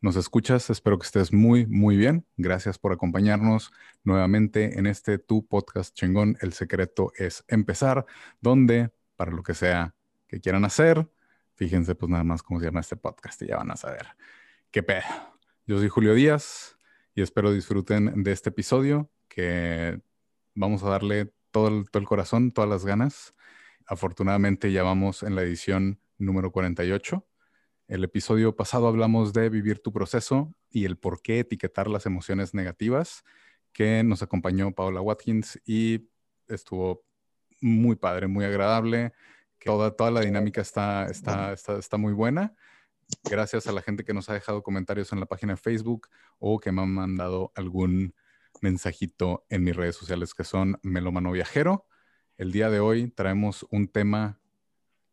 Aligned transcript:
nos 0.00 0.16
escuchas. 0.16 0.70
Espero 0.70 0.98
que 0.98 1.06
estés 1.06 1.32
muy, 1.32 1.66
muy 1.66 1.96
bien. 1.96 2.26
Gracias 2.36 2.78
por 2.78 2.92
acompañarnos 2.92 3.72
nuevamente 4.04 4.78
en 4.78 4.86
este 4.86 5.18
tu 5.18 5.46
podcast 5.46 5.94
chingón. 5.94 6.36
El 6.40 6.52
secreto 6.52 7.12
es 7.16 7.44
empezar, 7.48 8.06
donde 8.40 8.90
para 9.16 9.32
lo 9.32 9.42
que 9.42 9.54
sea 9.54 9.94
que 10.28 10.40
quieran 10.40 10.64
hacer, 10.64 11.08
fíjense 11.54 11.94
pues 11.94 12.10
nada 12.10 12.24
más 12.24 12.42
cómo 12.42 12.60
se 12.60 12.66
llama 12.66 12.80
este 12.80 12.96
podcast 12.96 13.42
y 13.42 13.46
ya 13.46 13.56
van 13.56 13.70
a 13.70 13.76
saber 13.76 14.06
qué 14.70 14.82
pedo. 14.82 15.04
Yo 15.66 15.78
soy 15.78 15.88
Julio 15.88 16.14
Díaz 16.14 16.76
y 17.14 17.22
espero 17.22 17.52
disfruten 17.52 18.22
de 18.22 18.32
este 18.32 18.50
episodio 18.50 19.10
que 19.28 20.00
vamos 20.54 20.82
a 20.82 20.90
darle 20.90 21.32
todo 21.50 21.68
el, 21.68 21.90
todo 21.90 22.00
el 22.00 22.06
corazón, 22.06 22.52
todas 22.52 22.70
las 22.70 22.84
ganas. 22.84 23.34
Afortunadamente 23.86 24.70
ya 24.70 24.82
vamos 24.82 25.22
en 25.22 25.34
la 25.34 25.42
edición 25.42 26.00
número 26.18 26.52
48 26.52 27.26
el 27.88 28.04
episodio 28.04 28.54
pasado 28.54 28.86
hablamos 28.86 29.32
de 29.32 29.48
vivir 29.48 29.80
tu 29.80 29.92
proceso 29.92 30.54
y 30.70 30.84
el 30.84 30.98
por 30.98 31.22
qué 31.22 31.40
etiquetar 31.40 31.88
las 31.88 32.04
emociones 32.04 32.52
negativas, 32.52 33.24
que 33.72 34.02
nos 34.04 34.22
acompañó 34.22 34.72
Paola 34.72 35.00
Watkins 35.00 35.58
y 35.64 36.10
estuvo 36.48 37.02
muy 37.62 37.96
padre, 37.96 38.26
muy 38.26 38.44
agradable. 38.44 39.14
Toda, 39.64 39.90
toda 39.96 40.10
la 40.10 40.20
dinámica 40.20 40.60
está, 40.60 41.06
está, 41.06 41.52
está, 41.54 41.78
está 41.78 41.96
muy 41.96 42.12
buena. 42.12 42.54
Gracias 43.24 43.66
a 43.66 43.72
la 43.72 43.80
gente 43.80 44.04
que 44.04 44.12
nos 44.12 44.28
ha 44.28 44.34
dejado 44.34 44.62
comentarios 44.62 45.12
en 45.12 45.20
la 45.20 45.26
página 45.26 45.54
de 45.54 45.56
Facebook 45.56 46.08
o 46.38 46.60
que 46.60 46.70
me 46.72 46.82
han 46.82 46.92
mandado 46.92 47.52
algún 47.54 48.14
mensajito 48.60 49.46
en 49.48 49.64
mis 49.64 49.74
redes 49.74 49.96
sociales 49.96 50.34
que 50.34 50.44
son 50.44 50.78
Melomano 50.82 51.32
Viajero. 51.32 51.86
El 52.36 52.52
día 52.52 52.68
de 52.68 52.80
hoy 52.80 53.08
traemos 53.08 53.66
un 53.70 53.88
tema 53.88 54.40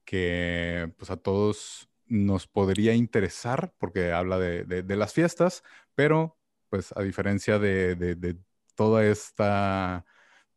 que 0.04 0.94
pues 0.98 1.10
a 1.10 1.18
todos 1.18 1.90
nos 2.08 2.48
podría 2.48 2.94
interesar 2.94 3.74
porque 3.78 4.12
habla 4.12 4.40
de, 4.40 4.84
las 4.96 5.14
fiestas, 5.14 5.64
pero 5.96 6.38
pues 6.70 6.94
a 6.96 7.02
diferencia 7.02 7.60
de, 7.60 8.38
toda 8.76 9.06
esta 9.06 10.06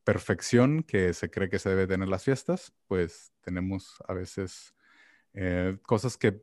perfección 0.05 0.83
que 0.83 1.15
se 1.15 1.31
cree 1.31 1.49
que 1.49 1.59
se 1.59 1.71
debe 1.71 1.87
tener 1.87 2.09
las 2.09 2.25
fiestas, 2.25 2.73
pues 2.87 3.33
tenemos 3.43 4.03
a 4.09 4.15
veces 4.15 4.75
eh, 5.35 5.79
cosas 5.83 6.17
que 6.17 6.43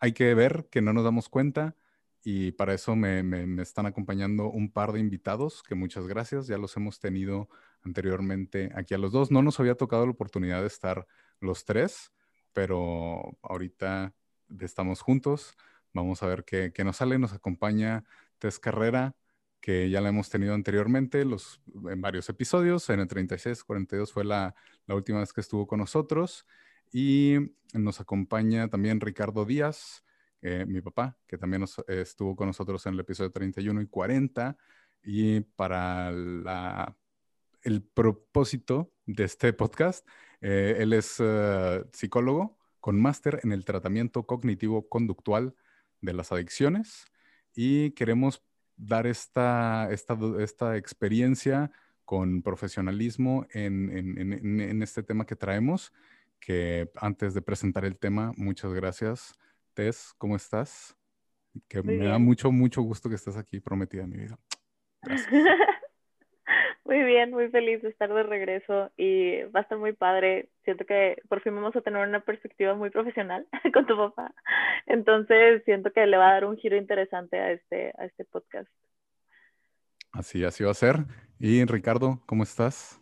hay 0.00 0.12
que 0.12 0.34
ver, 0.34 0.68
que 0.70 0.80
no 0.80 0.92
nos 0.92 1.04
damos 1.04 1.28
cuenta. 1.28 1.76
Y 2.24 2.52
para 2.52 2.74
eso 2.74 2.96
me, 2.96 3.22
me, 3.22 3.62
están 3.62 3.86
acompañando 3.86 4.50
un 4.50 4.72
par 4.72 4.92
de 4.92 5.00
invitados, 5.00 5.62
que 5.62 5.74
muchas 5.74 6.06
gracias, 6.06 6.46
ya 6.46 6.58
los 6.58 6.76
hemos 6.76 7.00
tenido 7.00 7.48
anteriormente 7.82 8.70
aquí 8.74 8.94
a 8.94 8.98
los 8.98 9.12
dos. 9.12 9.30
No 9.30 9.42
nos 9.42 9.60
había 9.60 9.76
tocado 9.76 10.04
la 10.04 10.12
oportunidad 10.12 10.60
de 10.60 10.66
estar 10.66 11.06
los 11.40 11.64
tres, 11.64 12.12
pero 12.52 13.38
ahorita 13.42 14.14
estamos 14.60 15.00
juntos. 15.00 15.56
Vamos 15.92 16.22
a 16.22 16.26
ver 16.26 16.44
qué, 16.44 16.72
nos 16.84 16.96
sale. 16.96 17.18
Nos 17.18 17.32
acompaña 17.32 18.04
Tess 18.38 18.58
Carrera, 18.58 19.16
que 19.60 19.90
ya 19.90 20.00
la 20.00 20.10
hemos 20.10 20.30
tenido 20.30 20.54
anteriormente 20.54 21.24
los, 21.24 21.60
en 21.90 22.00
varios 22.00 22.28
episodios. 22.28 22.88
En 22.90 23.00
el 23.00 23.08
36, 23.08 23.64
42 23.64 24.12
fue 24.12 24.24
la, 24.24 24.54
última 24.86 25.20
vez 25.20 25.32
que 25.32 25.40
estuvo 25.40 25.66
con 25.66 25.80
nosotros. 25.80 26.46
Y 26.92 27.36
nos 27.74 28.00
acompaña 28.00 28.68
también 28.68 29.00
Ricardo 29.00 29.44
Díaz, 29.44 30.04
eh, 30.40 30.64
mi 30.66 30.80
papá, 30.80 31.18
que 31.26 31.36
también 31.36 31.64
estuvo 31.88 32.36
con 32.36 32.46
nosotros 32.46 32.86
en 32.86 32.94
el 32.94 33.00
episodio 33.00 33.30
31 33.30 33.82
y 33.82 33.86
40. 33.86 34.56
Y 35.02 35.40
para 35.40 36.10
el 37.62 37.82
propósito 37.82 38.92
de 39.06 39.24
este 39.24 39.52
podcast, 39.52 40.06
eh, 40.40 40.76
él 40.78 40.92
es 40.92 41.16
eh, 41.18 41.84
psicólogo 41.92 42.58
con 42.80 43.00
máster 43.00 43.40
en 43.42 43.52
el 43.52 43.64
tratamiento 43.64 44.24
cognitivo-conductual 44.24 45.54
de 46.00 46.12
las 46.12 46.32
adicciones 46.32 47.06
y 47.54 47.90
queremos 47.92 48.42
dar 48.76 49.06
esta, 49.06 49.88
esta, 49.90 50.76
experiencia 50.76 51.72
con 52.04 52.42
profesionalismo 52.42 53.46
en, 53.50 54.82
este 54.82 55.02
tema 55.02 55.26
que 55.26 55.34
traemos, 55.34 55.92
que 56.38 56.88
antes 56.94 57.34
de 57.34 57.42
presentar 57.42 57.84
el 57.84 57.98
tema, 57.98 58.32
muchas 58.36 58.72
gracias. 58.72 59.34
Tess, 59.74 60.14
¿cómo 60.16 60.36
estás? 60.36 60.96
Que 61.66 61.82
me 61.82 61.96
da 61.98 62.18
mucho, 62.18 62.52
mucho 62.52 62.82
gusto 62.82 63.08
que 63.08 63.16
estés 63.16 63.36
aquí, 63.36 63.58
prometida 63.58 64.04
en 64.04 64.10
mi 64.10 64.18
vida. 64.18 64.38
Gracias. 65.02 65.28
Muy 66.88 67.04
bien, 67.04 67.32
muy 67.32 67.50
feliz 67.50 67.82
de 67.82 67.90
estar 67.90 68.10
de 68.14 68.22
regreso 68.22 68.90
y 68.96 69.42
va 69.54 69.60
a 69.60 69.62
estar 69.62 69.76
muy 69.76 69.92
padre. 69.92 70.48
Siento 70.64 70.86
que 70.86 71.20
por 71.28 71.42
fin 71.42 71.54
vamos 71.54 71.76
a 71.76 71.82
tener 71.82 72.08
una 72.08 72.20
perspectiva 72.20 72.74
muy 72.74 72.88
profesional 72.88 73.46
con 73.74 73.86
tu 73.86 73.94
papá. 73.94 74.34
Entonces 74.86 75.62
siento 75.66 75.92
que 75.92 76.06
le 76.06 76.16
va 76.16 76.30
a 76.30 76.32
dar 76.32 76.46
un 76.46 76.56
giro 76.56 76.78
interesante 76.78 77.38
a 77.38 77.52
este, 77.52 77.92
a 77.98 78.06
este 78.06 78.24
podcast. 78.24 78.70
Así, 80.12 80.42
así 80.46 80.64
va 80.64 80.70
a 80.70 80.74
ser. 80.74 81.04
Y 81.38 81.62
Ricardo, 81.66 82.22
¿cómo 82.24 82.42
estás? 82.42 82.98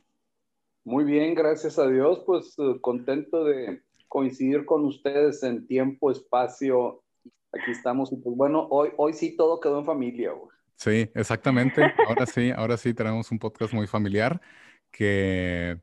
Muy 0.82 1.04
bien, 1.04 1.36
gracias 1.36 1.78
a 1.78 1.88
Dios. 1.88 2.24
Pues 2.26 2.56
eh, 2.58 2.80
contento 2.80 3.44
de 3.44 3.82
coincidir 4.08 4.66
con 4.66 4.84
ustedes 4.84 5.44
en 5.44 5.64
tiempo, 5.64 6.10
espacio. 6.10 7.04
Aquí 7.52 7.70
estamos. 7.70 8.12
Y 8.12 8.16
pues 8.16 8.36
bueno, 8.36 8.66
hoy, 8.68 8.88
hoy 8.96 9.12
sí 9.12 9.36
todo 9.36 9.60
quedó 9.60 9.78
en 9.78 9.86
familia. 9.86 10.32
Sí, 10.76 11.10
exactamente. 11.14 11.92
Ahora 12.06 12.26
sí, 12.26 12.50
ahora 12.50 12.76
sí 12.76 12.94
tenemos 12.94 13.30
un 13.30 13.38
podcast 13.38 13.72
muy 13.72 13.86
familiar 13.86 14.40
que 14.90 15.80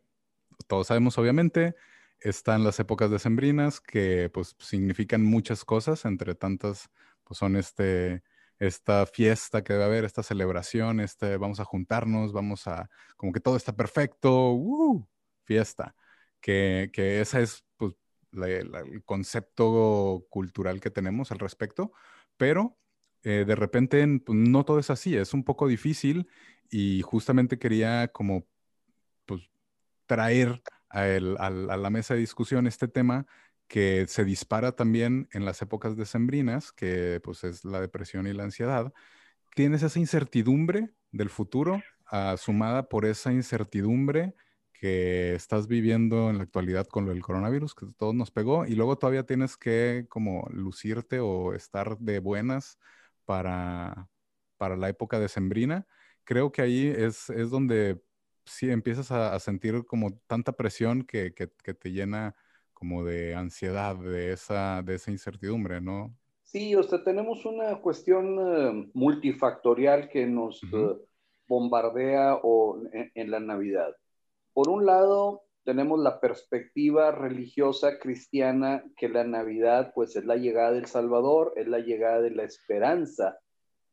todos 0.68 0.88
sabemos 0.88 1.18
obviamente, 1.18 1.76
están 2.20 2.64
las 2.64 2.80
épocas 2.80 3.12
decembrinas 3.12 3.82
que 3.82 4.30
pues 4.34 4.56
significan 4.60 5.24
muchas 5.24 5.66
cosas, 5.66 6.06
entre 6.06 6.36
tantas 6.36 6.90
pues 7.24 7.38
son 7.38 7.56
este 7.56 8.24
esta 8.60 9.06
fiesta 9.06 9.64
que 9.64 9.74
debe 9.74 9.86
haber, 9.86 10.06
esta 10.06 10.24
celebración, 10.24 11.00
este 11.00 11.38
vamos 11.38 11.60
a 11.60 11.66
juntarnos, 11.66 12.32
vamos 12.34 12.68
a 12.68 12.90
como 13.18 13.34
que 13.34 13.40
todo 13.42 13.58
está 13.58 13.76
perfecto, 13.76 14.52
¡uh! 14.54 15.06
fiesta. 15.46 15.96
Que, 16.42 16.90
que 16.94 17.22
ese 17.22 17.42
es 17.44 17.64
pues, 17.78 17.94
el 18.34 19.04
concepto 19.06 20.26
cultural 20.30 20.82
que 20.82 20.90
tenemos 20.92 21.32
al 21.32 21.40
respecto, 21.40 21.94
pero 22.38 22.78
eh, 23.24 23.46
de 23.48 23.56
repente 23.56 24.06
pues, 24.26 24.38
no 24.38 24.66
todo 24.66 24.80
es 24.80 24.90
así, 24.90 25.16
es 25.16 25.34
un 25.34 25.44
poco 25.44 25.68
difícil 25.68 26.28
y 26.70 27.02
justamente 27.02 27.60
quería 27.60 28.10
como 28.10 28.46
pues, 29.26 29.50
traer 30.06 30.62
a, 30.90 31.50
la 31.50 31.90
mesa 31.90 32.14
de 32.14 32.20
discusión 32.20 32.68
este 32.68 32.88
tema 32.88 33.26
que 33.68 34.06
se 34.08 34.26
dispara 34.26 34.74
también 34.74 35.28
en 35.32 35.46
las 35.46 35.62
épocas 35.62 35.98
decembrinas, 35.98 36.72
que 36.72 37.20
pues 37.24 37.44
es 37.44 37.66
la 37.66 37.82
depresión 37.82 38.28
y 38.28 38.34
la 38.34 38.44
ansiedad. 38.44 38.94
Tienes 39.56 39.84
esa 39.84 40.00
incertidumbre 40.00 40.92
del 41.12 41.30
futuro 41.30 41.82
ah, 42.08 42.36
sumada 42.38 42.90
por 42.90 43.06
esa 43.06 43.32
incertidumbre 43.32 44.36
que 44.74 45.34
estás 45.34 45.68
viviendo 45.68 46.30
en 46.30 46.38
la 46.38 46.44
actualidad 46.44 46.88
con 46.88 47.06
lo 47.06 47.12
del 47.12 47.22
coronavirus, 47.24 47.74
que 47.74 47.88
todo 47.98 48.14
nos 48.14 48.32
pegó, 48.32 48.66
y 48.66 48.76
luego 48.76 48.98
todavía 48.98 49.26
tienes 49.26 49.56
que 49.56 50.06
como 50.10 50.48
lucirte 50.52 51.20
o 51.22 51.54
estar 51.54 51.98
de 52.00 52.20
buenas 52.20 52.78
para, 53.26 54.10
para 54.58 54.76
la 54.78 54.90
época 54.90 55.20
decembrina, 55.20 55.88
creo 56.24 56.52
que 56.52 56.62
ahí 56.62 56.88
es, 56.88 57.30
es 57.30 57.50
donde 57.50 58.02
sí 58.46 58.70
empiezas 58.70 59.12
a, 59.12 59.40
sentir 59.40 59.86
como 59.86 60.18
tanta 60.28 60.54
presión 60.54 61.04
que, 61.04 61.34
que, 61.34 61.48
te 61.48 61.92
llena 61.92 62.36
como 62.74 63.04
de 63.04 63.36
ansiedad, 63.36 63.96
de 63.96 64.34
esa, 64.34 64.82
de 64.84 64.96
esa 64.96 65.12
incertidumbre, 65.12 65.82
¿no? 65.82 66.16
Sí, 66.42 66.76
o 66.76 66.84
sea, 66.84 67.04
tenemos 67.04 67.46
una 67.46 67.80
cuestión 67.80 68.38
eh, 68.40 68.92
multifactorial 68.94 70.10
que 70.10 70.26
nos 70.26 70.62
eh, 70.64 70.98
bombardea 71.48 72.40
o, 72.44 72.82
en, 72.92 73.32
la 73.32 73.40
Navidad. 73.40 73.96
Por 74.54 74.70
un 74.70 74.86
lado, 74.86 75.44
tenemos 75.64 76.00
la 76.00 76.20
perspectiva 76.20 77.12
religiosa 77.12 78.00
cristiana 78.00 78.84
que 78.98 79.10
la 79.10 79.24
Navidad 79.24 79.92
pues 79.96 80.16
es 80.16 80.26
la 80.26 80.36
llegada 80.36 80.72
del 80.72 80.86
Salvador, 80.86 81.54
es 81.56 81.68
la 81.68 81.80
llegada 81.80 82.22
de 82.22 82.32
la 82.32 82.44
esperanza, 82.44 83.40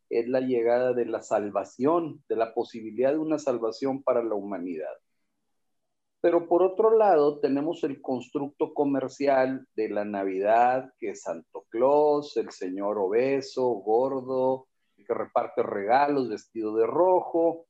es 0.09 0.29
la 0.29 0.41
llegada 0.41 0.93
de 0.93 1.07
la 1.07 1.23
salvación, 1.23 2.23
de 2.29 2.37
la 2.37 2.53
posibilidad 2.55 3.13
de 3.13 3.19
una 3.19 3.39
salvación 3.39 4.03
para 4.03 4.23
la 4.23 4.35
humanidad. 4.35 4.95
Pero 6.21 6.49
por 6.49 6.63
otro 6.63 6.97
lado, 6.97 7.39
tenemos 7.41 7.83
el 7.85 8.03
constructo 8.03 8.75
comercial 8.75 9.67
de 9.75 9.89
la 9.89 10.05
Navidad, 10.05 10.93
que 10.99 11.11
es 11.11 11.23
Santo 11.23 11.65
Claus, 11.71 12.37
el 12.37 12.51
señor 12.51 12.99
obeso, 12.99 13.69
gordo, 13.69 14.67
que 15.07 15.15
reparte 15.15 15.63
regalos 15.63 16.29
vestido 16.29 16.77
de 16.77 16.87
rojo. 16.87 17.67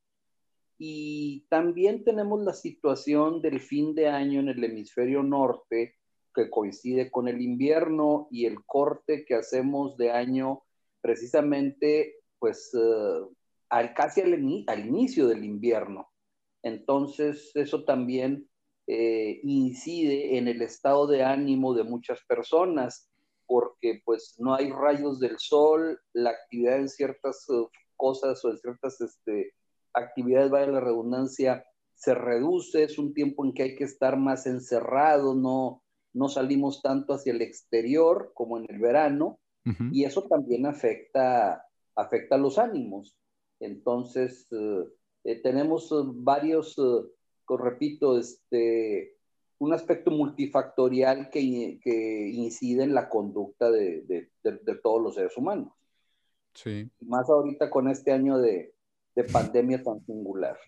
Y 0.82 1.44
también 1.50 2.04
tenemos 2.04 2.40
la 2.40 2.54
situación 2.54 3.42
del 3.42 3.60
fin 3.60 3.94
de 3.94 4.08
año 4.08 4.40
en 4.40 4.48
el 4.48 4.64
hemisferio 4.64 5.22
norte, 5.22 5.96
que 6.34 6.48
coincide 6.48 7.10
con 7.10 7.28
el 7.28 7.42
invierno 7.42 8.28
y 8.30 8.46
el 8.46 8.64
corte 8.64 9.26
que 9.26 9.34
hacemos 9.34 9.98
de 9.98 10.10
año 10.10 10.62
precisamente, 11.02 12.14
pues, 12.38 12.70
eh, 12.72 13.26
al, 13.68 13.92
casi 13.92 14.22
al, 14.22 14.32
inicio 14.86 15.28
del 15.28 15.44
invierno. 15.44 16.08
Entonces, 16.62 17.52
eso 17.54 17.84
también 17.84 18.48
eh, 18.86 19.38
incide 19.42 20.38
en 20.38 20.48
el 20.48 20.62
estado 20.62 21.06
de 21.06 21.24
ánimo 21.24 21.74
de 21.74 21.84
muchas 21.84 22.20
personas 22.26 23.10
porque 23.44 24.00
pues 24.04 24.36
no 24.38 24.54
hay 24.54 24.70
rayos 24.70 25.20
del 25.20 25.38
sol, 25.38 26.00
la 26.14 26.30
actividad 26.30 26.78
en 26.78 26.88
ciertas 26.88 27.46
uh, 27.50 27.68
cosas 27.96 28.42
o 28.44 28.50
en 28.50 28.58
ciertas 28.58 29.00
este, 29.00 29.52
actividades, 29.94 30.50
vaya 30.50 30.66
la 30.66 30.80
redundancia, 30.80 31.64
se 31.94 32.14
reduce, 32.14 32.82
es 32.82 32.98
un 32.98 33.12
tiempo 33.12 33.44
en 33.44 33.52
que 33.52 33.62
hay 33.62 33.76
que 33.76 33.84
estar 33.84 34.16
más 34.16 34.46
encerrado, 34.46 35.34
no, 35.34 35.82
no 36.14 36.28
salimos 36.28 36.80
tanto 36.82 37.12
hacia 37.12 37.32
el 37.32 37.42
exterior 37.42 38.32
como 38.34 38.58
en 38.58 38.66
el 38.68 38.78
verano, 38.78 39.38
y 39.92 40.04
eso 40.04 40.22
también 40.22 40.66
afecta, 40.66 41.64
afecta 41.94 42.36
los 42.38 42.58
ánimos. 42.58 43.16
Entonces, 43.60 44.50
uh, 44.50 44.88
eh, 45.22 45.36
tenemos 45.42 45.92
uh, 45.92 46.12
varios, 46.12 46.74
repito, 47.46 48.18
este, 48.18 49.16
un 49.58 49.72
aspecto 49.74 50.10
multifactorial 50.10 51.28
que, 51.28 51.78
que, 51.82 52.28
incide 52.30 52.82
en 52.82 52.94
la 52.94 53.08
conducta 53.08 53.70
de, 53.70 54.00
de, 54.02 54.30
de, 54.42 54.74
todos 54.76 55.02
los 55.02 55.14
seres 55.14 55.36
humanos. 55.36 55.72
Sí. 56.54 56.90
Más 57.00 57.28
ahorita 57.28 57.68
con 57.68 57.86
este 57.88 58.10
año 58.10 58.38
de, 58.38 58.72
pandemia 59.32 59.82
tan 59.82 60.04
singular. 60.06 60.58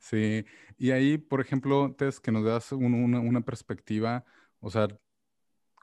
Sí, 0.00 0.44
y 0.78 0.90
ahí, 0.92 1.18
por 1.18 1.40
ejemplo, 1.40 1.94
Tess, 1.94 2.20
que 2.20 2.32
nos 2.32 2.44
das 2.44 2.72
una, 2.72 3.20
una, 3.20 3.40
perspectiva, 3.42 4.24
o 4.60 4.70
sea, 4.70 4.88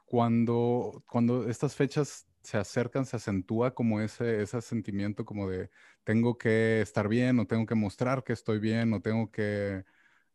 cuando, 0.06 1.04
cuando 1.08 1.48
estas 1.48 1.76
fechas 1.76 2.26
se 2.42 2.58
acercan, 2.58 3.06
se 3.06 3.16
acentúa 3.16 3.74
como 3.74 4.00
ese, 4.00 4.42
ese 4.42 4.60
sentimiento 4.60 5.24
como 5.24 5.48
de 5.48 5.70
tengo 6.04 6.36
que 6.36 6.80
estar 6.80 7.08
bien 7.08 7.38
o 7.38 7.46
tengo 7.46 7.66
que 7.66 7.76
mostrar 7.76 8.24
que 8.24 8.32
estoy 8.32 8.58
bien 8.58 8.92
o 8.92 9.00
tengo 9.00 9.30
que 9.30 9.84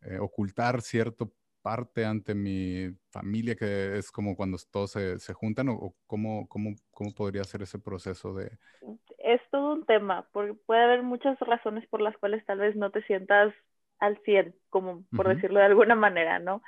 eh, 0.02 0.20
ocultar 0.20 0.82
cierto 0.82 1.34
parte 1.68 2.06
ante 2.06 2.34
mi 2.34 2.96
familia, 3.12 3.54
que 3.54 3.98
es 3.98 4.10
como 4.10 4.38
cuando 4.38 4.58
todos 4.72 4.92
se, 4.92 5.20
se 5.20 5.34
juntan, 5.34 5.68
o, 5.68 5.94
cómo, 6.06 6.48
cómo, 6.48 6.70
cómo, 6.92 7.14
podría 7.14 7.44
ser 7.44 7.62
ese 7.62 7.78
proceso 7.78 8.34
de... 8.34 8.52
Es 9.18 9.42
todo 9.52 9.74
un 9.74 9.86
tema, 9.86 10.26
porque 10.32 10.54
puede 10.54 10.82
haber 10.82 11.04
muchas 11.04 11.38
razones 11.42 11.86
por 11.90 12.00
las 12.00 12.16
cuales 12.20 12.46
tal 12.46 12.60
vez 12.60 12.78
no 12.78 12.90
te 12.92 13.04
sientas 13.04 13.54
al 14.00 14.18
100, 14.24 14.56
como 14.70 15.04
por 15.14 15.28
decirlo 15.28 15.60
de 15.60 15.66
alguna 15.66 15.96
manera, 15.96 16.40
¿no? 16.40 16.62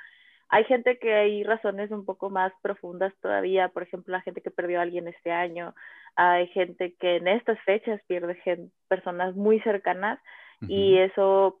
Hay 0.50 0.64
gente 0.64 0.98
que 0.98 1.14
hay 1.14 1.44
razones 1.44 1.90
un 1.92 2.04
poco 2.04 2.28
más 2.28 2.52
profundas 2.60 3.14
todavía, 3.22 3.68
por 3.70 3.84
ejemplo, 3.84 4.12
la 4.12 4.20
gente 4.20 4.42
que 4.42 4.50
perdió 4.50 4.80
a 4.80 4.82
alguien 4.82 5.08
este 5.08 5.32
año, 5.32 5.74
hay 6.14 6.46
gente 6.48 6.94
que 7.00 7.16
en 7.16 7.26
estas 7.26 7.58
fechas 7.60 8.02
pierde 8.06 8.34
gente, 8.34 8.70
personas 8.86 9.34
muy 9.34 9.60
cercanas 9.60 10.18
y 10.68 10.98
eso, 10.98 11.58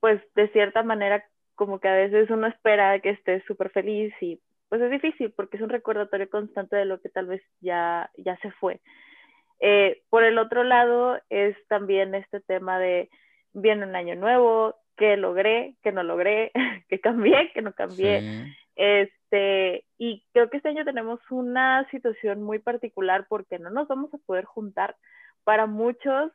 pues 0.00 0.22
de 0.34 0.48
cierta 0.52 0.82
manera 0.82 1.22
como 1.58 1.80
que 1.80 1.88
a 1.88 1.94
veces 1.94 2.30
uno 2.30 2.46
espera 2.46 2.98
que 3.00 3.10
estés 3.10 3.44
súper 3.44 3.70
feliz 3.70 4.14
y 4.20 4.40
pues 4.68 4.80
es 4.80 4.90
difícil 4.90 5.32
porque 5.32 5.56
es 5.56 5.62
un 5.62 5.70
recordatorio 5.70 6.30
constante 6.30 6.76
de 6.76 6.84
lo 6.84 7.00
que 7.00 7.08
tal 7.08 7.26
vez 7.26 7.42
ya, 7.60 8.10
ya 8.16 8.38
se 8.38 8.52
fue. 8.52 8.80
Eh, 9.60 10.02
por 10.08 10.22
el 10.22 10.38
otro 10.38 10.62
lado 10.62 11.20
es 11.30 11.56
también 11.66 12.14
este 12.14 12.40
tema 12.40 12.78
de 12.78 13.10
viene 13.52 13.84
un 13.84 13.96
año 13.96 14.14
nuevo, 14.14 14.76
que 14.96 15.16
logré, 15.16 15.74
que 15.82 15.90
no 15.90 16.04
logré, 16.04 16.52
que 16.88 17.00
cambié, 17.00 17.50
que 17.52 17.62
no 17.62 17.72
cambié. 17.72 18.54
Este, 18.76 19.84
y 19.98 20.24
creo 20.32 20.48
que 20.48 20.58
este 20.58 20.68
año 20.68 20.84
tenemos 20.84 21.18
una 21.30 21.88
situación 21.90 22.44
muy 22.44 22.60
particular 22.60 23.26
porque 23.28 23.58
no 23.58 23.70
nos 23.70 23.88
vamos 23.88 24.14
a 24.14 24.18
poder 24.18 24.44
juntar. 24.44 24.96
Para 25.42 25.66
muchos 25.66 26.30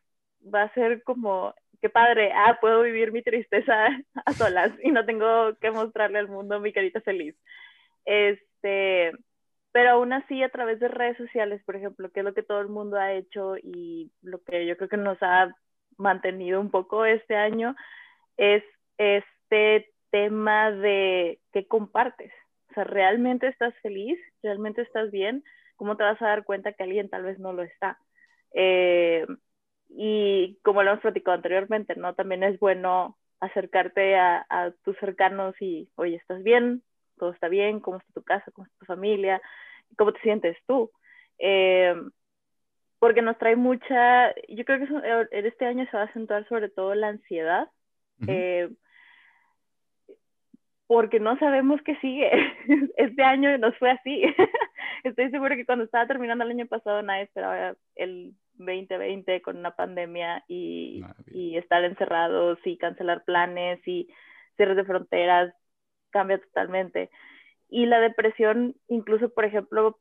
va 0.53 0.63
a 0.63 0.73
ser 0.73 1.01
como 1.03 1.53
qué 1.83 1.89
padre, 1.89 2.31
ah, 2.33 2.59
puedo 2.61 2.81
vivir 2.81 3.11
mi 3.11 3.21
tristeza 3.21 3.89
a 4.25 4.33
solas 4.33 4.71
y 4.81 4.91
no 4.91 5.05
tengo 5.05 5.53
que 5.59 5.69
mostrarle 5.69 6.17
al 6.17 6.29
mundo 6.29 6.61
mi 6.61 6.71
carita 6.71 7.01
feliz. 7.01 7.35
Este, 8.05 9.11
pero 9.73 9.91
aún 9.91 10.13
así 10.13 10.41
a 10.43 10.49
través 10.49 10.79
de 10.79 10.87
redes 10.87 11.17
sociales, 11.17 11.61
por 11.65 11.75
ejemplo, 11.75 12.09
que 12.09 12.21
es 12.21 12.23
lo 12.23 12.33
que 12.33 12.41
todo 12.41 12.61
el 12.61 12.69
mundo 12.69 12.97
ha 12.97 13.11
hecho 13.11 13.57
y 13.57 14.13
lo 14.21 14.41
que 14.43 14.65
yo 14.65 14.77
creo 14.77 14.87
que 14.87 14.95
nos 14.95 15.17
ha 15.21 15.53
mantenido 15.97 16.61
un 16.61 16.71
poco 16.71 17.03
este 17.03 17.35
año, 17.35 17.75
es 18.37 18.63
este 18.97 19.91
tema 20.09 20.71
de 20.71 21.41
qué 21.51 21.67
compartes. 21.67 22.31
O 22.71 22.75
sea, 22.75 22.85
¿realmente 22.85 23.47
estás 23.47 23.73
feliz? 23.81 24.17
¿Realmente 24.41 24.83
estás 24.83 25.11
bien? 25.11 25.43
¿Cómo 25.75 25.97
te 25.97 26.03
vas 26.03 26.21
a 26.21 26.27
dar 26.27 26.45
cuenta 26.45 26.71
que 26.71 26.83
alguien 26.83 27.09
tal 27.09 27.23
vez 27.23 27.39
no 27.39 27.51
lo 27.51 27.63
está? 27.63 27.99
Eh, 28.53 29.25
y 29.95 30.57
como 30.63 30.83
lo 30.83 30.91
hemos 30.91 31.01
platicado 31.01 31.35
anteriormente, 31.35 31.95
¿no? 31.95 32.15
También 32.15 32.43
es 32.43 32.59
bueno 32.59 33.17
acercarte 33.39 34.15
a, 34.15 34.73
tus 34.83 34.97
cercanos 34.97 35.55
y, 35.61 35.89
oye, 35.95 36.15
¿estás 36.15 36.43
bien? 36.43 36.81
¿Todo 37.17 37.31
está 37.31 37.47
bien? 37.49 37.79
¿Cómo 37.79 37.97
está 37.97 38.13
tu 38.13 38.23
casa? 38.23 38.51
¿Cómo 38.51 38.65
está 38.65 38.79
tu 38.79 38.85
familia? 38.85 39.41
¿Cómo 39.97 40.13
te 40.13 40.21
sientes 40.21 40.57
tú? 40.65 40.91
Eh, 41.39 41.93
porque 42.99 43.21
nos 43.21 43.37
trae 43.37 43.55
mucha, 43.55 44.33
yo 44.47 44.63
creo 44.65 44.79
que 44.79 44.85
eh, 44.85 45.27
en 45.31 45.45
este 45.45 45.65
año 45.65 45.85
se 45.91 45.97
va 45.97 46.03
a 46.03 46.05
acentuar 46.05 46.47
sobre 46.47 46.69
todo 46.69 46.95
la 46.95 47.09
ansiedad, 47.09 47.67
eh, 48.27 48.69
porque 50.87 51.19
no 51.19 51.37
sabemos 51.37 51.81
qué 51.83 51.95
sigue. 51.97 52.31
Este 52.97 53.23
año 53.23 53.57
nos 53.57 53.77
fue 53.77 53.91
así. 53.91 54.23
Estoy 55.03 55.29
segura 55.31 55.55
que 55.55 55.65
cuando 55.65 55.83
estaba 55.85 56.07
terminando 56.07 56.45
el 56.45 56.51
año 56.51 56.65
pasado 56.67 57.01
nadie 57.01 57.23
esperaba 57.23 57.75
el 57.95 58.33
2020 58.57 59.41
con 59.41 59.57
una 59.57 59.75
pandemia 59.75 60.43
y, 60.47 61.03
y, 61.27 61.57
estar 61.57 61.83
encerrados 61.83 62.59
y 62.65 62.77
cancelar 62.77 63.23
planes 63.23 63.79
y 63.87 64.07
cierres 64.57 64.77
de 64.77 64.85
fronteras 64.85 65.53
cambia 66.11 66.39
totalmente. 66.39 67.09
Y 67.69 67.85
la 67.87 67.99
depresión, 67.99 68.75
incluso, 68.87 69.33
por 69.33 69.45
ejemplo, 69.45 69.97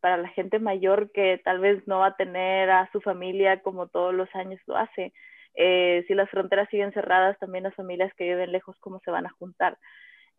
para 0.00 0.16
la 0.16 0.28
gente 0.28 0.58
mayor 0.58 1.12
que 1.12 1.40
tal 1.44 1.60
vez 1.60 1.86
no 1.86 1.98
va 1.98 2.06
a 2.06 2.16
tener 2.16 2.70
a 2.70 2.90
su 2.92 3.00
familia 3.00 3.60
como 3.60 3.88
todos 3.88 4.14
los 4.14 4.28
años 4.34 4.60
lo 4.66 4.76
hace. 4.76 5.12
Eh, 5.54 6.04
si 6.08 6.14
las 6.14 6.30
fronteras 6.30 6.68
siguen 6.70 6.92
cerradas, 6.92 7.38
también 7.38 7.64
las 7.64 7.74
familias 7.74 8.12
que 8.14 8.24
viven 8.24 8.52
lejos, 8.52 8.76
¿cómo 8.80 9.00
se 9.04 9.10
van 9.10 9.26
a 9.26 9.32
juntar? 9.38 9.78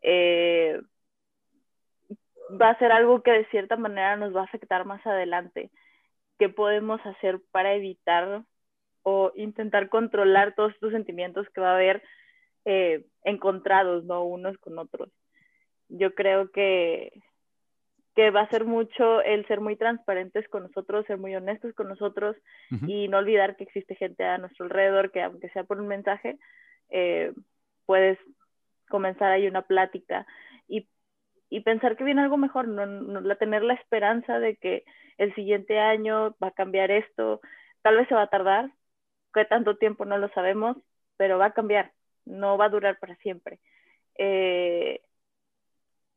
Eh, 0.01 0.81
va 2.61 2.71
a 2.71 2.79
ser 2.79 2.91
algo 2.91 3.21
que 3.23 3.31
de 3.31 3.45
cierta 3.45 3.77
manera 3.77 4.17
nos 4.17 4.35
va 4.35 4.41
a 4.41 4.45
afectar 4.45 4.85
más 4.85 5.05
adelante 5.05 5.71
qué 6.43 6.49
podemos 6.49 6.99
hacer 7.05 7.39
para 7.51 7.73
evitar 7.73 8.43
o 9.01 9.31
intentar 9.35 9.87
controlar 9.87 10.55
todos 10.55 10.73
estos 10.73 10.91
sentimientos 10.91 11.47
que 11.55 11.61
va 11.61 11.71
a 11.71 11.75
haber 11.75 12.03
eh, 12.65 13.05
encontrados, 13.23 14.03
¿no? 14.03 14.25
Unos 14.25 14.57
con 14.57 14.77
otros. 14.77 15.09
Yo 15.87 16.13
creo 16.13 16.51
que, 16.51 17.13
que 18.13 18.29
va 18.29 18.41
a 18.41 18.49
ser 18.49 18.65
mucho 18.65 19.21
el 19.21 19.47
ser 19.47 19.61
muy 19.61 19.77
transparentes 19.77 20.45
con 20.49 20.63
nosotros, 20.63 21.05
ser 21.05 21.17
muy 21.17 21.33
honestos 21.33 21.73
con 21.75 21.87
nosotros 21.87 22.35
y 22.87 23.07
no 23.07 23.19
olvidar 23.19 23.55
que 23.55 23.63
existe 23.63 23.95
gente 23.95 24.25
a 24.25 24.37
nuestro 24.37 24.65
alrededor 24.65 25.11
que 25.11 25.21
aunque 25.21 25.47
sea 25.51 25.63
por 25.63 25.79
un 25.79 25.87
mensaje, 25.87 26.37
eh, 26.89 27.31
puedes 27.85 28.19
comenzar 28.89 29.31
ahí 29.31 29.47
una 29.47 29.61
plática 29.61 30.27
y, 31.53 31.59
pensar 31.61 31.95
que 31.95 32.03
viene 32.03 32.21
algo 32.21 32.37
mejor, 32.37 32.67
no, 32.67 32.85
no, 32.85 33.35
tener 33.37 33.63
la 33.63 33.75
esperanza 33.75 34.39
de 34.39 34.55
que 34.55 34.83
el 35.17 35.33
siguiente 35.35 35.79
año 35.79 36.35
va 36.43 36.47
a 36.47 36.51
cambiar 36.51 36.91
esto, 36.91 37.41
tal 37.81 37.97
vez 37.97 38.07
se 38.07 38.15
va 38.15 38.23
a 38.23 38.29
tardar, 38.29 38.71
que 39.33 39.45
tanto 39.45 39.77
tiempo 39.77 40.05
no 40.05 40.17
lo 40.17 40.29
sabemos, 40.29 40.77
pero 41.17 41.37
va 41.37 41.47
a 41.47 41.53
cambiar, 41.53 41.91
no 42.25 42.57
va 42.57 42.65
a 42.65 42.69
durar 42.69 42.97
para 42.99 43.15
siempre. 43.17 43.59
Eh, 44.15 45.01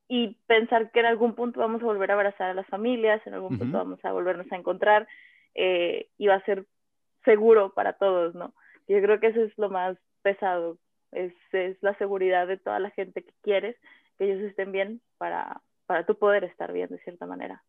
y 0.09 0.37
pensar 0.47 0.90
que 0.90 1.00
en 1.00 1.07
algún 1.07 1.35
punto 1.35 1.61
vamos 1.61 1.83
a 1.83 1.87
volver 1.87 2.11
a 2.11 2.14
abrazar 2.14 2.50
a 2.50 2.55
las 2.55 2.66
familias, 2.69 3.26
en 3.26 3.35
algún 3.35 3.59
punto 3.59 3.78
vamos 3.78 4.05
a 4.05 4.12
volvernos 4.12 4.50
a 4.50 4.57
encontrar 4.57 5.07
eh, 5.55 6.09
y 6.16 6.28
va 6.28 6.37
a 6.37 6.45
ser 6.45 6.64
seguro 7.25 7.75
para 7.75 7.95
todos, 7.95 8.35
¿no? 8.35 8.55
Yo 8.88 9.00
creo 9.02 9.19
que 9.19 9.28
eso 9.28 9.43
es 9.43 9.57
lo 9.59 9.69
más 9.69 9.99
pesado, 10.23 10.78
es, 11.12 11.33
es 11.52 11.76
la 11.83 11.97
seguridad 11.99 12.47
de 12.47 12.57
toda 12.57 12.78
la 12.78 12.90
gente 12.90 13.23
que 13.23 13.33
quieres, 13.43 13.76
que 14.16 14.25
ellos 14.25 14.42
estén 14.42 14.73
bien 14.73 15.02
para, 15.18 15.62
para 15.87 16.06
tú 16.06 16.18
poder 16.18 16.44
estar 16.44 16.73
bien 16.73 16.88
de 16.88 16.99
cierta 16.99 17.26
manera. 17.26 17.64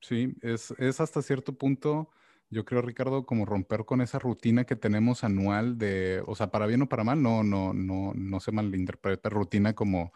Sí, 0.00 0.34
es, 0.42 0.70
es 0.78 1.00
hasta 1.00 1.22
cierto 1.22 1.56
punto, 1.58 2.10
yo 2.48 2.64
creo, 2.64 2.82
Ricardo, 2.82 3.26
como 3.26 3.44
romper 3.44 3.84
con 3.84 4.00
esa 4.00 4.18
rutina 4.18 4.64
que 4.64 4.74
tenemos 4.74 5.22
anual 5.24 5.78
de, 5.78 6.22
o 6.26 6.34
sea, 6.34 6.50
para 6.50 6.66
bien 6.66 6.82
o 6.82 6.88
para 6.88 7.04
mal, 7.04 7.22
no, 7.22 7.44
no, 7.44 7.72
no, 7.74 8.12
no 8.14 8.40
se 8.40 8.50
malinterpreta 8.50 9.28
rutina 9.28 9.74
como 9.74 10.12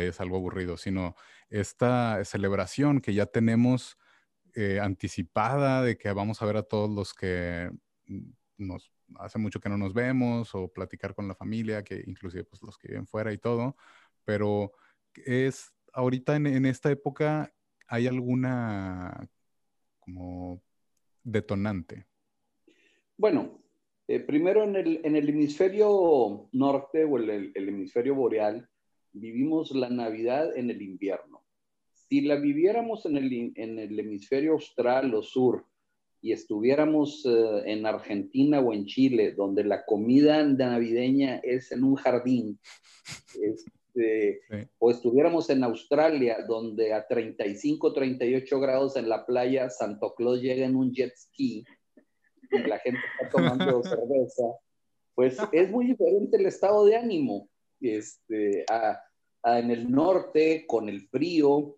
es 0.00 0.20
algo 0.20 0.36
aburrido, 0.36 0.76
sino 0.76 1.14
esta 1.50 2.24
celebración 2.24 3.00
que 3.00 3.14
ya 3.14 3.26
tenemos 3.26 3.98
eh, 4.54 4.80
anticipada 4.80 5.82
de 5.82 5.98
que 5.98 6.10
vamos 6.12 6.40
a 6.42 6.46
ver 6.46 6.56
a 6.56 6.62
todos 6.62 6.90
los 6.90 7.12
que 7.12 7.70
nos 8.56 8.90
hace 9.18 9.38
mucho 9.38 9.60
que 9.60 9.68
no 9.68 9.78
nos 9.78 9.94
vemos 9.94 10.54
o 10.54 10.72
platicar 10.72 11.14
con 11.14 11.28
la 11.28 11.34
familia, 11.34 11.84
que 11.84 12.02
inclusive 12.06 12.44
pues 12.44 12.62
los 12.62 12.78
que 12.78 12.88
viven 12.88 13.06
fuera 13.06 13.32
y 13.32 13.38
todo, 13.38 13.76
pero 14.26 14.72
es 15.24 15.72
ahorita 15.94 16.36
en, 16.36 16.66
esta 16.66 16.90
época 16.90 17.50
hay 17.88 18.06
alguna 18.06 19.30
como 20.00 20.60
detonante. 21.22 22.06
Bueno, 23.16 23.62
eh, 24.06 24.20
primero 24.20 24.62
en 24.64 24.76
el, 24.76 25.00
en 25.04 25.16
el, 25.16 25.28
hemisferio 25.30 26.48
norte 26.52 27.04
o 27.04 27.16
el, 27.16 27.52
hemisferio 27.54 28.14
boreal 28.14 28.68
vivimos 29.12 29.70
la 29.70 29.88
Navidad 29.88 30.54
en 30.54 30.70
el 30.70 30.82
invierno. 30.82 31.42
Si 31.92 32.20
la 32.20 32.36
viviéramos 32.36 33.06
en 33.06 33.16
el, 33.16 33.52
en 33.56 33.78
el 33.78 33.98
hemisferio 33.98 34.52
austral 34.52 35.14
o 35.14 35.22
sur, 35.22 35.64
y 36.20 36.32
estuviéramos 36.32 37.24
eh, 37.24 37.62
en 37.66 37.86
Argentina 37.86 38.60
o 38.60 38.72
en 38.72 38.86
Chile, 38.86 39.32
donde 39.32 39.64
la 39.64 39.84
comida 39.84 40.42
navideña 40.42 41.36
es 41.36 41.70
en 41.72 41.84
un 41.84 41.94
jardín, 41.94 42.58
este, 43.96 44.70
o 44.78 44.90
estuviéramos 44.90 45.48
en 45.50 45.64
Australia, 45.64 46.38
donde 46.46 46.92
a 46.92 47.06
35, 47.06 47.92
38 47.92 48.60
grados 48.60 48.96
en 48.96 49.08
la 49.08 49.24
playa, 49.24 49.70
Santo 49.70 50.14
Claus 50.14 50.40
llega 50.40 50.66
en 50.66 50.76
un 50.76 50.92
jet 50.92 51.14
ski 51.16 51.64
y 52.50 52.58
la 52.58 52.78
gente 52.78 53.00
está 53.20 53.30
tomando 53.30 53.82
cerveza, 53.82 54.44
pues 55.14 55.38
es 55.52 55.70
muy 55.70 55.86
diferente 55.86 56.36
el 56.36 56.46
estado 56.46 56.84
de 56.84 56.96
ánimo. 56.96 57.48
Este, 57.80 58.64
en 59.44 59.70
el 59.70 59.90
norte, 59.90 60.64
con 60.66 60.88
el 60.88 61.08
frío, 61.08 61.76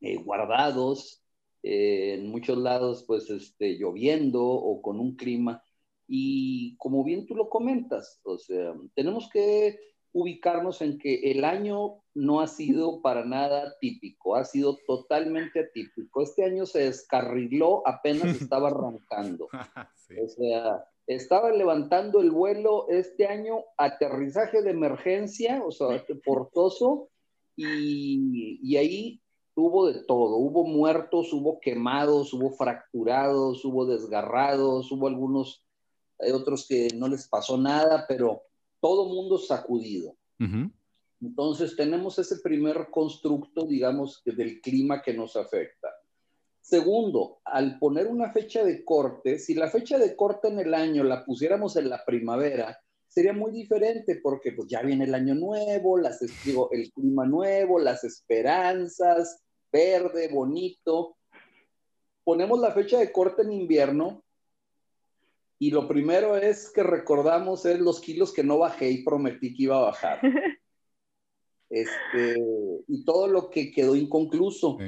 eh, 0.00 0.16
guardados, 0.16 1.22
eh, 1.62 2.14
en 2.14 2.28
muchos 2.28 2.56
lados 2.58 3.04
pues 3.06 3.28
este, 3.30 3.78
lloviendo 3.78 4.44
o 4.44 4.82
con 4.82 5.00
un 5.00 5.16
clima. 5.16 5.62
Y 6.06 6.76
como 6.76 7.04
bien 7.04 7.26
tú 7.26 7.34
lo 7.34 7.50
comentas, 7.50 8.20
o 8.24 8.38
sea, 8.38 8.74
tenemos 8.94 9.28
que 9.30 9.78
ubicarnos 10.12 10.80
en 10.82 10.98
que 10.98 11.30
el 11.30 11.44
año 11.44 12.02
no 12.14 12.40
ha 12.40 12.46
sido 12.46 13.00
para 13.02 13.24
nada 13.24 13.76
típico, 13.80 14.36
ha 14.36 14.44
sido 14.44 14.78
totalmente 14.86 15.60
atípico. 15.60 16.22
Este 16.22 16.44
año 16.44 16.66
se 16.66 16.80
descarriló 16.80 17.86
apenas 17.86 18.22
estaba 18.52 18.68
arrancando. 18.68 19.48
O 20.10 20.26
sea, 20.26 20.86
estaba 21.06 21.50
levantando 21.50 22.22
el 22.22 22.30
vuelo 22.30 22.88
este 22.88 23.26
año, 23.26 23.58
aterrizaje 23.76 24.62
de 24.62 24.70
emergencia, 24.70 25.62
o 25.62 25.70
sea, 25.70 26.02
forzoso, 26.24 27.10
y, 27.54 28.58
y 28.62 28.76
ahí 28.78 29.20
hubo 29.54 29.86
de 29.86 30.04
todo, 30.04 30.36
hubo 30.36 30.64
muertos, 30.64 31.32
hubo 31.32 31.60
quemados, 31.60 32.32
hubo 32.32 32.50
fracturados, 32.52 33.64
hubo 33.64 33.84
desgarrados, 33.84 34.90
hubo 34.90 35.08
algunos, 35.08 35.62
hay 36.18 36.30
otros 36.30 36.66
que 36.66 36.88
no 36.94 37.08
les 37.08 37.28
pasó 37.28 37.58
nada, 37.58 38.06
pero 38.08 38.42
todo 38.80 39.08
mundo 39.08 39.38
sacudido. 39.38 40.16
Entonces 41.20 41.74
tenemos 41.74 42.18
ese 42.18 42.36
primer 42.40 42.88
constructo, 42.90 43.66
digamos, 43.66 44.22
del 44.24 44.60
clima 44.60 45.02
que 45.02 45.14
nos 45.14 45.36
afecta. 45.36 45.88
Segundo, 46.60 47.38
al 47.44 47.78
poner 47.78 48.06
una 48.06 48.30
fecha 48.30 48.62
de 48.62 48.84
corte, 48.84 49.38
si 49.38 49.54
la 49.54 49.70
fecha 49.70 49.98
de 49.98 50.14
corte 50.14 50.48
en 50.48 50.58
el 50.60 50.74
año 50.74 51.02
la 51.02 51.24
pusiéramos 51.24 51.76
en 51.76 51.88
la 51.88 52.04
primavera, 52.04 52.78
sería 53.06 53.32
muy 53.32 53.52
diferente 53.52 54.20
porque 54.22 54.52
pues 54.52 54.68
ya 54.68 54.82
viene 54.82 55.04
el 55.04 55.14
año 55.14 55.34
nuevo, 55.34 55.98
las, 55.98 56.20
digo, 56.44 56.68
el 56.72 56.92
clima 56.92 57.24
nuevo, 57.24 57.78
las 57.78 58.04
esperanzas, 58.04 59.42
verde, 59.72 60.28
bonito. 60.28 61.16
Ponemos 62.22 62.60
la 62.60 62.72
fecha 62.72 62.98
de 62.98 63.10
corte 63.10 63.42
en 63.42 63.52
invierno 63.52 64.22
y 65.58 65.70
lo 65.70 65.88
primero 65.88 66.36
es 66.36 66.70
que 66.70 66.82
recordamos 66.82 67.66
es 67.66 67.80
los 67.80 68.00
kilos 68.00 68.32
que 68.32 68.44
no 68.44 68.58
bajé 68.58 68.90
y 68.90 69.02
prometí 69.02 69.54
que 69.54 69.64
iba 69.64 69.78
a 69.78 69.82
bajar. 69.82 70.20
Este, 71.70 72.34
y 72.86 73.04
todo 73.04 73.28
lo 73.28 73.50
que 73.50 73.70
quedó 73.70 73.94
inconcluso. 73.94 74.78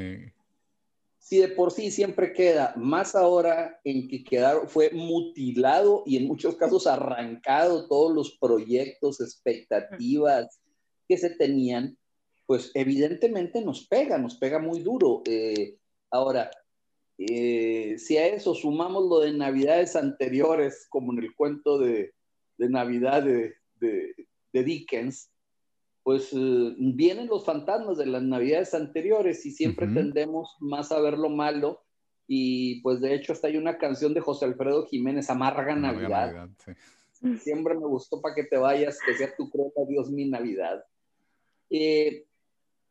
Si 1.19 1.37
de 1.37 1.49
por 1.49 1.73
sí 1.73 1.91
siempre 1.91 2.33
queda, 2.33 2.73
más 2.75 3.15
ahora 3.15 3.79
en 3.85 4.09
que 4.09 4.25
quedaron, 4.25 4.67
fue 4.67 4.91
mutilado 4.91 6.03
y 6.07 6.17
en 6.17 6.27
muchos 6.27 6.57
casos 6.57 6.87
arrancado 6.87 7.87
todos 7.87 8.15
los 8.15 8.39
proyectos, 8.39 9.21
expectativas 9.21 10.59
que 11.07 11.19
se 11.19 11.29
tenían, 11.29 11.99
pues 12.47 12.71
evidentemente 12.73 13.63
nos 13.63 13.87
pega, 13.87 14.17
nos 14.17 14.37
pega 14.37 14.59
muy 14.59 14.81
duro. 14.81 15.21
Eh, 15.27 15.77
ahora, 16.11 16.51
eh, 17.23 17.99
si 17.99 18.17
a 18.17 18.29
eso 18.29 18.55
sumamos 18.55 19.07
lo 19.07 19.21
de 19.21 19.35
navidades 19.35 19.95
anteriores, 19.95 20.87
como 20.89 21.13
en 21.13 21.19
el 21.19 21.35
cuento 21.35 21.79
de, 21.79 22.15
Navidad 22.57 23.23
de, 23.23 23.55
Dickens, 24.53 25.31
pues 26.03 26.33
eh, 26.33 26.75
vienen 26.79 27.27
los 27.27 27.45
fantasmas 27.45 27.99
de 27.99 28.07
las 28.07 28.23
navidades 28.23 28.73
anteriores 28.73 29.45
y 29.45 29.51
siempre 29.51 29.87
tendemos 29.87 30.57
más 30.61 30.93
a 30.93 31.01
ver 31.01 31.19
lo 31.19 31.29
malo. 31.29 31.83
Y 32.27 32.81
pues 32.81 33.03
de 33.03 33.15
hecho 33.15 33.35
hasta 33.35 33.49
hay 33.49 33.59
una 33.59 33.77
canción 33.77 34.15
de 34.15 34.21
José 34.21 34.47
Alfredo 34.47 34.87
Jiménez, 34.87 35.29
Amarga 35.29 35.77
Navidad. 35.77 36.49
Siempre 37.39 37.75
me 37.75 37.87
gustó 37.87 38.23
para 38.23 38.35
que 38.35 38.45
te 38.45 38.57
vayas, 38.57 38.99
que 39.05 39.15
sea 39.15 39.35
tu 39.37 39.51
crema, 39.51 39.87
Dios 39.87 40.11
mi 40.11 40.25
Navidad. 40.27 40.83
Eh, 41.69 42.25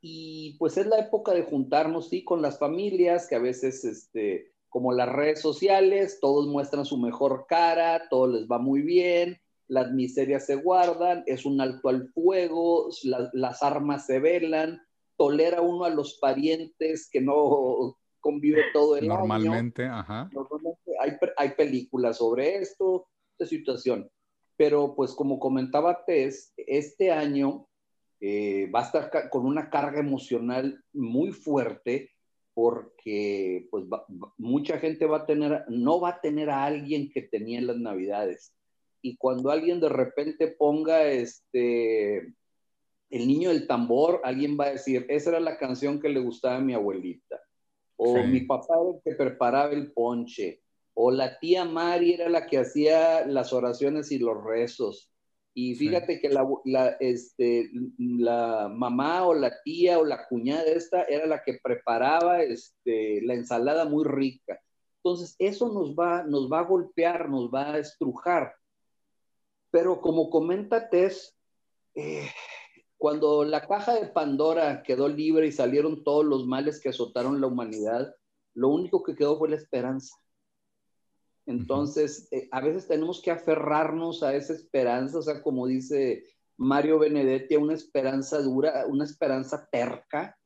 y 0.01 0.55
pues 0.57 0.77
es 0.77 0.87
la 0.87 0.99
época 0.99 1.33
de 1.33 1.43
juntarnos, 1.43 2.09
sí, 2.09 2.23
con 2.23 2.41
las 2.41 2.57
familias, 2.57 3.27
que 3.27 3.35
a 3.35 3.39
veces, 3.39 3.83
este, 3.83 4.53
como 4.69 4.93
las 4.93 5.09
redes 5.09 5.41
sociales, 5.41 6.19
todos 6.21 6.47
muestran 6.47 6.85
su 6.85 6.97
mejor 6.97 7.45
cara, 7.47 8.07
todo 8.09 8.27
les 8.27 8.47
va 8.47 8.59
muy 8.59 8.81
bien, 8.81 9.41
las 9.67 9.91
miserias 9.91 10.45
se 10.45 10.55
guardan, 10.55 11.23
es 11.25 11.45
un 11.45 11.59
alto 11.59 11.89
al 11.89 12.09
fuego, 12.09 12.89
las 13.33 13.61
armas 13.61 14.05
se 14.05 14.19
velan, 14.19 14.81
tolera 15.17 15.61
uno 15.61 15.83
a 15.83 15.89
los 15.89 16.17
parientes 16.19 17.09
que 17.11 17.21
no 17.21 17.97
convive 18.21 18.63
todo 18.73 18.95
el 18.95 19.07
Normalmente, 19.07 19.85
ajá. 19.85 20.29
Normalmente 20.33 20.91
hay, 20.99 21.11
hay 21.37 21.49
películas 21.51 22.17
sobre 22.17 22.57
esto, 22.57 23.07
esta 23.33 23.45
situación. 23.45 24.09
Pero 24.55 24.93
pues 24.93 25.13
como 25.13 25.39
comentaba 25.39 26.03
Tess, 26.05 26.53
este 26.57 27.11
año 27.11 27.68
eh, 28.21 28.69
va 28.73 28.81
a 28.81 28.85
estar 28.85 29.29
con 29.29 29.45
una 29.45 29.69
carga 29.69 29.99
emocional 29.99 30.83
muy 30.93 31.31
fuerte 31.31 32.11
porque 32.53 33.67
pues 33.71 33.85
mucha 34.37 34.79
gente 34.79 35.05
va 35.05 35.19
a 35.19 35.25
tener, 35.25 35.63
no 35.69 36.01
va 36.01 36.09
a 36.09 36.21
tener 36.21 36.49
a 36.49 36.65
alguien 36.65 37.09
que 37.09 37.21
tenía 37.21 37.57
en 37.57 37.67
las 37.67 37.77
navidades. 37.77 38.53
Y 39.01 39.15
cuando 39.15 39.49
alguien 39.49 39.79
de 39.79 39.87
repente 39.87 40.47
ponga 40.47 41.07
este, 41.07 42.17
el 43.09 43.27
niño 43.27 43.49
del 43.49 43.65
tambor, 43.65 44.19
alguien 44.25 44.57
va 44.59 44.65
a 44.65 44.71
decir, 44.71 45.05
esa 45.07 45.29
era 45.29 45.39
la 45.39 45.57
canción 45.57 46.01
que 46.01 46.09
le 46.09 46.19
gustaba 46.19 46.57
a 46.57 46.61
mi 46.61 46.73
abuelita. 46.73 47.39
O 47.95 48.23
mi 48.23 48.41
papá 48.41 48.75
era 48.75 48.89
el 48.91 49.01
que 49.03 49.15
preparaba 49.15 49.71
el 49.71 49.91
ponche. 49.91 50.61
O 50.93 51.11
la 51.11 51.39
tía 51.39 51.65
Mari 51.65 52.13
era 52.13 52.29
la 52.29 52.45
que 52.45 52.57
hacía 52.57 53.25
las 53.25 53.53
oraciones 53.53 54.11
y 54.11 54.19
los 54.19 54.43
rezos. 54.43 55.09
Y 55.53 55.75
fíjate 55.75 56.21
que 56.21 56.29
la, 56.29 56.87
este, 56.99 57.69
la 57.97 58.69
mamá 58.73 59.25
o 59.25 59.33
la 59.33 59.61
tía 59.63 59.99
o 59.99 60.05
la 60.05 60.27
cuñada 60.27 60.63
esta 60.63 61.03
era 61.03 61.25
la 61.25 61.43
que 61.43 61.59
preparaba 61.61 62.43
este, 62.43 63.21
la 63.23 63.33
ensalada 63.33 63.85
muy 63.85 64.05
rica. 64.05 64.61
Entonces, 65.03 65.35
eso 65.39 65.69
nos 65.69 65.95
va, 65.95 66.23
nos 66.23 66.51
va 66.51 66.59
a 66.59 66.65
golpear, 66.65 67.29
nos 67.29 67.49
va 67.51 67.73
a 67.73 67.77
estrujar. 67.79 68.53
Pero 69.71 70.01
como 70.01 70.29
comenta 70.29 70.89
Tess, 70.89 71.37
eh, 71.95 72.29
cuando 72.97 73.43
la 73.43 73.65
caja 73.65 73.95
de 73.95 74.07
Pandora 74.07 74.83
quedó 74.83 75.07
libre 75.07 75.47
y 75.47 75.51
salieron 75.51 76.03
todos 76.03 76.25
los 76.25 76.45
males 76.45 76.79
que 76.79 76.89
azotaron 76.89 77.39
la 77.39 77.47
humanidad, 77.47 78.13
lo 78.53 78.69
único 78.69 79.03
que 79.03 79.15
quedó 79.15 79.37
fue 79.37 79.49
la 79.49 79.55
esperanza. 79.55 80.15
Entonces, 81.49 82.27
eh, 82.29 82.47
a 82.51 82.61
veces 82.61 82.87
tenemos 82.87 83.23
que 83.23 83.31
aferrarnos 83.31 84.21
a 84.21 84.35
esa 84.35 84.53
esperanza, 84.53 85.17
o 85.17 85.21
sea, 85.23 85.41
como 85.41 85.65
dice 85.65 86.23
Mario 86.57 86.99
Benedetti, 86.99 87.55
una 87.55 87.73
esperanza 87.73 88.39
dura, 88.39 88.85
una 88.87 89.03
esperanza 89.03 89.67
terca, 89.71 90.37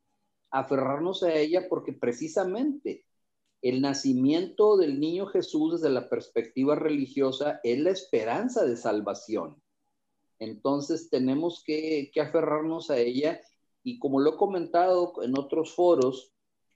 aferrarnos 0.49 1.21
a 1.23 1.33
ella 1.33 1.67
porque 1.67 1.91
precisamente 1.91 3.05
el 3.61 3.81
nacimiento 3.81 4.77
del 4.77 5.01
niño 5.01 5.25
Jesús 5.25 5.73
desde 5.73 5.93
la 5.93 6.07
perspectiva 6.07 6.75
religiosa 6.75 7.59
es 7.63 7.79
la 7.79 7.89
esperanza 7.89 8.63
de 8.63 8.77
salvación. 8.77 9.61
Entonces 10.39 11.09
tenemos 11.09 11.63
que, 11.65 12.11
que, 12.13 12.21
aferrarnos 12.21 12.89
a 12.89 12.97
ella 12.97 13.41
y 13.83 13.99
como 13.99 14.21
lo 14.21 14.35
he 14.35 14.37
comentado 14.37 15.15
en 15.21 15.37
otros 15.37 15.75
foros, 15.75 16.31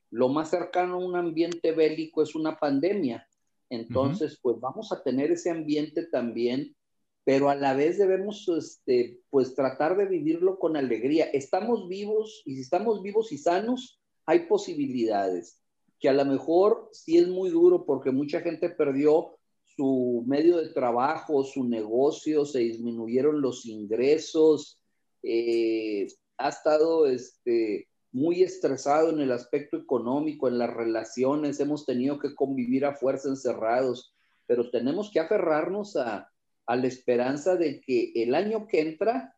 lo 0.10 0.28
más 0.28 0.50
cercano 0.50 0.96
a 0.96 1.06
un 1.06 1.16
ambiente 1.16 1.72
bélico 1.72 2.22
es 2.22 2.36
una 2.36 2.60
pandemia. 2.60 3.26
Entonces, 3.70 4.40
pues 4.42 4.60
vamos 4.60 4.92
a 4.92 5.04
tener 5.04 5.32
ese 5.32 5.50
ambiente 5.50 6.06
también, 6.06 6.76
pero 7.24 7.50
a 7.50 7.56
la 7.56 7.74
vez 7.74 7.98
debemos, 7.98 8.48
este, 8.48 9.20
pues 9.30 9.54
tratar 9.56 9.98
de 9.98 10.06
vivirlo 10.06 10.60
con 10.60 10.78
alegría. 10.78 11.26
Estamos 11.26 11.90
vivos 11.90 12.42
y 12.46 12.56
si 12.56 12.62
estamos 12.62 13.02
vivos 13.02 13.32
y 13.32 13.38
sanos, 13.38 14.00
hay 14.26 14.48
posibilidades. 14.48 15.62
que 16.00 16.10
a 16.10 16.14
lo 16.14 16.26
mejor 16.26 16.90
sí 16.94 17.18
es 17.18 17.28
muy 17.28 17.50
duro 17.50 17.84
porque 17.84 18.12
mucha 18.12 18.42
gente 18.42 18.70
perdió 18.70 19.38
su 19.66 20.24
medio 20.28 20.58
de 20.58 20.70
trabajo, 20.70 21.44
su 21.44 21.64
negocio, 21.64 22.46
se 22.46 22.60
disminuyeron 22.60 23.42
los 23.42 23.66
ingresos, 23.66 24.80
eh, 25.24 26.08
ha 26.38 26.50
estado 26.50 27.08
este, 27.08 27.88
muy 28.18 28.42
estresado 28.42 29.12
en 29.12 29.20
el 29.22 29.32
aspecto 29.32 29.78
económico, 29.78 30.48
en 30.48 30.58
las 30.58 30.74
relaciones, 30.74 31.60
hemos 31.60 31.86
tenido 31.86 32.18
que 32.20 32.34
convivir 32.34 32.86
a 32.86 32.96
fuerza 32.96 33.30
encerrados, 33.30 34.14
pero 34.48 34.70
tenemos 34.72 35.12
que 35.12 35.20
aferrarnos 35.20 35.96
a, 35.96 36.32
la 36.68 36.88
esperanza 36.88 37.56
de 37.56 37.80
que 37.80 38.12
el 38.16 38.36
año 38.36 38.68
que 38.68 38.82
entra, 38.82 39.36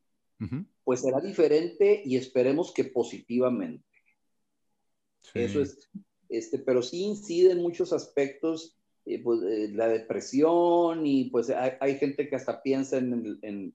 pues 0.84 1.02
será 1.02 1.20
diferente 1.20 2.02
y 2.04 2.16
esperemos 2.16 2.74
que 2.74 2.86
positivamente. 2.86 3.86
Eso 5.36 5.62
es, 5.62 5.90
este, 6.30 6.58
pero 6.58 6.82
sí 6.82 7.04
incide 7.04 7.52
en 7.52 7.62
muchos 7.62 7.94
aspectos, 7.94 8.78
eh, 9.06 9.22
pues, 9.22 9.42
eh, 9.44 9.70
la 9.74 9.88
depresión 9.88 11.06
y 11.06 11.30
pues 11.30 11.50
hay, 11.50 11.96
gente 11.98 12.30
que 12.30 12.36
hasta 12.36 12.62
piensa 12.62 12.98
en, 12.98 13.74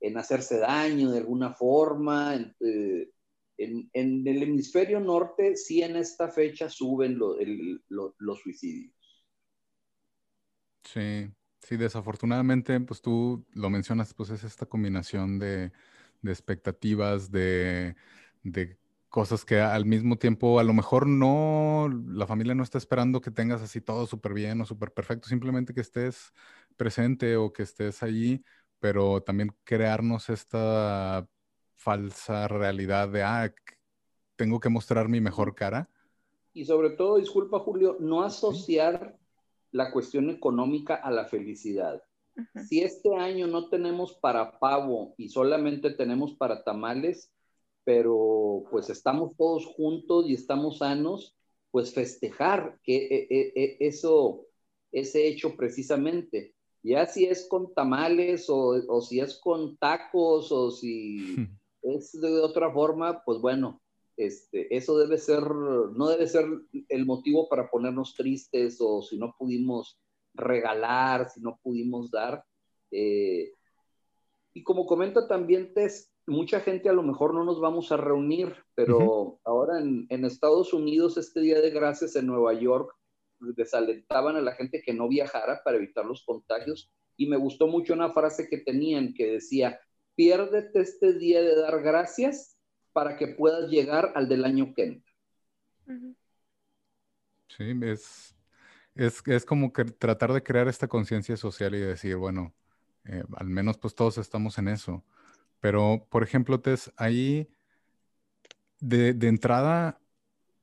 en, 0.00 0.18
hacerse 0.18 0.58
daño 0.58 1.10
de 1.10 1.18
alguna 1.18 1.54
forma. 1.54 2.54
Eh, 2.60 3.10
en, 3.58 3.90
en, 3.92 4.26
el 4.26 4.42
hemisferio 4.42 5.00
norte, 5.00 5.56
sí 5.56 5.82
en 5.82 5.96
esta 5.96 6.28
fecha 6.28 6.68
suben 6.68 7.18
los 7.18 8.40
suicidios. 8.40 8.94
Sí, 10.84 11.30
sí, 11.60 11.76
desafortunadamente, 11.76 12.78
pues 12.80 13.00
tú 13.00 13.44
lo 13.52 13.70
mencionas, 13.70 14.14
pues 14.14 14.30
es 14.30 14.44
esta 14.44 14.66
combinación 14.66 15.38
de, 15.38 15.72
expectativas, 16.22 17.30
de, 17.30 17.96
cosas 19.08 19.44
que 19.44 19.60
al 19.60 19.84
mismo 19.86 20.16
tiempo 20.16 20.58
a 20.58 20.64
lo 20.64 20.72
mejor 20.72 21.06
no, 21.06 21.88
la 22.08 22.26
familia 22.26 22.54
no 22.54 22.62
está 22.62 22.78
esperando 22.78 23.20
que 23.20 23.30
tengas 23.30 23.62
así 23.62 23.80
todo 23.80 24.06
súper 24.06 24.34
bien 24.34 24.60
o 24.60 24.66
súper 24.66 24.92
perfecto, 24.92 25.28
simplemente 25.28 25.72
que 25.72 25.80
estés 25.80 26.32
presente 26.76 27.36
o 27.36 27.52
que 27.52 27.62
estés 27.62 28.02
allí, 28.02 28.44
pero 28.80 29.22
también 29.22 29.56
crearnos 29.64 30.30
esta 30.30 31.28
falsa 31.84 32.48
realidad 32.48 33.10
de, 33.10 33.22
ah, 33.22 33.52
tengo 34.36 34.58
que 34.58 34.70
mostrar 34.70 35.08
mi 35.08 35.20
mejor 35.20 35.54
cara. 35.54 35.90
Y 36.54 36.64
sobre 36.64 36.90
todo, 36.90 37.18
disculpa 37.18 37.58
Julio, 37.58 37.98
no 38.00 38.22
asociar 38.22 39.18
la 39.70 39.92
cuestión 39.92 40.30
económica 40.30 40.94
a 40.94 41.10
la 41.10 41.26
felicidad. 41.26 42.02
Si 42.68 42.80
este 42.80 43.14
año 43.14 43.46
no 43.46 43.68
tenemos 43.68 44.14
para 44.14 44.58
pavo 44.58 45.14
y 45.18 45.28
solamente 45.28 45.90
tenemos 45.90 46.32
para 46.32 46.64
tamales, 46.64 47.30
pero 47.84 48.64
pues 48.70 48.88
estamos 48.88 49.36
todos 49.36 49.66
juntos 49.66 50.26
y 50.26 50.34
estamos 50.34 50.78
sanos, 50.78 51.36
pues 51.70 51.92
festejar 51.92 52.78
que 52.82 52.96
e, 52.96 53.26
e, 53.30 53.52
e, 53.54 53.76
eso, 53.80 54.46
ese 54.90 55.28
hecho 55.28 55.54
precisamente. 55.56 56.54
Ya 56.82 57.06
si 57.06 57.26
es 57.26 57.46
con 57.48 57.72
tamales 57.74 58.48
o, 58.48 58.80
o 58.88 59.00
si 59.00 59.20
es 59.20 59.38
con 59.38 59.76
tacos 59.76 60.50
o 60.50 60.70
si 60.70 61.48
es 61.84 62.12
de 62.20 62.40
otra 62.40 62.72
forma, 62.72 63.22
pues 63.24 63.38
bueno, 63.38 63.80
este, 64.16 64.74
eso 64.74 64.98
debe 64.98 65.18
ser, 65.18 65.42
no 65.42 66.08
debe 66.08 66.26
ser 66.26 66.46
el 66.88 67.06
motivo 67.06 67.48
para 67.48 67.70
ponernos 67.70 68.14
tristes 68.14 68.78
o 68.80 69.02
si 69.02 69.18
no 69.18 69.34
pudimos 69.38 69.98
regalar, 70.34 71.28
si 71.30 71.40
no 71.40 71.58
pudimos 71.62 72.10
dar. 72.10 72.44
Eh, 72.90 73.52
y 74.52 74.62
como 74.62 74.86
comenta 74.86 75.26
también 75.28 75.74
Tess, 75.74 76.12
mucha 76.26 76.60
gente 76.60 76.88
a 76.88 76.92
lo 76.92 77.02
mejor 77.02 77.34
no 77.34 77.44
nos 77.44 77.60
vamos 77.60 77.92
a 77.92 77.96
reunir, 77.96 78.54
pero 78.74 79.40
ahora 79.44 79.80
en, 79.80 80.06
en, 80.08 80.24
Estados 80.24 80.72
Unidos, 80.72 81.18
este 81.18 81.40
Día 81.40 81.60
de 81.60 81.70
Gracias 81.70 82.16
en 82.16 82.26
Nueva 82.26 82.54
York, 82.54 82.94
desalentaban 83.40 84.36
a 84.36 84.40
la 84.40 84.52
gente 84.52 84.80
que 84.82 84.94
no 84.94 85.08
viajara 85.08 85.60
para 85.64 85.76
evitar 85.76 86.04
los 86.04 86.24
contagios. 86.24 86.90
Y 87.16 87.26
me 87.26 87.36
gustó 87.36 87.66
mucho 87.66 87.92
una 87.92 88.10
frase 88.10 88.48
que 88.48 88.58
tenían 88.58 89.14
que 89.14 89.32
decía, 89.32 89.78
piérdete 90.14 90.80
este 90.80 91.12
día 91.14 91.42
de 91.42 91.56
dar 91.56 91.82
gracias 91.82 92.56
para 92.92 93.16
que 93.16 93.28
puedas 93.28 93.68
llegar 93.70 94.12
al 94.14 94.28
del 94.28 94.44
año 94.44 94.72
que 94.74 94.84
entra. 94.84 95.12
Sí, 97.48 97.72
es, 97.82 98.34
es, 98.94 99.44
como 99.44 99.72
que 99.72 99.84
tratar 99.84 100.32
de 100.32 100.42
crear 100.42 100.68
esta 100.68 100.88
conciencia 100.88 101.36
social 101.36 101.74
y 101.74 101.80
decir, 101.80 102.16
bueno, 102.16 102.54
eh, 103.04 103.22
al 103.36 103.46
menos 103.46 103.78
pues 103.78 103.94
todos 103.94 104.18
estamos 104.18 104.58
en 104.58 104.68
eso. 104.68 105.04
Pero, 105.60 106.06
por 106.10 106.22
ejemplo, 106.22 106.60
Tess, 106.60 106.92
ahí 106.96 107.48
de, 108.80 109.14
de 109.14 109.28
entrada 109.28 110.00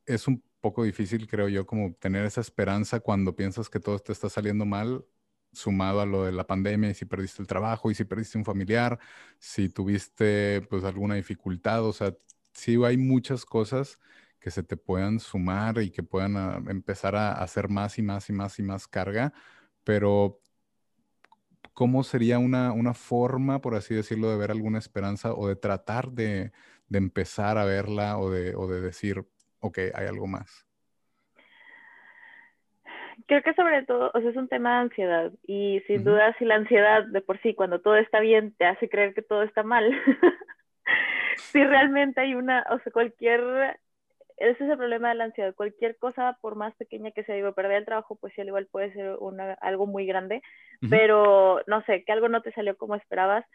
es 0.05 0.27
un 0.27 0.43
poco 0.61 0.83
difícil, 0.83 1.27
creo 1.27 1.49
yo, 1.49 1.65
como 1.65 1.93
tener 1.95 2.25
esa 2.25 2.41
esperanza 2.41 2.99
cuando 2.99 3.35
piensas 3.35 3.69
que 3.69 3.79
todo 3.79 3.99
te 3.99 4.11
está 4.11 4.29
saliendo 4.29 4.65
mal 4.65 5.05
sumado 5.53 6.01
a 6.01 6.05
lo 6.05 6.25
de 6.25 6.31
la 6.31 6.47
pandemia 6.47 6.93
si 6.93 7.05
perdiste 7.05 7.41
el 7.41 7.47
trabajo 7.47 7.91
y 7.91 7.95
si 7.95 8.05
perdiste 8.05 8.37
un 8.37 8.45
familiar, 8.45 8.99
si 9.39 9.69
tuviste 9.69 10.61
pues 10.69 10.83
alguna 10.83 11.15
dificultad, 11.15 11.83
o 11.85 11.93
sea, 11.93 12.15
sí 12.53 12.77
hay 12.85 12.97
muchas 12.97 13.45
cosas 13.45 13.99
que 14.39 14.51
se 14.51 14.63
te 14.63 14.77
puedan 14.77 15.19
sumar 15.19 15.79
y 15.81 15.91
que 15.91 16.03
puedan 16.03 16.37
ah, 16.37 16.61
empezar 16.69 17.15
a 17.15 17.33
hacer 17.33 17.69
más 17.69 17.97
y 17.99 18.01
más 18.01 18.29
y 18.29 18.33
más 18.33 18.59
y 18.59 18.63
más 18.63 18.87
carga, 18.87 19.33
pero 19.83 20.41
¿cómo 21.73 22.03
sería 22.03 22.39
una, 22.39 22.71
una 22.73 22.93
forma, 22.93 23.61
por 23.61 23.75
así 23.75 23.93
decirlo, 23.95 24.29
de 24.29 24.37
ver 24.37 24.51
alguna 24.51 24.79
esperanza 24.79 25.33
o 25.33 25.47
de 25.47 25.55
tratar 25.55 26.11
de, 26.11 26.51
de 26.89 26.97
empezar 26.97 27.57
a 27.57 27.65
verla 27.65 28.17
o 28.19 28.29
de, 28.31 28.55
o 28.55 28.67
de 28.67 28.81
decir, 28.81 29.25
ok, 29.59 29.79
hay 29.95 30.07
algo 30.07 30.27
más? 30.27 30.67
Creo 33.27 33.43
que 33.43 33.53
sobre 33.53 33.83
todo, 33.83 34.11
o 34.13 34.19
sea, 34.19 34.29
es 34.29 34.35
un 34.35 34.47
tema 34.47 34.75
de 34.75 34.81
ansiedad 34.81 35.31
y 35.45 35.81
sin 35.87 36.03
duda 36.03 36.35
si 36.37 36.45
la 36.45 36.55
ansiedad 36.55 37.03
de 37.05 37.21
por 37.21 37.41
sí, 37.41 37.53
cuando 37.53 37.81
todo 37.81 37.95
está 37.95 38.19
bien, 38.19 38.53
te 38.57 38.65
hace 38.65 38.89
creer 38.89 39.13
que 39.13 39.21
todo 39.21 39.43
está 39.43 39.63
mal, 39.63 39.91
si 41.37 41.63
realmente 41.63 42.21
hay 42.21 42.35
una, 42.35 42.65
o 42.69 42.79
sea, 42.79 42.91
cualquier, 42.91 43.41
ese 44.37 44.63
es 44.63 44.69
el 44.69 44.77
problema 44.77 45.09
de 45.09 45.15
la 45.15 45.23
ansiedad, 45.25 45.55
cualquier 45.55 45.97
cosa, 45.97 46.37
por 46.41 46.55
más 46.55 46.75
pequeña 46.75 47.11
que 47.11 47.23
sea, 47.23 47.35
digo, 47.35 47.53
perder 47.53 47.77
el 47.77 47.85
trabajo, 47.85 48.15
pues 48.15 48.33
sí, 48.33 48.41
al 48.41 48.47
igual 48.47 48.67
puede 48.71 48.93
ser 48.93 49.15
una, 49.19 49.53
algo 49.53 49.87
muy 49.87 50.05
grande, 50.05 50.41
pero 50.89 51.61
no 51.67 51.83
sé, 51.83 52.03
que 52.03 52.11
algo 52.11 52.27
no 52.27 52.41
te 52.41 52.51
salió 52.53 52.75
como 52.77 52.95
esperabas, 52.95 53.45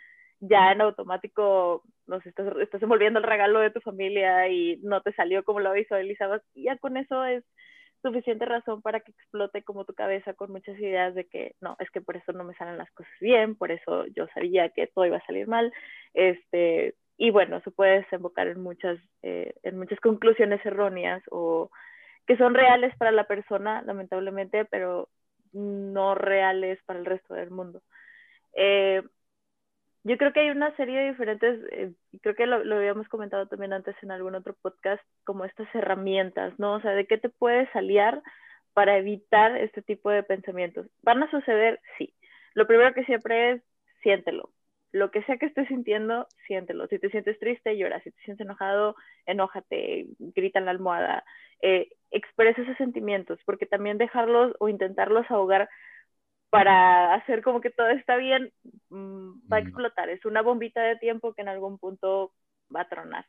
ya 0.41 0.71
en 0.73 0.81
automático 0.81 1.83
nos 2.07 2.25
estás, 2.27 2.55
estás 2.59 2.83
envolviendo 2.83 3.19
el 3.19 3.25
regalo 3.25 3.61
de 3.61 3.71
tu 3.71 3.81
familia 3.81 4.49
y 4.49 4.79
no 4.83 5.01
te 5.01 5.13
salió 5.15 5.45
como 5.45 5.61
lo 5.61 5.73
visualizabas, 5.73 6.43
y 6.55 6.65
ya 6.65 6.77
con 6.79 6.97
eso 6.97 7.25
es 7.25 7.45
suficiente 8.03 8.45
razón 8.45 8.83
para 8.83 9.01
que 9.01 9.11
explote 9.11 9.63
como 9.63 9.85
tu 9.85 9.95
cabeza 9.95 10.35
con 10.35 10.53
muchas 10.53 10.79
ideas 10.79 11.15
de 11.15 11.25
que 11.27 11.55
no, 11.61 11.77
es 11.81 11.91
que 11.91 12.01
por 12.01 12.17
eso 12.17 12.33
no 12.33 12.45
me 12.45 12.55
salen 12.55 12.79
las 12.79 12.91
cosas 12.93 13.13
bien, 13.21 13.57
por 13.57 13.71
eso 13.71 14.07
yo 14.07 14.27
sabía 14.35 14.69
que 14.71 14.87
todo 14.87 15.07
iba 15.07 15.17
a 15.17 15.27
salir 15.27 15.49
mal, 15.49 15.73
este, 16.15 16.95
y 17.19 17.31
bueno, 17.31 17.61
se 17.63 17.71
puede 17.71 18.03
desembocar 18.03 18.49
en 18.49 18.61
muchas, 18.61 18.99
eh, 19.23 19.55
en 19.63 19.79
muchas 19.79 19.99
conclusiones 20.01 20.65
erróneas 20.65 21.23
o 21.31 21.71
que 22.27 22.37
son 22.37 22.55
reales 22.55 22.95
para 22.97 23.13
la 23.13 23.27
persona, 23.27 23.83
lamentablemente, 23.83 24.65
pero 24.67 25.09
no 25.53 26.15
reales 26.15 26.79
para 26.85 26.99
el 26.99 27.07
resto 27.07 27.35
del 27.35 27.51
mundo. 27.51 27.83
Eh, 28.55 29.03
yo 30.07 30.17
creo 30.19 30.33
que 30.33 30.39
hay 30.39 30.51
una 30.51 30.75
serie 30.77 31.01
de 31.01 31.09
diferentes, 31.09 31.61
eh, 31.73 31.93
creo 32.23 32.37
que 32.37 32.47
lo, 32.47 32.63
lo, 32.63 32.77
habíamos 32.77 33.09
comentado 33.09 33.49
también 33.49 33.73
antes 33.73 33.97
en 34.03 34.13
algún 34.13 34.37
otro 34.37 34.55
podcast, 34.55 35.03
como 35.25 35.45
estas 35.45 35.67
herramientas, 35.75 36.57
¿no? 36.59 36.75
O 36.75 36.81
sea, 36.81 36.93
¿de 36.93 37.07
qué 37.09 37.19
te 37.19 37.29
puedes 37.29 37.69
aliar 37.75 38.23
para 38.73 38.99
evitar 38.99 39.57
este 39.57 39.83
tipo 39.83 40.11
de 40.11 40.23
pensamientos? 40.23 40.87
¿Van 41.03 41.25
a 41.25 41.31
suceder? 41.33 41.81
Sí. 41.99 42.15
Lo 42.55 42.69
primero 42.69 42.95
que 42.95 43.05
siempre 43.05 43.51
es, 43.51 43.63
siéntelo. 44.05 44.51
Lo 44.93 45.11
que 45.11 45.25
sea 45.25 45.39
que 45.39 45.47
estés 45.47 45.67
sintiendo, 45.67 46.29
siéntelo. 46.47 46.87
Si 46.87 47.01
te 47.01 47.11
sientes 47.11 47.37
triste, 47.41 47.77
llora. 47.77 48.01
Si 48.03 48.13
te 48.13 48.23
sientes 48.23 48.47
enojado, 48.47 48.95
enójate, 49.27 50.07
grita 50.19 50.61
en 50.61 50.67
la 50.67 50.71
almohada. 50.71 51.25
Eh, 51.63 51.89
expresa 52.13 52.63
esos 52.63 52.77
sentimientos, 52.77 53.41
porque 53.45 53.67
también 53.67 53.99
dejarlos 53.99 54.55
o 54.61 54.69
intentarlos 54.69 55.29
ahogar 55.31 55.69
para 56.57 57.15
hacer 57.15 57.43
como 57.43 57.61
que 57.61 57.71
todo 57.71 57.89
está 57.89 58.17
bien, 58.17 58.53
mm, 58.91 59.53
va 59.53 59.59
a 59.59 59.61
explotar. 59.61 60.09
Es 60.09 60.25
una 60.25 60.43
bombita 60.43 60.83
de 60.83 60.97
tiempo 60.97 61.35
que 61.35 61.43
en 61.43 61.49
algún 61.49 61.79
punto 61.79 62.33
va 62.75 62.83
a 62.83 62.89
tronar. 62.89 63.27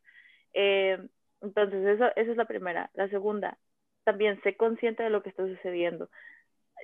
Eh, 0.54 0.98
entonces, 1.42 1.86
eso, 1.86 2.06
esa 2.16 2.32
es 2.32 2.38
la 2.38 2.46
primera. 2.46 2.90
La 2.94 3.10
segunda, 3.10 3.58
también 4.04 4.42
sé 4.44 4.56
consciente 4.56 5.04
de 5.04 5.10
lo 5.10 5.22
que 5.22 5.30
está 5.30 5.46
sucediendo. 5.46 6.10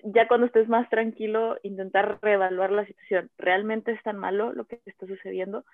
Ya 0.04 0.28
cuando 0.28 0.48
estés 0.48 0.68
más 0.68 0.90
tranquilo, 0.90 1.58
intentar 1.64 2.20
reevaluar 2.22 2.72
la 2.72 2.86
situación. 2.86 3.30
¿Realmente 3.38 3.92
es 3.92 4.04
tan 4.04 4.18
malo 4.18 4.52
lo 4.54 4.66
que 4.66 4.82
está 4.86 5.08
sucediendo? 5.08 5.66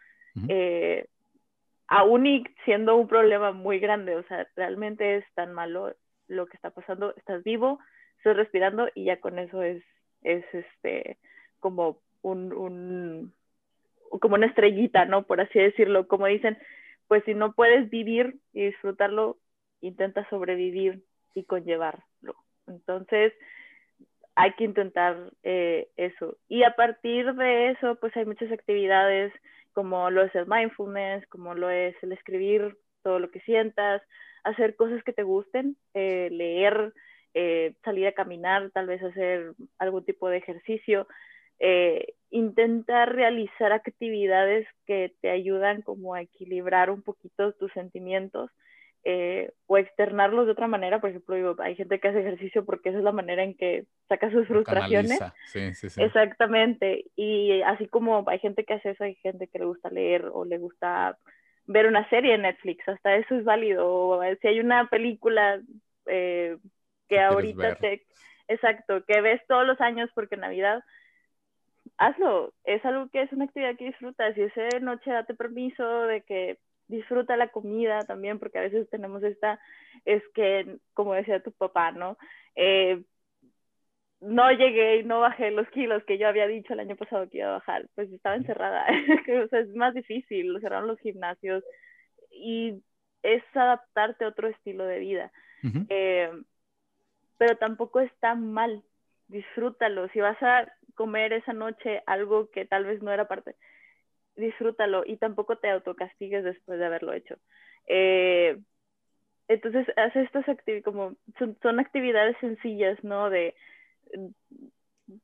Eh, 0.47 1.07
aún 1.87 2.25
y 2.27 2.43
siendo 2.65 2.95
un 2.95 3.07
problema 3.07 3.51
muy 3.51 3.79
grande, 3.79 4.15
o 4.15 4.23
sea, 4.23 4.47
realmente 4.55 5.17
es 5.17 5.25
tan 5.33 5.53
malo 5.53 5.95
lo 6.27 6.45
que 6.45 6.55
está 6.55 6.69
pasando. 6.69 7.15
Estás 7.15 7.43
vivo, 7.43 7.79
estás 8.17 8.37
respirando 8.37 8.89
y 8.93 9.05
ya 9.05 9.19
con 9.19 9.39
eso 9.39 9.63
es 9.63 9.83
es 10.23 10.45
este 10.53 11.17
como 11.59 12.01
un, 12.21 12.53
un, 12.53 13.33
como 14.19 14.35
una 14.35 14.47
estrellita, 14.47 15.05
¿no? 15.05 15.23
Por 15.23 15.41
así 15.41 15.59
decirlo, 15.59 16.07
como 16.07 16.27
dicen, 16.27 16.57
pues 17.07 17.23
si 17.25 17.33
no 17.33 17.53
puedes 17.53 17.89
vivir 17.89 18.37
y 18.53 18.65
disfrutarlo, 18.67 19.37
intenta 19.81 20.27
sobrevivir 20.29 21.03
y 21.33 21.43
conllevarlo. 21.43 22.35
Entonces, 22.67 23.33
hay 24.35 24.53
que 24.53 24.63
intentar 24.63 25.31
eh, 25.43 25.89
eso. 25.97 26.37
Y 26.47 26.63
a 26.63 26.75
partir 26.75 27.33
de 27.33 27.71
eso, 27.71 27.95
pues 27.95 28.15
hay 28.15 28.25
muchas 28.25 28.51
actividades 28.51 29.33
como 29.73 30.09
lo 30.09 30.23
es 30.23 30.33
el 30.35 30.47
mindfulness, 30.47 31.27
como 31.27 31.53
lo 31.55 31.69
es 31.69 31.95
el 32.01 32.11
escribir 32.11 32.77
todo 33.03 33.19
lo 33.19 33.31
que 33.31 33.39
sientas, 33.41 34.01
hacer 34.43 34.75
cosas 34.75 35.03
que 35.03 35.13
te 35.13 35.23
gusten, 35.23 35.77
eh, 35.93 36.29
leer, 36.31 36.93
eh, 37.33 37.73
salir 37.83 38.07
a 38.07 38.13
caminar, 38.13 38.71
tal 38.71 38.87
vez 38.87 39.01
hacer 39.03 39.53
algún 39.77 40.05
tipo 40.05 40.29
de 40.29 40.37
ejercicio, 40.37 41.07
intentar 42.29 43.13
realizar 43.13 43.73
actividades 43.73 44.65
que 44.85 45.13
te 45.19 45.29
ayudan 45.29 45.81
como 45.81 46.13
a 46.13 46.21
equilibrar 46.21 46.89
un 46.89 47.01
poquito 47.01 47.51
tus 47.51 47.69
sentimientos 47.73 48.49
eh, 49.05 49.53
o 49.67 49.77
externarlos 49.77 50.45
de 50.45 50.51
otra 50.51 50.67
manera. 50.67 50.99
Por 50.99 51.09
ejemplo, 51.09 51.35
digo, 51.35 51.55
hay 51.59 51.75
gente 51.75 51.99
que 51.99 52.09
hace 52.09 52.19
ejercicio 52.19 52.65
porque 52.65 52.89
esa 52.89 52.97
es 52.97 53.03
la 53.03 53.13
manera 53.13 53.43
en 53.43 53.55
que 53.55 53.85
saca 54.09 54.29
sus 54.29 54.45
frustraciones. 54.47 55.19
Sí, 55.45 55.73
sí, 55.73 55.89
sí. 55.89 56.03
Exactamente. 56.03 57.05
Y 57.15 57.61
así 57.61 57.87
como 57.87 58.25
hay 58.27 58.39
gente 58.39 58.65
que 58.65 58.73
hace 58.73 58.91
eso, 58.91 59.05
hay 59.05 59.15
gente 59.15 59.47
que 59.47 59.59
le 59.59 59.65
gusta 59.65 59.89
leer 59.89 60.29
o 60.33 60.43
le 60.43 60.57
gusta 60.57 61.17
ver 61.65 61.87
una 61.87 62.09
serie 62.09 62.33
en 62.35 62.41
Netflix. 62.41 62.87
Hasta 62.89 63.15
eso 63.15 63.35
es 63.35 63.45
válido. 63.45 63.87
O 63.89 64.21
si 64.41 64.47
hay 64.47 64.59
una 64.59 64.89
película 64.89 65.61
eh, 66.05 66.57
que 67.09 67.19
ahorita 67.19 67.75
te... 67.75 68.05
Exacto, 68.47 69.03
que 69.05 69.21
ves 69.21 69.41
todos 69.47 69.67
los 69.67 69.79
años 69.81 70.09
porque 70.15 70.37
Navidad 70.37 70.83
hazlo. 71.99 72.53
Es 72.63 72.83
algo 72.85 73.09
que 73.09 73.21
es 73.21 73.31
una 73.31 73.45
actividad 73.45 73.75
que 73.75 73.85
disfrutas 73.85 74.35
y 74.37 74.41
esa 74.41 74.79
noche 74.79 75.11
date 75.11 75.35
permiso 75.35 76.03
de 76.03 76.21
que 76.21 76.57
disfruta 76.87 77.37
la 77.37 77.49
comida 77.49 78.03
también, 78.05 78.39
porque 78.39 78.57
a 78.57 78.63
veces 78.63 78.89
tenemos 78.89 79.21
esta, 79.21 79.59
es 80.05 80.23
que, 80.33 80.77
como 80.93 81.13
decía 81.13 81.43
tu 81.43 81.51
papá, 81.51 81.91
¿no? 81.91 82.17
Eh, 82.55 83.03
no 84.21 84.51
llegué 84.51 84.97
y 84.97 85.03
no 85.03 85.19
bajé 85.19 85.51
los 85.51 85.69
kilos 85.69 86.03
que 86.05 86.17
yo 86.17 86.27
había 86.27 86.47
dicho 86.47 86.73
el 86.73 86.79
año 86.79 86.95
pasado 86.95 87.29
que 87.29 87.37
iba 87.37 87.49
a 87.49 87.59
bajar, 87.59 87.87
pues 87.95 88.11
estaba 88.11 88.35
encerrada, 88.35 88.85
o 89.45 89.47
sea, 89.49 89.59
es 89.59 89.73
más 89.75 89.93
difícil, 89.93 90.47
lo 90.47 90.59
cerraron 90.59 90.87
los 90.87 90.99
gimnasios 90.99 91.63
y 92.31 92.81
es 93.21 93.43
adaptarte 93.53 94.25
a 94.25 94.29
otro 94.29 94.47
estilo 94.47 94.85
de 94.85 94.99
vida. 94.99 95.31
Eh, 95.89 96.31
pero 97.39 97.55
tampoco 97.55 98.01
está 98.01 98.35
mal, 98.35 98.83
disfrútalo. 99.29 100.09
Si 100.09 100.19
vas 100.19 100.37
a 100.43 100.71
comer 100.93 101.31
esa 101.31 101.53
noche 101.53 102.03
algo 102.05 102.51
que 102.51 102.65
tal 102.65 102.85
vez 102.85 103.01
no 103.01 103.11
era 103.11 103.29
parte, 103.29 103.55
disfrútalo 104.35 105.03
y 105.05 105.15
tampoco 105.15 105.55
te 105.57 105.71
autocastigues 105.71 106.43
después 106.43 106.77
de 106.77 106.85
haberlo 106.85 107.13
hecho. 107.13 107.37
Eh, 107.87 108.59
entonces, 109.47 109.87
haz 109.95 110.15
estas 110.17 110.47
actividades, 110.49 110.83
como 110.83 111.15
son, 111.61 111.79
actividades 111.79 112.35
sencillas, 112.41 113.01
¿no? 113.03 113.29
De, 113.29 113.55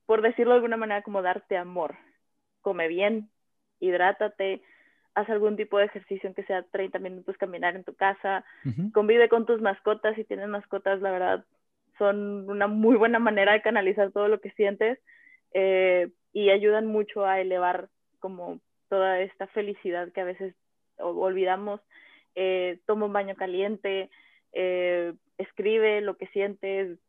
por 0.06 0.21
decirlo 0.21 0.54
de 0.54 0.58
alguna 0.58 0.78
manera, 0.78 1.04
como 1.04 1.21
darte 1.21 1.58
amor. 1.58 1.95
Come 2.62 2.88
bien, 2.88 3.30
hidrátate, 3.82 4.62
haz 5.15 5.30
algún 5.30 5.58
tipo 5.58 5.78
de 5.78 5.86
ejercicio, 5.86 6.34
que 6.34 6.45
sea 6.45 6.63
30 6.63 6.97
minutos 6.97 7.38
caminar 7.38 7.75
en 7.75 7.84
tu 7.84 7.93
casa, 7.93 8.45
convive 8.93 9.28
con 9.28 9.45
tus 9.45 9.62
mascotas, 9.62 10.15
si 10.15 10.23
tienes 10.23 10.47
mascotas, 10.47 11.01
la 11.01 11.12
verdad, 11.12 11.45
son 11.97 12.49
una 12.49 12.67
muy 12.67 12.95
buena 12.95 13.19
manera 13.19 13.53
de 13.53 13.62
canalizar 13.62 14.12
todo 14.12 14.27
lo 14.27 14.41
que 14.41 14.51
sientes 14.51 14.99
eh, 15.53 16.10
y 16.34 16.49
ayudan 16.49 16.86
mucho 16.86 17.25
a 17.25 17.39
elevar 17.39 17.89
como 18.19 18.60
toda 18.89 19.21
esta 19.21 19.47
felicidad 19.47 20.12
que 20.12 20.21
a 20.21 20.25
veces 20.25 20.55
olvidamos. 20.97 21.81
Eh, 22.36 22.79
toma 22.86 23.05
un 23.05 23.13
baño 23.13 23.36
caliente, 23.36 24.10
eh, 24.51 25.13
escribe 25.38 26.01
lo 26.01 26.17
que 26.17 26.27
sientes, 26.27 26.99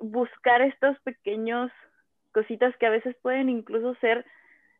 buscar 0.00 0.62
estos 0.62 0.98
pequeños 1.00 1.70
cositas 2.32 2.74
que 2.78 2.86
a 2.86 2.90
veces 2.90 3.16
pueden 3.22 3.48
incluso 3.48 3.94
ser, 3.96 4.24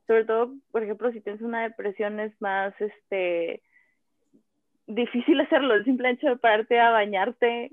sobre 0.06 0.24
todo, 0.24 0.54
por 0.70 0.83
ejemplo, 0.83 1.12
si 1.12 1.20
tienes 1.20 1.42
una 1.42 1.62
depresión 1.62 2.20
es 2.20 2.33
más 2.40 2.74
este 2.80 3.62
difícil 4.87 5.40
hacerlo, 5.40 5.74
el 5.74 5.85
simple 5.85 6.11
hecho 6.11 6.28
de 6.28 6.37
pararte 6.37 6.80
a 6.80 6.90
bañarte 6.90 7.72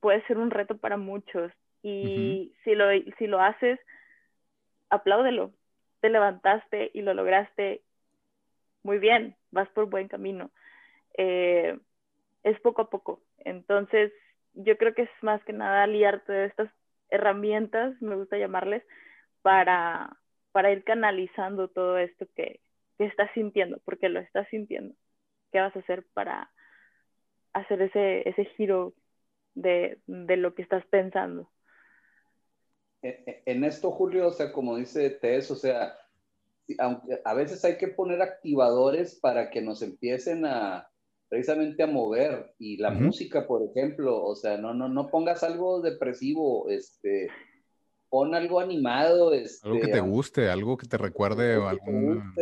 puede 0.00 0.24
ser 0.26 0.38
un 0.38 0.50
reto 0.50 0.78
para 0.78 0.96
muchos 0.96 1.52
y 1.82 2.54
si, 2.64 2.74
lo, 2.74 2.86
si 3.18 3.26
lo 3.26 3.40
haces, 3.40 3.78
apláudelo, 4.90 5.52
te 6.00 6.10
levantaste 6.10 6.90
y 6.92 7.02
lo 7.02 7.14
lograste, 7.14 7.82
muy 8.82 8.98
bien, 8.98 9.36
vas 9.50 9.68
por 9.70 9.86
buen 9.86 10.08
camino. 10.08 10.50
Eh, 11.16 11.78
es 12.42 12.60
poco 12.60 12.82
a 12.82 12.90
poco. 12.90 13.22
Entonces, 13.38 14.12
yo 14.54 14.76
creo 14.76 14.94
que 14.94 15.02
es 15.02 15.10
más 15.22 15.42
que 15.44 15.52
nada 15.52 15.82
aliarte 15.82 16.32
de 16.32 16.46
estas 16.46 16.70
herramientas, 17.10 18.00
me 18.00 18.16
gusta 18.16 18.38
llamarles, 18.38 18.82
para, 19.42 20.16
para 20.52 20.70
ir 20.72 20.84
canalizando 20.84 21.68
todo 21.68 21.98
esto 21.98 22.26
que, 22.36 22.60
que 22.98 23.04
estás 23.06 23.30
sintiendo, 23.34 23.80
porque 23.84 24.08
lo 24.08 24.20
estás 24.20 24.48
sintiendo. 24.48 24.94
¿Qué 25.52 25.60
vas 25.60 25.74
a 25.74 25.80
hacer 25.80 26.04
para 26.14 26.50
hacer 27.52 27.82
ese, 27.82 28.28
ese 28.28 28.44
giro 28.56 28.94
de, 29.54 29.98
de 30.06 30.36
lo 30.36 30.54
que 30.54 30.62
estás 30.62 30.84
pensando? 30.86 31.50
en 33.02 33.64
esto, 33.64 33.90
Julio, 33.92 34.28
o 34.28 34.32
sea, 34.32 34.52
como 34.52 34.76
dice 34.76 35.08
Tess, 35.08 35.50
o 35.50 35.56
sea, 35.56 35.96
aunque 36.78 37.20
a 37.24 37.34
veces 37.34 37.64
hay 37.64 37.78
que 37.78 37.88
poner 37.88 38.20
activadores 38.20 39.18
para 39.18 39.50
que 39.50 39.62
nos 39.62 39.82
empiecen 39.82 40.44
a 40.44 40.86
precisamente 41.28 41.82
a 41.84 41.86
mover 41.86 42.54
y 42.58 42.76
la 42.76 42.90
música, 42.90 43.46
por 43.46 43.62
ejemplo, 43.62 44.22
o 44.22 44.34
sea, 44.34 44.56
no 44.58 44.74
no 44.74 44.88
no 44.88 45.08
pongas 45.08 45.42
algo 45.44 45.80
depresivo, 45.80 46.68
este 46.68 47.28
pon 48.08 48.34
algo 48.34 48.58
animado, 48.58 49.32
este, 49.32 49.68
algo 49.68 49.80
que 49.80 49.92
te 49.92 50.00
guste, 50.00 50.50
algo 50.50 50.76
que 50.76 50.88
te 50.88 50.98
recuerde 50.98 51.54
algo 51.54 51.68
algún 51.68 52.34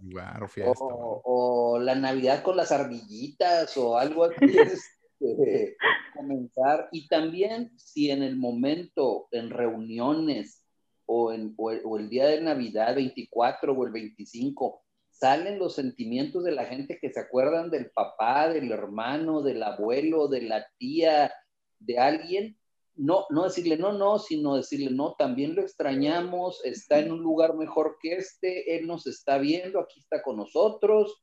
lugar 0.00 0.42
o 0.42 0.48
fiesta. 0.48 0.84
O, 0.84 1.78
la 1.80 1.94
Navidad 1.94 2.42
con 2.42 2.56
las 2.56 2.70
ardillitas 2.72 3.76
o 3.76 3.96
algo 3.98 4.24
así. 4.24 4.36
Este, 5.20 5.76
comenzar. 6.14 6.88
Y 6.92 7.08
también 7.08 7.72
si 7.78 8.10
en 8.10 8.22
el 8.22 8.36
momento, 8.36 9.28
en 9.30 9.50
reuniones 9.50 10.62
o, 11.06 11.32
en, 11.32 11.54
o, 11.56 11.98
el, 11.98 12.08
día 12.08 12.26
de 12.26 12.40
Navidad 12.40 12.94
24 12.96 13.72
o 13.72 13.86
el 13.86 13.92
25, 13.92 14.82
salen 15.10 15.58
los 15.58 15.74
sentimientos 15.74 16.44
de 16.44 16.52
la 16.52 16.66
gente 16.66 16.98
que 17.00 17.10
se 17.10 17.20
acuerdan 17.20 17.70
del 17.70 17.90
papá, 17.90 18.48
del 18.48 18.70
hermano, 18.70 19.42
del 19.42 19.62
abuelo, 19.62 20.28
de 20.28 20.42
la 20.42 20.66
tía, 20.78 21.32
de 21.78 21.98
alguien, 21.98 22.58
no, 22.96 23.26
no 23.30 23.44
decirle 23.44 23.76
no, 23.76 23.92
no, 23.92 24.18
sino 24.18 24.56
decirle 24.56 24.90
no, 24.90 25.14
también 25.18 25.54
lo 25.54 25.62
extrañamos, 25.62 26.64
está 26.64 26.98
en 26.98 27.12
un 27.12 27.20
lugar 27.20 27.54
mejor 27.54 27.96
que 28.00 28.16
este, 28.16 28.76
él 28.76 28.86
nos 28.86 29.06
está 29.06 29.38
viendo, 29.38 29.80
aquí 29.80 30.00
está 30.00 30.22
con 30.22 30.36
nosotros, 30.36 31.22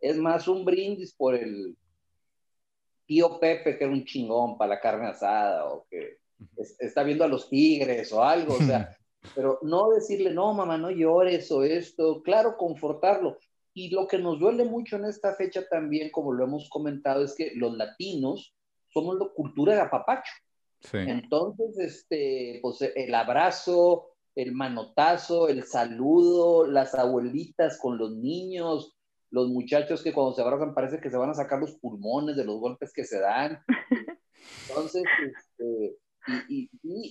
es 0.00 0.16
más 0.16 0.46
un 0.46 0.64
brindis 0.64 1.14
por 1.14 1.34
el, 1.34 1.76
tío 3.08 3.40
Pepe, 3.40 3.78
que 3.78 3.84
era 3.84 3.92
un 3.92 4.04
chingón 4.04 4.58
para 4.58 4.74
la 4.74 4.80
carne 4.80 5.08
asada, 5.08 5.64
o 5.64 5.86
que 5.90 6.18
está 6.78 7.02
viendo 7.02 7.24
a 7.24 7.28
los 7.28 7.48
tigres 7.48 8.12
o 8.12 8.22
algo, 8.22 8.54
o 8.54 8.58
sea, 8.58 8.96
pero 9.34 9.58
no 9.62 9.88
decirle, 9.88 10.30
no, 10.30 10.52
mamá, 10.52 10.76
no 10.76 10.90
llores 10.90 11.50
o 11.50 11.64
esto, 11.64 12.22
claro, 12.22 12.56
confortarlo. 12.56 13.38
Y 13.72 13.90
lo 13.90 14.06
que 14.06 14.18
nos 14.18 14.38
duele 14.38 14.64
mucho 14.64 14.96
en 14.96 15.06
esta 15.06 15.34
fecha 15.34 15.66
también, 15.68 16.10
como 16.10 16.32
lo 16.32 16.44
hemos 16.44 16.68
comentado, 16.68 17.24
es 17.24 17.34
que 17.34 17.52
los 17.54 17.76
latinos 17.76 18.54
somos 18.92 19.18
la 19.18 19.28
cultura 19.28 19.74
de 19.74 19.80
apapacho. 19.80 20.32
Entonces, 20.92 21.78
este, 21.78 22.58
pues 22.60 22.82
el 22.82 23.14
abrazo, 23.14 24.10
el 24.34 24.52
manotazo, 24.52 25.48
el 25.48 25.64
saludo, 25.64 26.66
las 26.66 26.94
abuelitas 26.94 27.78
con 27.78 27.98
los 27.98 28.12
niños, 28.16 28.97
los 29.30 29.48
muchachos 29.48 30.02
que 30.02 30.12
cuando 30.12 30.34
se 30.34 30.42
abrazan 30.42 30.74
parece 30.74 31.00
que 31.00 31.10
se 31.10 31.16
van 31.16 31.30
a 31.30 31.34
sacar 31.34 31.58
los 31.58 31.74
pulmones 31.76 32.36
de 32.36 32.44
los 32.44 32.58
golpes 32.58 32.92
que 32.92 33.04
se 33.04 33.20
dan. 33.20 33.62
Entonces, 34.68 35.02
este, 35.26 35.96
y, 36.48 36.70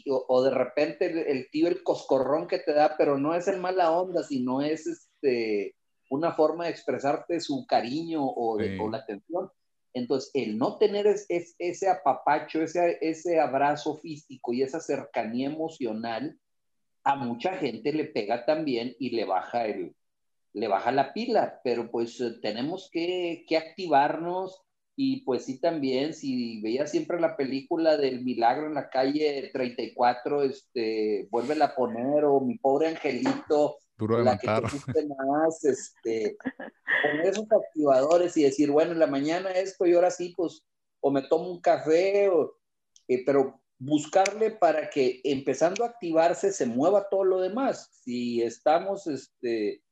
o, 0.09 0.43
de 0.43 0.51
repente 0.51 1.31
el, 1.31 1.49
tío, 1.49 1.67
el 1.67 1.83
coscorrón 1.83 2.47
que 2.47 2.59
te 2.59 2.73
da, 2.73 2.95
pero 2.97 3.17
no 3.17 3.33
es 3.33 3.47
en 3.47 3.59
mala 3.59 3.91
onda, 3.91 4.23
sino 4.23 4.61
es 4.61 4.87
este, 4.87 5.75
una 6.09 6.33
forma 6.33 6.65
de 6.65 6.71
expresarte 6.71 7.39
su 7.39 7.65
cariño 7.67 8.25
o, 8.25 8.57
de, 8.57 8.77
la 8.77 8.97
atención. 8.97 9.49
Entonces, 9.93 10.29
el 10.33 10.57
no 10.57 10.77
tener 10.77 11.07
es, 11.07 11.25
ese 11.29 11.89
apapacho, 11.89 12.61
ese, 12.61 12.97
ese 13.01 13.39
abrazo 13.39 13.95
físico 13.97 14.53
y 14.53 14.61
esa 14.61 14.79
cercanía 14.79 15.47
emocional, 15.47 16.37
a 17.03 17.15
mucha 17.15 17.53
gente 17.53 17.93
le 17.93 18.05
pega 18.05 18.45
también 18.45 18.95
y 18.99 19.11
le 19.11 19.25
baja 19.25 19.65
el, 19.65 19.95
le 20.57 20.67
baja 20.67 20.91
la 20.91 21.13
pila, 21.13 21.61
pero 21.63 21.91
pues 21.91 22.19
eh, 22.19 22.31
tenemos 22.41 22.89
que, 22.91 23.45
que, 23.47 23.57
activarnos 23.57 24.63
y 24.95 25.21
pues 25.21 25.45
sí 25.45 25.59
también, 25.59 26.15
si 26.15 26.59
veía 26.61 26.87
siempre 26.87 27.19
la 27.19 27.37
película 27.37 27.97
del 27.97 28.23
milagro 28.23 28.65
en 28.65 28.73
la 28.73 28.89
calle 28.89 29.51
34, 29.53 30.41
este, 30.43 31.27
vuelve 31.29 31.61
a 31.63 31.75
poner, 31.75 32.25
o 32.25 32.41
mi 32.41 32.57
pobre 32.57 32.87
angelito, 32.87 33.77
Duro 33.95 34.17
de 34.17 34.23
la 34.23 34.31
matar. 34.31 34.63
que 34.63 35.07
más, 35.07 35.63
este, 35.63 36.37
poner 37.03 37.27
esos 37.27 37.45
activadores 37.51 38.35
y 38.37 38.43
decir, 38.43 38.71
bueno, 38.71 38.93
en 38.93 38.99
la 38.99 39.07
mañana 39.07 39.51
esto 39.51 39.85
y 39.85 39.93
ahora 39.93 40.09
sí, 40.09 40.33
pues, 40.35 40.63
o 40.99 41.11
me 41.11 41.21
tomo 41.21 41.51
un 41.51 41.61
café, 41.61 42.29
o 42.29 42.57
eh, 43.07 43.23
pero 43.23 43.61
buscarle 43.77 44.49
para 44.49 44.89
que 44.89 45.21
empezando 45.23 45.83
a 45.83 45.89
activarse 45.89 46.51
se 46.51 46.65
mueva 46.65 47.07
todo 47.09 47.23
lo 47.23 47.39
demás. 47.39 47.91
Si 48.03 48.41
estamos, 48.41 49.05
este, 49.05 49.83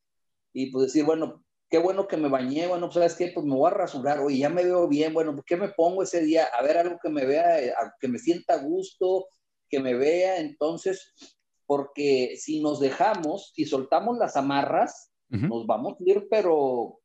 y 0.56 0.72
pues 0.72 0.86
decir, 0.86 1.04
bueno, 1.04 1.44
qué 1.70 1.78
bueno 1.78 2.08
que 2.08 2.16
me 2.16 2.30
bañé, 2.30 2.66
bueno, 2.66 2.86
pues 2.88 2.94
sabes 2.94 3.16
qué, 3.16 3.32
pues 3.34 3.46
me 3.46 3.56
voy 3.56 3.68
a 3.68 3.74
rasurar, 3.74 4.20
oye, 4.20 4.38
ya 4.38 4.50
me 4.50 4.64
veo 4.64 4.88
bien, 4.88 5.14
bueno, 5.14 5.36
¿qué 5.46 5.58
me 5.58 5.68
pongo 5.68 6.02
ese 6.02 6.22
día? 6.22 6.46
A 6.46 6.64
ver 6.64 6.78
algo 6.78 6.98
que 7.04 7.10
me 7.10 7.26
vea, 7.26 7.62
eh, 7.62 7.74
que 8.00 8.08
me 8.08 8.20
sienta 8.20 8.54
a 8.54 8.64
gusto, 8.64 9.28
que 9.70 9.82
me 9.82 9.96
vea, 9.96 10.40
entonces, 10.40 11.14
porque 11.66 12.38
si 12.38 12.62
nos 12.62 12.80
dejamos, 12.80 13.52
si 13.54 13.66
soltamos 13.66 14.18
las 14.18 14.38
amarras, 14.38 15.12
nos 15.28 15.68
vamos 15.68 15.96
a 16.00 16.04
ir, 16.06 16.26
pero 16.30 17.00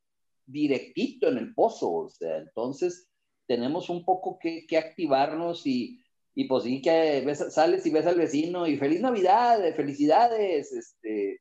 directito 0.47 1.27
en 1.27 1.39
el 1.39 1.53
pozo, 1.53 1.93
o 1.93 2.09
sea, 2.09 2.37
entonces 2.37 3.09
tenemos 3.49 3.91
un 3.91 4.05
poco 4.05 4.39
que, 4.39 4.65
que 4.69 4.79
activarnos 4.79 5.67
y, 5.67 5.99
y 6.37 6.45
pues 6.45 6.63
sí 6.63 6.81
que 6.81 7.35
sales 7.35 7.85
y 7.85 7.91
ves 7.91 8.07
al 8.07 8.19
vecino 8.19 8.69
y 8.69 8.77
feliz 8.77 9.01
Navidad, 9.01 9.59
felicidades, 9.75 10.71
este, 10.71 11.41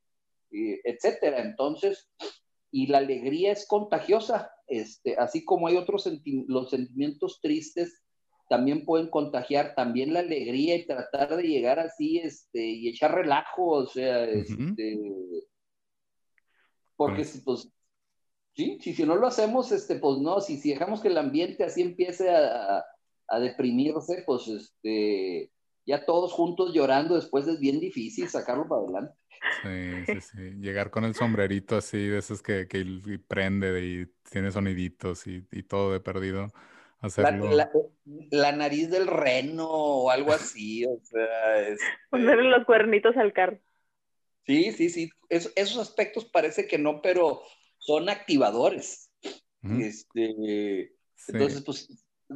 etcétera. 0.51 1.41
Entonces, 1.41 2.09
y 2.71 2.87
la 2.87 2.99
alegría 2.99 3.51
es 3.51 3.67
contagiosa, 3.67 4.51
este, 4.67 5.15
así 5.17 5.43
como 5.43 5.67
hay 5.67 5.77
otros 5.77 6.07
los 6.47 6.69
sentimientos 6.69 7.39
tristes 7.41 8.03
también 8.49 8.83
pueden 8.83 9.09
contagiar 9.09 9.75
también 9.75 10.11
la 10.11 10.21
alegría 10.21 10.75
y 10.75 10.85
tratar 10.85 11.35
de 11.37 11.43
llegar 11.43 11.79
así, 11.79 12.17
este, 12.17 12.65
y 12.65 12.89
echar 12.89 13.13
relajo, 13.13 13.67
o 13.67 13.85
sea, 13.85 14.25
este, 14.25 14.99
porque 16.95 17.23
si, 17.23 17.41
pues, 17.41 17.71
sí, 18.55 18.79
si, 18.81 18.93
si 18.93 19.05
no 19.05 19.15
lo 19.15 19.27
hacemos, 19.27 19.71
este, 19.71 19.95
pues 19.97 20.17
no, 20.17 20.41
si, 20.41 20.57
si 20.57 20.71
dejamos 20.71 20.99
que 20.99 21.09
el 21.09 21.19
ambiente 21.19 21.63
así 21.63 21.83
empiece 21.83 22.31
a, 22.31 22.83
a 23.27 23.39
deprimirse, 23.39 24.23
pues, 24.25 24.47
este, 24.47 25.51
ya 25.85 26.05
todos 26.05 26.33
juntos 26.33 26.73
llorando 26.73 27.15
después 27.15 27.47
es 27.47 27.59
bien 27.59 27.79
difícil 27.79 28.27
sacarlo 28.29 28.67
para 28.67 28.81
adelante. 28.81 29.18
Sí, 29.63 30.05
sí, 30.05 30.21
sí. 30.21 30.41
Llegar 30.59 30.89
con 30.89 31.05
el 31.05 31.15
sombrerito 31.15 31.77
así, 31.77 32.07
de 32.07 32.19
esos 32.19 32.41
que, 32.41 32.67
que 32.67 33.19
prende 33.27 33.83
y 33.83 34.05
tiene 34.29 34.51
soniditos 34.51 35.27
y, 35.27 35.45
y 35.51 35.63
todo 35.63 35.91
de 35.93 35.99
perdido. 35.99 36.51
Hacerlo. 37.01 37.49
La, 38.31 38.51
nariz 38.51 38.89
del 38.89 39.07
reno 39.07 39.67
o 39.69 40.09
algo 40.09 40.33
así, 40.33 40.85
o 40.85 40.99
sea. 41.03 41.67
Este 41.67 41.85
Ponerle 42.09 42.49
los 42.49 42.65
cuernitos 42.65 43.15
al 43.15 43.31
carro. 43.31 43.59
Sí, 44.45 44.71
sí, 44.71 44.89
sí. 44.89 45.09
esos 45.29 45.77
aspectos 45.77 46.25
parece 46.25 46.67
que 46.67 46.77
no, 46.77 47.01
pero 47.01 47.41
son 47.77 48.09
activadores. 48.09 49.11
Este, 49.61 50.93
Entonces, 51.27 51.61
pues 51.63 51.89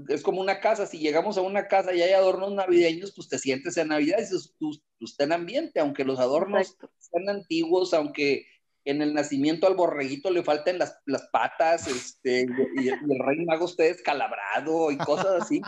es 0.09 0.23
como 0.23 0.41
una 0.41 0.59
casa, 0.59 0.85
si 0.85 0.99
llegamos 0.99 1.37
a 1.37 1.41
una 1.41 1.67
casa 1.67 1.93
y 1.93 2.01
hay 2.01 2.13
adornos 2.13 2.53
navideños, 2.53 3.13
pues 3.15 3.29
te 3.29 3.37
sientes 3.37 3.77
en 3.77 3.89
Navidad 3.89 4.19
y 4.19 4.57
tú, 4.57 4.71
tú, 5.11 5.23
en 5.23 5.31
ambiente, 5.31 5.79
aunque 5.79 6.03
los 6.03 6.19
adornos 6.19 6.77
sean 6.97 7.29
antiguos, 7.29 7.93
aunque 7.93 8.45
en 8.85 9.01
el 9.01 9.13
nacimiento 9.13 9.67
al 9.67 9.75
borreguito 9.75 10.29
le 10.29 10.43
falten 10.43 10.77
las, 10.77 10.99
las 11.05 11.23
patas, 11.31 11.87
este, 11.87 12.45
y, 12.75 12.87
el 12.89 13.19
rey 13.19 13.45
mago 13.45 13.65
esté 13.65 13.83
descalabrado 13.83 14.91
y 14.91 14.97
cosas 14.97 15.41
así, 15.43 15.61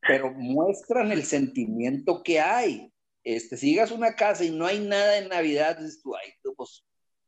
pero 0.00 0.32
muestran 0.32 1.12
el 1.12 1.24
sentimiento 1.24 2.22
que 2.22 2.40
hay. 2.40 2.92
Este, 3.22 3.56
si 3.56 3.70
llegas 3.70 3.90
a 3.90 3.94
una 3.94 4.14
casa 4.14 4.44
y 4.44 4.50
no 4.50 4.66
hay 4.66 4.80
nada 4.80 5.18
en 5.18 5.28
Navidad, 5.28 5.78
dices 5.78 6.00
tú, 6.02 6.14
ay, 6.16 6.32
pues, 6.56 6.84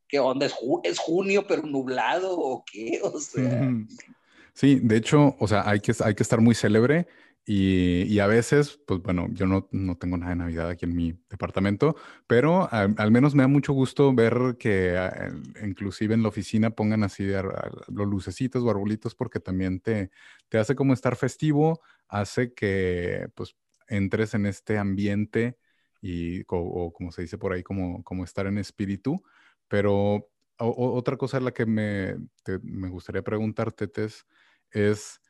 ¿qué 0.09 0.19
onda? 0.19 0.47
¿Es, 0.47 0.55
¿Es, 0.85 0.99
junio 0.99 1.45
pero 1.47 1.63
nublado 1.63 2.39
o 2.39 2.65
qué? 2.65 3.01
O 3.03 3.19
sea... 3.21 3.69
Sí, 4.55 4.81
de 4.83 4.97
hecho, 4.97 5.37
o 5.39 5.47
sea, 5.47 5.69
hay 5.71 5.79
que, 5.79 5.93
hay 6.05 6.17
que 6.17 6.23
estar 6.25 6.41
muy 6.41 6.53
célebre 6.53 7.07
y, 7.51 8.19
a 8.19 8.27
veces, 8.27 8.79
pues 8.87 9.01
bueno, 9.01 9.27
yo 9.33 9.47
no, 9.47 9.71
no, 9.73 9.97
tengo 9.97 10.19
nada 10.19 10.33
de 10.33 10.37
Navidad 10.37 10.69
aquí 10.69 10.85
en 10.85 10.95
mi 10.95 11.19
departamento, 11.31 11.97
pero 12.27 12.69
al, 12.71 13.11
menos 13.11 13.35
me 13.35 13.43
da 13.43 13.49
mucho 13.49 13.73
gusto 13.73 14.15
ver 14.15 14.57
que 14.59 14.99
ah, 14.99 15.31
inclusive 15.65 16.13
en 16.13 16.23
la 16.23 16.29
oficina 16.29 16.69
pongan 16.69 17.05
así 17.05 17.25
los 17.25 18.07
lucecitos 18.07 18.63
o 18.63 18.71
arbolitos 18.71 19.15
porque 19.15 19.41
también 19.41 19.81
te, 19.81 20.11
te 20.51 20.59
hace 20.59 20.75
como 20.75 20.93
estar 20.93 21.17
festivo, 21.17 21.81
hace 22.07 22.53
que 22.53 23.29
pues 23.35 23.57
entres 23.87 24.35
en 24.35 24.45
este 24.45 24.77
ambiente 24.77 25.57
y, 26.03 26.43
o, 26.49 26.93
como 26.93 27.13
se 27.13 27.23
dice 27.23 27.39
por 27.39 27.55
ahí, 27.55 27.63
como, 27.63 28.05
como 28.05 28.25
estar 28.25 28.47
en 28.47 28.59
espíritu. 28.59 29.23
Pero 29.69 30.29
otra 30.59 31.17
cosa 31.17 31.39
en 31.39 31.47
la 31.47 31.53
que 31.53 31.65
me, 31.65 32.15
me 32.63 32.91
gustaría 32.91 33.23
preguntarte, 33.23 33.89
Tess, 33.89 34.27
es, 34.71 35.23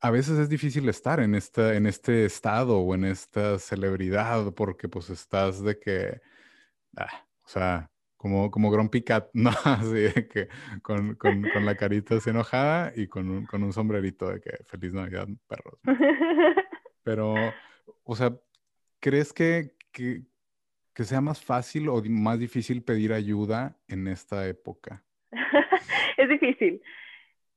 a 0.00 0.10
veces 0.10 0.38
es 0.38 0.48
difícil 0.48 0.88
estar 0.88 1.20
en, 1.20 1.34
esta, 1.34 1.74
en 1.74 1.86
este 1.86 2.24
estado 2.24 2.78
o 2.78 2.94
en 2.94 3.04
esta 3.04 3.58
celebridad 3.58 4.52
porque 4.54 4.88
pues 4.88 5.10
estás 5.10 5.62
de 5.62 5.78
que, 5.78 6.20
ah, 6.96 7.26
o 7.44 7.48
sea, 7.48 7.90
como, 8.16 8.50
como 8.50 8.70
Grumpy 8.70 9.02
Cat, 9.02 9.28
¿no? 9.34 9.50
Así 9.64 9.92
de 9.92 10.28
que 10.28 10.48
con, 10.82 11.14
con, 11.16 11.42
con, 11.42 11.66
la 11.66 11.76
carita 11.76 12.16
así 12.16 12.30
enojada 12.30 12.92
y 12.96 13.08
con 13.08 13.30
un, 13.30 13.46
con 13.46 13.62
un 13.62 13.72
sombrerito 13.72 14.30
de 14.30 14.40
que 14.40 14.50
feliz 14.64 14.92
Navidad, 14.92 15.28
perros. 15.46 15.78
Pero, 17.02 17.34
o 18.04 18.16
sea, 18.16 18.34
¿crees 19.00 19.32
que, 19.32 19.74
que, 19.92 20.22
que 20.94 21.04
sea 21.04 21.20
más 21.20 21.42
fácil 21.42 21.88
o 21.88 22.02
más 22.04 22.38
difícil 22.38 22.82
pedir 22.82 23.12
ayuda 23.12 23.76
en 23.88 24.06
esta 24.08 24.46
época? 24.48 25.02
es 26.16 26.28
difícil 26.28 26.82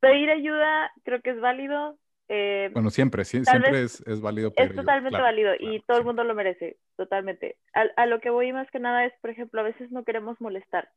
pedir 0.04 0.30
ayuda 0.30 0.92
creo 1.04 1.22
que 1.22 1.30
es 1.30 1.40
válido. 1.40 1.98
Eh, 2.36 2.72
bueno, 2.74 2.90
siempre, 2.90 3.26
siempre 3.26 3.84
es, 3.84 4.02
es, 4.08 4.20
válido 4.20 4.52
pedir 4.52 4.72
Es 4.72 4.76
totalmente 4.76 5.22
válido 5.22 5.54
y 5.60 5.82
todo 5.82 6.00
el 6.00 6.04
mundo 6.04 6.24
lo 6.24 6.34
merece, 6.34 6.78
totalmente. 6.98 7.58
A, 7.74 8.08
lo 8.08 8.20
que 8.22 8.32
voy 8.32 8.52
más 8.52 8.68
que 8.72 8.80
nada 8.80 9.06
es, 9.06 9.14
por 9.22 9.30
ejemplo, 9.30 9.62
a 9.62 9.64
veces 9.64 9.92
no 9.92 10.04
queremos 10.04 10.42
molestar. 10.42 10.90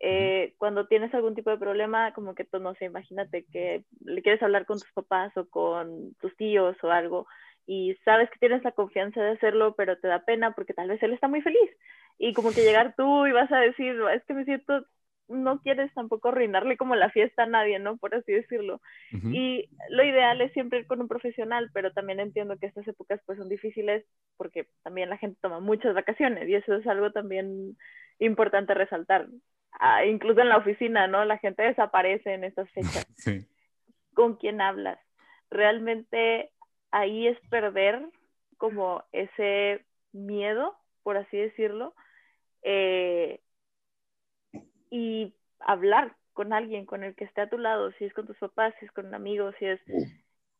Eh, 0.00 0.54
cuando 0.58 0.88
tienes 0.88 1.14
algún 1.14 1.36
tipo 1.36 1.50
de 1.50 1.58
problema, 1.58 2.12
como 2.14 2.34
que 2.34 2.42
tú, 2.42 2.58
no 2.58 2.74
sé, 2.74 2.86
imagínate 2.86 3.46
que 3.52 3.84
le 4.04 4.22
quieres 4.22 4.42
hablar 4.42 4.66
con 4.66 4.80
tus 4.80 4.90
papás 4.90 5.30
o 5.36 5.48
con 5.48 6.14
tus 6.20 6.36
tíos 6.36 6.76
o 6.82 6.90
algo 6.90 7.28
y 7.64 7.94
sabes 8.04 8.28
que 8.30 8.40
tienes 8.40 8.64
la 8.64 8.72
confianza 8.72 9.22
de 9.22 9.30
hacerlo, 9.30 9.76
pero 9.76 9.98
te 9.98 10.08
da 10.08 10.24
pena 10.24 10.50
porque 10.52 10.74
tal 10.74 10.88
vez 10.88 11.00
él 11.04 11.12
está 11.12 11.28
muy 11.28 11.42
feliz. 11.42 11.70
Y 12.18 12.32
como 12.32 12.50
que 12.50 12.64
llegar 12.64 12.96
tú 12.96 13.28
y 13.28 13.30
vas 13.30 13.52
a 13.52 13.58
decir, 13.58 13.94
es 14.12 14.24
que 14.24 14.34
me 14.34 14.44
siento 14.44 14.84
no 15.28 15.60
quieres 15.60 15.92
tampoco 15.94 16.28
arruinarle 16.28 16.76
como 16.76 16.94
la 16.94 17.10
fiesta 17.10 17.44
a 17.44 17.46
nadie, 17.46 17.78
¿no? 17.78 17.96
Por 17.96 18.14
así 18.14 18.32
decirlo. 18.32 18.80
Y 19.10 19.68
lo 19.88 20.04
ideal 20.04 20.40
es 20.40 20.52
siempre 20.52 20.80
ir 20.80 20.86
con 20.86 21.00
un 21.00 21.08
profesional, 21.08 21.70
pero 21.72 21.92
también 21.92 22.20
entiendo 22.20 22.56
que 22.58 22.66
estas 22.66 22.86
épocas 22.86 23.20
pues 23.26 23.38
son 23.38 23.48
difíciles 23.48 24.04
porque 24.36 24.68
también 24.82 25.10
la 25.10 25.18
gente 25.18 25.38
toma 25.40 25.60
muchas 25.60 25.94
vacaciones 25.94 26.48
y 26.48 26.54
eso 26.54 26.74
es 26.74 26.86
algo 26.86 27.12
también 27.12 27.76
importante 28.18 28.74
resaltar. 28.74 29.28
Ah, 29.78 30.04
incluso 30.04 30.40
en 30.40 30.48
la 30.48 30.58
oficina, 30.58 31.06
¿no? 31.06 31.24
La 31.24 31.38
gente 31.38 31.62
desaparece 31.62 32.34
en 32.34 32.44
estas 32.44 32.70
fechas. 32.70 33.06
¿Con 34.14 34.36
quién 34.36 34.60
hablas? 34.60 34.98
Realmente 35.50 36.50
ahí 36.90 37.26
es 37.26 37.38
perder 37.48 38.02
como 38.58 39.02
ese 39.12 39.84
miedo, 40.12 40.76
por 41.02 41.16
así 41.16 41.36
decirlo, 41.36 41.94
eh, 42.62 43.40
y 44.92 45.34
hablar 45.58 46.14
con 46.34 46.52
alguien, 46.52 46.84
con 46.84 47.02
el 47.02 47.14
que 47.14 47.24
esté 47.24 47.40
a 47.40 47.48
tu 47.48 47.56
lado, 47.56 47.92
si 47.92 48.04
es 48.04 48.12
con 48.12 48.26
tus 48.26 48.36
papás, 48.36 48.74
si 48.78 48.84
es 48.84 48.92
con 48.92 49.06
un 49.06 49.14
amigo, 49.14 49.50
si 49.58 49.64
es... 49.64 49.80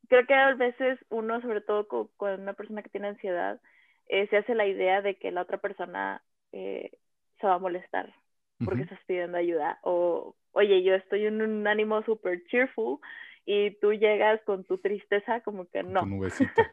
Creo 0.09 0.27
que 0.27 0.35
a 0.35 0.55
veces 0.55 0.99
uno, 1.11 1.41
sobre 1.43 1.61
todo 1.61 1.87
con, 1.87 2.41
una 2.41 2.55
persona 2.55 2.83
que 2.83 2.89
tiene 2.89 3.09
ansiedad, 3.09 3.61
eh, 4.09 4.27
se 4.29 4.39
hace 4.39 4.55
la 4.55 4.67
idea 4.67 5.03
de 5.03 5.17
que 5.17 5.31
la 5.31 5.43
otra 5.43 5.59
persona 5.59 6.23
eh, 6.51 6.93
se 7.41 7.47
va 7.47 7.55
a 7.55 7.59
molestar 7.59 8.13
porque 8.65 8.83
estás 8.83 9.01
pidiendo 9.07 9.37
ayuda. 9.37 9.79
O, 9.83 10.35
oye, 10.53 10.83
yo 10.83 10.95
estoy 10.95 11.27
en 11.27 11.43
un 11.43 11.67
ánimo 11.67 12.03
súper 12.03 12.43
cheerful 12.47 12.99
y 13.45 13.73
tú 13.81 13.93
llegas 13.93 14.41
con 14.45 14.65
tu 14.65 14.79
tristeza, 14.79 15.41
como 15.41 15.69
que 15.69 15.83
no. 15.83 16.01
Con 16.07 16.11
tu 16.11 16.17
nubecita. 16.17 16.71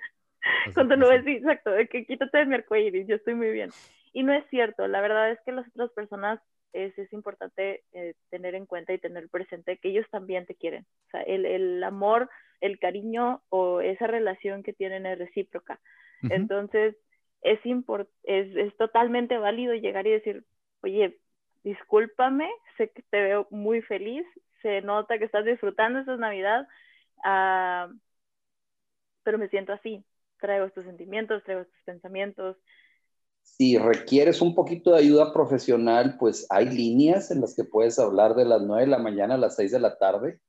con 0.76 0.88
tu 0.88 0.96
nubecita, 0.96 1.52
exacto, 1.52 1.72
de 1.72 1.88
que 1.88 2.06
quítate 2.06 2.38
de 2.38 2.46
mi 2.46 2.56
arcoíris, 2.56 3.08
yo 3.08 3.16
estoy 3.16 3.36
muy 3.36 3.52
bien. 3.52 3.70
Y 4.14 4.24
no 4.24 4.34
es 4.34 4.46
cierto, 4.50 4.88
la 4.88 5.02
verdad 5.02 5.32
es 5.32 5.40
que 5.42 5.52
las 5.52 5.68
otras 5.68 5.92
personas 5.92 6.40
es, 6.74 6.98
es 6.98 7.12
importante 7.14 7.84
eh, 7.94 8.14
tener 8.30 8.56
en 8.56 8.66
cuenta 8.66 8.94
y 8.94 8.98
tener 9.00 9.30
presente 9.30 9.78
que 9.78 9.90
ellos 9.90 10.06
también 10.12 10.46
te 10.46 10.56
quieren. 10.56 10.86
O 11.08 11.10
sea, 11.12 11.22
el, 11.22 11.46
el 11.46 11.84
amor, 11.84 12.30
el 12.62 12.80
cariño 12.80 13.42
o 13.50 13.82
esa 13.82 14.08
relación 14.08 14.64
que 14.64 14.74
tienen 14.74 15.06
es 15.06 15.18
recíproca. 15.18 15.80
Entonces, 16.30 16.98
es, 17.42 17.60
es, 18.24 18.56
es 18.56 18.78
totalmente 18.78 19.38
válido 19.38 19.74
llegar 19.74 20.06
y 20.06 20.12
decir, 20.12 20.44
oye, 20.82 21.18
discúlpame, 21.64 22.50
sé 22.78 22.90
que 22.90 23.04
te 23.04 23.22
veo 23.22 23.48
muy 23.52 23.82
feliz, 23.82 24.26
se 24.62 24.82
nota 24.82 25.18
que 25.18 25.26
estás 25.26 25.46
disfrutando 25.46 26.00
esta 26.00 26.18
Navidad, 26.18 26.68
uh, 27.18 27.94
pero 29.24 29.38
me 29.38 29.48
siento 29.50 29.74
así, 29.74 30.04
traigo 30.40 30.66
estos 30.66 30.86
sentimientos, 30.86 31.44
traigo 31.44 31.62
estos 31.62 31.82
pensamientos, 31.84 32.58
si 33.44 33.78
requieres 33.78 34.42
un 34.42 34.56
poquito 34.56 34.92
de 34.92 35.00
ayuda 35.00 35.34
profesional, 35.34 36.16
pues 36.18 36.48
hay 36.50 36.70
líneas 36.70 37.30
en 37.32 37.42
las 37.42 37.56
que 37.56 37.66
puedes 37.66 38.00
hablar 38.00 38.36
de 38.36 38.46
las 38.46 38.62
9 38.62 38.84
de 38.84 38.88
la 38.88 39.00
mañana 39.00 39.36
a 39.36 39.38
las 39.38 39.56
6 39.56 39.72
de 39.72 39.80
la 39.80 39.98
tarde, 39.98 40.40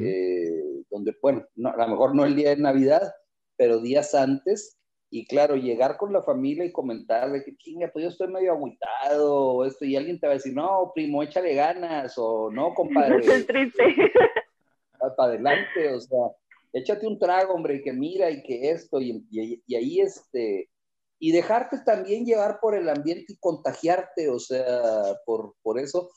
eh, 0.00 0.82
donde, 0.90 1.16
bueno, 1.22 1.44
a 1.64 1.86
lo 1.86 1.88
mejor 1.88 2.14
no 2.14 2.24
el 2.24 2.34
día 2.34 2.50
de 2.50 2.56
Navidad, 2.56 3.12
pero 3.56 3.80
días 3.80 4.14
antes. 4.14 4.78
Y 5.08 5.26
claro, 5.26 5.56
llegar 5.56 5.98
con 5.98 6.12
la 6.12 6.22
familia 6.22 6.64
y 6.64 6.72
comentar 6.72 7.30
de 7.30 7.44
que, 7.44 7.54
chinga, 7.56 7.90
pues 7.92 8.04
yo 8.04 8.08
estoy 8.08 8.28
medio 8.28 8.52
agüitado, 8.52 9.34
o 9.34 9.64
esto, 9.64 9.84
y 9.84 9.94
alguien 9.94 10.18
te 10.18 10.26
va 10.26 10.32
a 10.32 10.36
decir, 10.36 10.54
no, 10.54 10.90
primo, 10.94 11.22
échale 11.22 11.54
ganas, 11.54 12.14
o 12.16 12.50
no, 12.50 12.72
compadre. 12.74 13.18
Es 13.26 13.46
triste. 13.46 14.10
Para 14.98 15.30
adelante, 15.30 15.92
o 15.94 16.00
sea, 16.00 16.18
échate 16.72 17.06
un 17.06 17.18
trago, 17.18 17.54
hombre, 17.54 17.76
y 17.76 17.82
que 17.82 17.92
mira, 17.92 18.30
y 18.30 18.42
que 18.42 18.70
esto, 18.70 19.00
y, 19.00 19.24
y, 19.30 19.74
ahí, 19.76 20.00
este, 20.00 20.70
y 21.24 21.30
dejarte 21.30 21.78
también 21.86 22.26
llevar 22.26 22.58
por 22.58 22.74
el 22.74 22.88
ambiente 22.88 23.34
y 23.34 23.36
contagiarte, 23.36 24.28
o 24.28 24.40
sea, 24.40 25.20
por, 25.24 25.54
por 25.62 25.78
eso. 25.78 26.10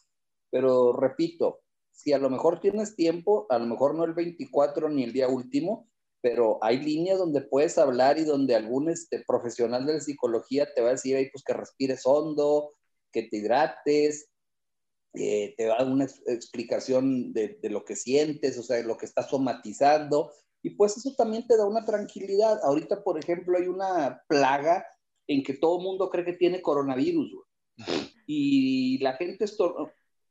Pero 0.49 0.93
repito, 0.93 1.59
si 1.91 2.11
a 2.11 2.17
lo 2.17 2.31
mejor 2.31 2.59
tienes 2.59 2.95
tiempo, 2.95 3.45
a 3.51 3.59
lo 3.59 3.67
mejor 3.67 3.93
no 3.93 4.03
el 4.03 4.15
24 4.15 4.89
ni 4.89 5.03
el 5.03 5.13
día 5.13 5.27
último, 5.27 5.87
pero 6.21 6.57
hay 6.63 6.79
líneas 6.79 7.19
donde 7.19 7.41
puedes 7.41 7.77
hablar 7.77 8.17
y 8.17 8.23
donde 8.23 8.55
algún 8.55 8.89
este, 8.89 9.23
profesional 9.27 9.85
de 9.85 9.93
la 9.93 9.99
psicología 9.99 10.73
te 10.73 10.81
va 10.81 10.87
a 10.87 10.93
decir, 10.93 11.15
ahí 11.15 11.29
pues 11.29 11.43
que 11.43 11.53
respires 11.53 12.01
hondo, 12.05 12.73
que 13.11 13.27
te 13.29 13.37
hidrates, 13.37 14.31
eh, 15.13 15.53
te 15.55 15.67
va 15.67 15.75
a 15.75 15.83
dar 15.83 15.93
una 15.93 16.05
explicación 16.05 17.31
de, 17.31 17.59
de, 17.61 17.69
lo 17.69 17.85
que 17.85 17.95
sientes, 17.95 18.57
o 18.57 18.63
sea, 18.63 18.77
de 18.77 18.85
lo 18.85 18.97
que 18.97 19.05
estás 19.05 19.29
somatizando, 19.29 20.31
y 20.63 20.71
pues 20.71 20.97
eso 20.97 21.13
también 21.15 21.45
te 21.45 21.57
da 21.57 21.67
una 21.67 21.85
tranquilidad. 21.85 22.59
Ahorita, 22.63 23.03
por 23.03 23.19
ejemplo, 23.19 23.55
hay 23.55 23.67
una 23.67 24.23
plaga 24.27 24.83
en 25.27 25.43
que 25.43 25.53
todo 25.53 25.77
el 25.77 25.83
mundo 25.83 26.09
cree 26.09 26.25
que 26.25 26.33
tiene 26.33 26.61
coronavirus, 26.61 27.31
y 28.27 28.97
la 28.99 29.13
gente 29.13 29.45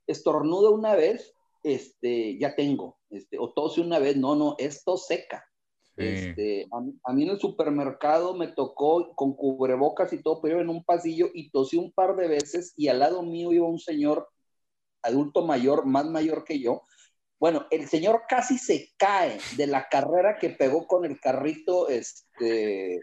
estornuda 0.07 0.70
una 0.70 0.94
vez 0.94 1.35
este, 1.62 2.38
ya 2.38 2.54
tengo, 2.54 2.98
este, 3.11 3.38
o 3.38 3.52
tose 3.52 3.80
una 3.80 3.98
vez, 3.98 4.16
no, 4.16 4.37
no, 4.37 4.54
esto 4.59 4.96
seca. 4.96 5.44
Este, 5.96 6.66
a, 7.04 7.12
mí 7.12 7.22
en 7.22 7.30
el 7.30 7.38
supermercado 7.38 8.35
me 8.35 8.48
tocó 8.48 9.14
con 9.14 9.35
cubrebocas 9.35 10.12
y 10.12 10.20
todo, 10.20 10.40
pero 10.42 10.61
en 10.61 10.68
un 10.68 10.83
pasillo 10.83 11.30
y 11.33 11.50
tosí 11.50 11.76
un 11.76 11.92
par 11.92 12.16
de 12.16 12.26
veces 12.26 12.74
y 12.76 12.88
al 12.88 12.98
lado 12.98 13.22
mío 13.22 13.52
iba 13.52 13.68
un 13.68 13.78
señor 13.78 14.28
adulto 15.02 15.46
mayor, 15.46 15.87
más 15.87 16.07
mayor 16.07 16.44
que 16.44 16.59
yo. 16.59 16.83
Bueno, 17.38 17.66
el 17.70 17.87
señor 17.88 18.22
casi 18.28 18.59
se 18.59 18.92
cae 18.96 19.38
de 19.57 19.68
la 19.68 19.88
carrera 19.88 20.37
que 20.38 20.50
pegó 20.50 20.87
con 20.87 21.04
el 21.04 21.20
carrito, 21.20 21.88
este, 21.88 23.00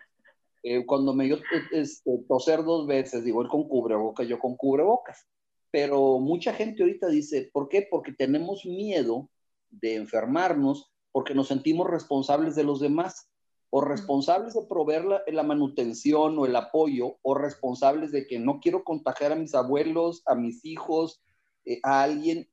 eh, 0.63 0.86
cuando 0.86 1.13
me 1.13 1.26
dio 1.26 1.39
este, 1.71 2.19
toser 2.28 2.63
dos 2.63 2.86
veces, 2.86 3.24
digo, 3.24 3.41
él 3.41 3.47
con 3.47 3.67
cubrebocas, 3.67 4.28
yo 4.28 4.39
con 4.39 4.56
cubrebocas. 4.56 5.28
Pero 5.71 6.19
mucha 6.19 6.54
gente 6.54 6.84
ahorita 6.84 7.08
dice, 7.08 7.50
¿por 7.52 7.69
qué? 7.69 7.88
Porque 7.89 8.12
tenemos 8.12 8.65
miedo 8.65 9.30
de 9.69 9.95
enfermarnos, 9.95 10.91
porque 11.12 11.34
nos 11.34 11.47
sentimos 11.47 11.89
responsables 11.89 12.56
de 12.56 12.63
los 12.63 12.80
demás, 12.80 13.30
o 13.69 13.82
responsables 13.82 14.54
de 14.54 14.65
proveer 14.67 15.06
la, 15.28 15.43
manutención 15.43 16.38
o 16.38 16.45
el 16.45 16.56
apoyo, 16.56 17.17
o 17.21 17.34
responsables 17.34 18.12
de 18.12 18.28
que 18.28 18.38
no 18.38 18.60
quiero 18.60 18.84
contagiar 18.84 19.32
a 19.32 19.38
mis 19.38 19.56
abuelos, 19.56 20.24
a 20.26 20.36
mis 20.36 20.63
hijos, 20.65 21.24
eh, 21.65 21.80
a 21.84 22.04
alguien. 22.04 22.50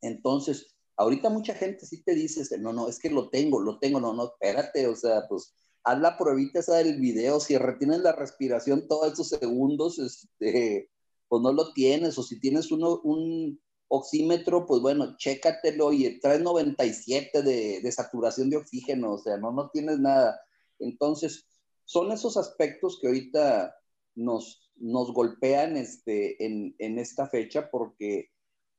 Entonces, 0.00 0.74
ahorita 0.96 1.30
mucha 1.30 1.54
gente 1.54 1.86
sí 1.86 2.02
te 2.02 2.14
dice, 2.14 2.58
no, 2.58 2.72
no, 2.72 2.88
es 2.88 2.98
que 2.98 3.08
lo 3.08 3.30
tengo, 3.30 3.60
lo 3.60 3.78
tengo, 3.78 4.00
no, 4.00 4.12
no, 4.12 4.24
espérate, 4.24 4.88
o 4.88 4.96
sea, 4.96 5.22
pues 5.28 5.54
haz 5.84 6.00
la 6.00 6.16
pruebita 6.16 6.60
esa 6.60 6.76
del 6.76 7.00
video, 7.00 7.40
si 7.40 7.56
retienes 7.58 8.00
la 8.00 8.12
respiración 8.12 8.86
todos 8.88 9.12
esos 9.12 9.28
segundos, 9.28 9.98
este, 9.98 10.90
pues 11.28 11.42
no 11.42 11.52
lo 11.52 11.72
tienes, 11.72 12.18
o 12.18 12.22
si 12.22 12.38
tienes 12.40 12.70
uno, 12.70 13.00
un 13.02 13.60
oxímetro, 13.88 14.66
pues 14.66 14.80
bueno, 14.80 15.16
chécatelo 15.16 15.92
y 15.92 16.20
traes 16.20 16.40
97 16.40 17.42
de, 17.42 17.80
de 17.80 17.92
saturación 17.92 18.50
de 18.50 18.56
oxígeno, 18.58 19.12
o 19.14 19.18
sea, 19.18 19.36
no, 19.36 19.52
no 19.52 19.70
tienes 19.70 19.98
nada. 19.98 20.40
Entonces, 20.78 21.46
son 21.84 22.12
esos 22.12 22.36
aspectos 22.36 22.98
que 23.00 23.08
ahorita 23.08 23.74
nos, 24.14 24.70
nos 24.76 25.12
golpean 25.12 25.76
este, 25.76 26.44
en, 26.44 26.74
en 26.78 26.98
esta 26.98 27.28
fecha 27.28 27.70
porque, 27.70 28.30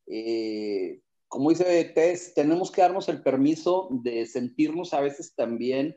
eh, 0.08 1.02
como 1.28 1.50
dice 1.50 1.86
Tess, 1.96 2.34
tenemos 2.34 2.72
que 2.72 2.82
darnos 2.82 3.10
el 3.10 3.22
permiso 3.22 3.90
de 4.04 4.26
sentirnos 4.26 4.94
a 4.94 5.02
veces 5.02 5.36
también 5.36 5.96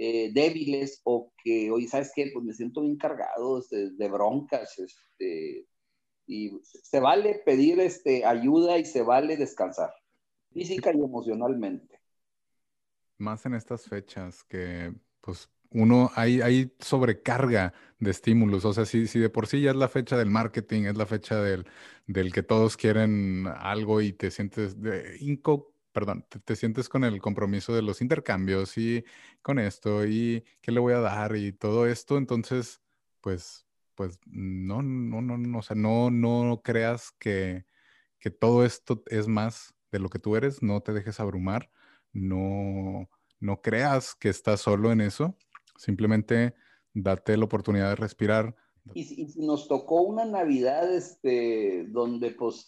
eh, 0.00 0.30
débiles 0.32 1.00
o 1.02 1.32
que, 1.42 1.72
oye, 1.72 1.88
¿sabes 1.88 2.12
qué? 2.14 2.30
Pues 2.32 2.44
me 2.44 2.52
siento 2.52 2.82
bien 2.82 2.96
cargado 2.96 3.60
de, 3.68 3.90
de 3.90 4.08
broncas, 4.08 4.78
este, 4.78 5.66
y 6.24 6.52
se 6.62 7.00
vale 7.00 7.42
pedir 7.44 7.80
este, 7.80 8.24
ayuda 8.24 8.78
y 8.78 8.84
se 8.84 9.02
vale 9.02 9.36
descansar, 9.36 9.90
física 10.52 10.92
y 10.94 11.00
emocionalmente. 11.00 11.98
Más 13.16 13.44
en 13.44 13.54
estas 13.54 13.88
fechas 13.88 14.44
que, 14.44 14.94
pues, 15.20 15.50
uno, 15.70 16.12
hay, 16.14 16.42
hay 16.42 16.72
sobrecarga 16.78 17.74
de 17.98 18.12
estímulos. 18.12 18.64
O 18.64 18.72
sea, 18.72 18.86
si, 18.86 19.08
si 19.08 19.18
de 19.18 19.30
por 19.30 19.48
sí 19.48 19.62
ya 19.62 19.70
es 19.70 19.76
la 19.76 19.88
fecha 19.88 20.16
del 20.16 20.30
marketing, 20.30 20.84
es 20.84 20.96
la 20.96 21.06
fecha 21.06 21.42
del, 21.42 21.66
del 22.06 22.32
que 22.32 22.44
todos 22.44 22.76
quieren 22.76 23.48
algo 23.48 24.00
y 24.00 24.12
te 24.12 24.30
sientes 24.30 24.80
de 24.80 25.16
inco, 25.18 25.74
perdón, 25.98 26.24
te, 26.28 26.38
te, 26.38 26.56
sientes 26.56 26.88
con 26.88 27.04
el 27.04 27.20
compromiso 27.20 27.74
de 27.74 27.82
los 27.82 28.00
intercambios 28.00 28.78
y 28.78 29.04
con 29.42 29.58
esto 29.58 30.06
y 30.06 30.44
qué 30.60 30.72
le 30.72 30.80
voy 30.80 30.94
a 30.94 31.00
dar 31.00 31.34
y 31.36 31.52
todo 31.52 31.86
esto, 31.86 32.18
entonces, 32.18 32.80
pues 33.20 33.68
pues 33.98 34.20
no, 34.26 34.80
no, 34.80 35.20
no, 35.20 35.36
no, 35.36 35.58
o 35.58 35.62
sea, 35.62 35.74
no, 35.74 36.08
no 36.08 36.60
creas 36.62 37.10
que, 37.18 37.64
que 38.20 38.30
todo 38.30 38.64
esto 38.64 39.02
es 39.06 39.26
más 39.26 39.74
de 39.90 39.98
lo 39.98 40.08
que 40.08 40.20
tú 40.20 40.36
eres, 40.36 40.62
no 40.62 40.80
te 40.82 40.92
dejes 40.92 41.18
abrumar, 41.18 41.68
no, 42.12 43.10
no 43.40 43.60
creas 43.60 44.14
que 44.14 44.28
estás 44.28 44.60
solo 44.60 44.92
en 44.92 45.00
eso, 45.00 45.36
simplemente 45.76 46.54
date 46.94 47.36
la 47.36 47.46
oportunidad 47.46 47.88
de 47.88 47.96
respirar. 47.96 48.54
Y 48.94 49.02
si, 49.02 49.40
nos 49.40 49.66
tocó 49.66 50.02
una 50.02 50.24
Navidad 50.24 50.94
este, 50.94 51.84
donde, 51.88 52.30
pues, 52.30 52.66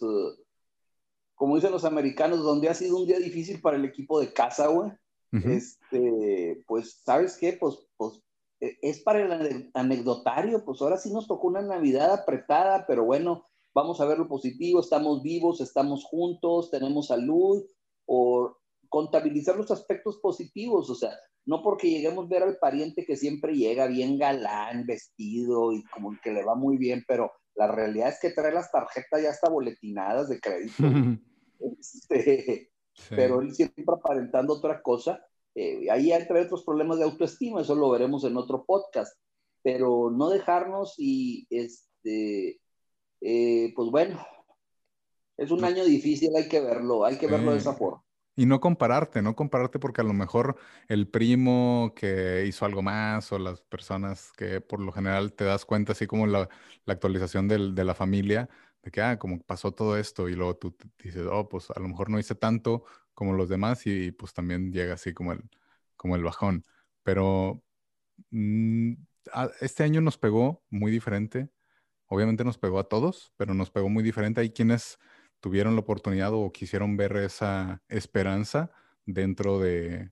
como 1.41 1.57
dicen 1.57 1.73
los 1.73 1.87
americanos, 1.87 2.43
donde 2.43 2.69
ha 2.69 2.75
sido 2.75 2.99
un 2.99 3.07
día 3.07 3.19
difícil 3.19 3.63
para 3.63 3.79
el 3.79 3.87
equipo 3.87 4.21
de 4.21 4.31
casa, 4.31 4.67
güey, 4.67 4.93
este, 5.33 6.63
pues, 6.67 7.01
¿sabes 7.03 7.39
qué? 7.39 7.55
Pues, 7.55 7.79
pues 7.97 8.21
e, 8.61 8.77
es 8.83 9.01
para 9.01 9.23
el 9.23 9.71
anecdotario, 9.73 10.63
pues 10.67 10.83
ahora 10.83 10.99
sí 10.99 11.11
nos 11.11 11.27
tocó 11.27 11.49
una 11.49 11.63
Navidad 11.63 12.13
apretada, 12.13 12.85
pero 12.87 13.07
bueno, 13.07 13.47
vamos 13.73 14.03
a 14.03 14.05
ver 14.05 14.19
lo 14.19 14.29
positivo, 14.29 14.81
estamos 14.81 15.23
vivos, 15.23 15.63
estamos 15.63 16.05
juntos, 16.05 16.71
tenemos 16.71 17.07
salud, 17.07 17.65
o 18.05 18.55
contabilizar 18.91 19.57
los 19.57 19.71
aspectos 19.71 20.19
positivos, 20.19 20.91
o 20.91 20.95
sea, 20.95 21.13
no 21.47 21.63
porque 21.63 21.89
lleguemos 21.89 22.27
a 22.27 22.29
ver 22.29 22.43
al 22.43 22.59
pariente 22.59 23.07
que 23.07 23.17
siempre 23.17 23.55
llega 23.55 23.87
bien 23.87 24.19
galán, 24.19 24.85
vestido 24.85 25.73
y 25.73 25.85
como 25.85 26.15
que 26.23 26.33
le 26.33 26.45
va 26.45 26.55
muy 26.55 26.77
bien, 26.77 27.03
pero 27.09 27.33
la 27.55 27.67
realidad 27.67 28.11
es 28.11 28.21
que 28.21 28.29
trae 28.29 28.53
las 28.53 28.71
tarjetas 28.71 29.23
ya 29.23 29.31
hasta 29.31 29.49
boletinadas 29.49 30.29
de 30.29 30.39
crédito. 30.39 30.83
este, 31.81 32.71
Pero 33.11 33.41
él 33.41 33.55
siempre 33.55 33.85
aparentando 33.87 34.55
otra 34.55 34.83
cosa 34.83 35.25
eh, 35.55 35.91
ahí 35.91 36.13
hay 36.13 36.23
otros 36.23 36.65
problemas 36.65 36.99
de 36.99 37.05
autoestima, 37.05 37.61
eso 37.61 37.75
lo 37.75 37.91
veremos 37.91 38.25
en 38.25 38.37
otro 38.37 38.65
podcast, 38.65 39.19
pero 39.63 40.11
no 40.11 40.31
dejarnos 40.31 40.95
y, 40.97 41.47
este, 41.51 42.61
eh, 43.21 43.73
pues 43.75 43.91
bueno, 43.91 44.25
es 45.37 45.51
un 45.51 45.65
año 45.65 45.85
difícil, 45.85 46.31
hay 46.37 46.49
que 46.49 46.61
verlo, 46.61 47.05
hay 47.05 47.19
que 47.19 47.27
verlo 47.27 47.53
de 47.53 47.59
esa 47.59 47.75
forma. 47.75 48.05
Y 48.37 48.47
no 48.47 48.61
compararte, 48.61 49.23
no 49.23 49.35
compararte 49.35 49.79
porque 49.79 50.01
a 50.01 50.05
lo 50.05 50.15
mejor 50.15 50.57
el 50.89 51.09
primo 51.09 51.93
que 51.97 52.47
hizo 52.47 52.65
algo 52.65 52.81
más 52.81 53.33
o 53.33 53.39
las 53.39 53.61
personas 53.61 54.33
que 54.33 54.61
por 54.61 54.81
lo 54.81 54.93
general 54.93 55.33
te 55.33 55.45
das 55.45 55.65
cuenta, 55.65 55.93
así 55.93 56.07
como 56.07 56.27
la, 56.27 56.49
la 56.87 56.95
actualización 56.95 57.49
del, 57.49 57.75
de 57.75 57.85
la 57.85 57.95
familia, 57.95 58.49
de 58.83 58.91
que, 58.91 59.01
ah, 59.03 59.19
como 59.19 59.41
pasó 59.43 59.73
todo 59.73 59.97
esto 59.99 60.29
y 60.29 60.35
luego 60.35 60.57
tú 60.57 60.77
dices, 61.03 61.27
oh, 61.31 61.49
pues 61.49 61.71
a 61.71 61.81
lo 61.81 61.89
mejor 61.89 62.11
no 62.11 62.19
hice 62.19 62.35
tanto 62.35 62.85
como 63.15 63.35
los 63.35 63.49
demás 63.49 63.87
y, 63.87 64.13
pues 64.13 64.33
también 64.33 64.73
llega 64.73 64.95
así 64.95 65.13
como 65.13 65.33
el, 65.33 65.43
como 65.97 66.17
el 66.17 66.23
bajón. 66.25 66.65
Pero 67.03 67.63
mm, 68.31 68.95
este 69.61 69.85
año 69.85 70.01
nos 70.01 70.19
pegó 70.19 70.63
muy 70.71 70.91
diferente. 70.93 71.51
Obviamente 72.07 72.45
nos 72.45 72.59
pegó 72.59 72.79
a 72.79 72.89
todos, 72.89 73.33
pero 73.37 73.55
nos 73.55 73.71
pegó 73.71 73.89
muy 73.89 74.03
diferente. 74.03 74.41
Hay 74.41 74.51
quienes 74.51 74.99
tuvieron 75.41 75.75
la 75.75 75.81
oportunidad 75.81 76.33
o 76.35 76.53
quisieron 76.53 76.97
ver 76.97 77.17
esa 77.17 77.83
esperanza 77.89 78.71
dentro 79.07 79.59
de, 79.59 80.11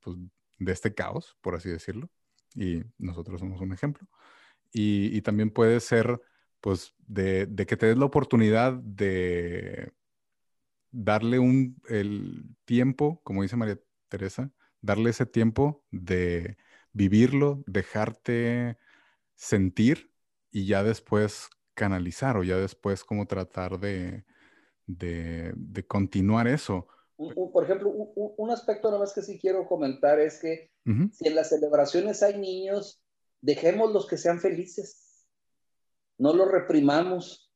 pues, 0.00 0.16
de 0.58 0.72
este 0.72 0.94
caos, 0.94 1.36
por 1.40 1.54
así 1.54 1.70
decirlo. 1.70 2.10
Y 2.54 2.82
nosotros 2.98 3.40
somos 3.40 3.60
un 3.60 3.72
ejemplo. 3.72 4.06
Y, 4.72 5.16
y 5.16 5.22
también 5.22 5.50
puede 5.50 5.80
ser, 5.80 6.20
pues, 6.64 6.94
de, 7.06 7.44
de, 7.44 7.66
que 7.66 7.76
te 7.76 7.84
des 7.84 7.98
la 7.98 8.06
oportunidad 8.06 8.72
de 8.72 9.92
darle 10.90 11.38
un, 11.38 11.76
el 11.90 12.56
tiempo, 12.64 13.20
como 13.22 13.42
dice 13.42 13.54
María 13.54 13.78
Teresa, 14.08 14.50
darle 14.80 15.10
ese 15.10 15.26
tiempo 15.26 15.84
de 15.90 16.56
vivirlo, 16.94 17.62
dejarte 17.66 18.78
sentir 19.34 20.10
y 20.50 20.64
ya 20.66 20.82
después 20.82 21.50
canalizar 21.74 22.38
o 22.38 22.44
ya 22.44 22.56
después 22.56 23.04
como 23.04 23.26
tratar 23.26 23.78
de, 23.78 24.24
de, 24.86 25.84
continuar 25.86 26.48
eso. 26.48 26.88
por 27.52 27.64
ejemplo, 27.64 27.90
un, 27.90 28.50
aspecto 28.50 28.88
nada 28.88 29.00
más 29.00 29.12
que 29.12 29.20
sí 29.20 29.38
quiero 29.38 29.66
comentar 29.68 30.18
es 30.18 30.40
que 30.40 30.70
si 31.12 31.28
en 31.28 31.34
las 31.34 31.50
celebraciones 31.50 32.22
hay 32.22 32.38
niños, 32.38 33.02
dejemos 33.42 33.92
los 33.92 34.06
que 34.06 34.16
sean 34.16 34.40
felices, 34.40 35.03
no 36.18 36.32
los 36.32 36.50
reprimamos. 36.50 37.50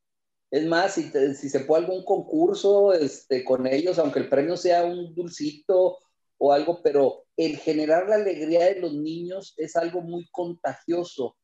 Es 0.50 0.66
más, 0.66 0.94
si, 0.94 1.10
si 1.34 1.48
se 1.48 1.60
puede 1.60 1.84
algún 1.84 2.04
concurso 2.04 2.92
este, 2.92 3.44
con 3.44 3.66
ellos, 3.66 3.98
aunque 3.98 4.20
el 4.20 4.28
premio 4.28 4.56
sea 4.56 4.84
un 4.84 5.14
dulcito 5.14 5.98
o 6.38 6.52
algo, 6.52 6.80
pero 6.82 7.24
el 7.36 7.56
generar 7.58 8.08
la 8.08 8.16
alegría 8.16 8.66
de 8.66 8.80
los 8.80 8.94
niños 8.94 9.54
es 9.58 9.76
algo 9.76 10.00
muy 10.00 10.26
contagioso 10.30 11.36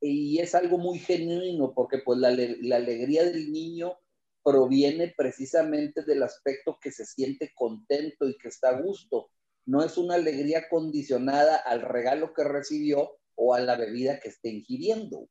y 0.00 0.38
es 0.40 0.54
algo 0.54 0.78
muy 0.78 0.98
genuino, 0.98 1.72
porque 1.74 1.98
pues 1.98 2.18
la, 2.18 2.30
la 2.30 2.76
alegría 2.76 3.24
del 3.24 3.52
niño 3.52 3.98
proviene 4.42 5.12
precisamente 5.16 6.02
del 6.02 6.22
aspecto 6.22 6.78
que 6.80 6.90
se 6.90 7.04
siente 7.04 7.52
contento 7.54 8.28
y 8.28 8.36
que 8.38 8.48
está 8.48 8.70
a 8.70 8.80
gusto. 8.80 9.30
No 9.66 9.84
es 9.84 9.98
una 9.98 10.14
alegría 10.14 10.68
condicionada 10.68 11.56
al 11.56 11.82
regalo 11.82 12.32
que 12.32 12.44
recibió 12.44 13.18
o 13.34 13.54
a 13.54 13.60
la 13.60 13.76
bebida 13.76 14.20
que 14.20 14.28
esté 14.28 14.48
ingiriendo. 14.48 15.28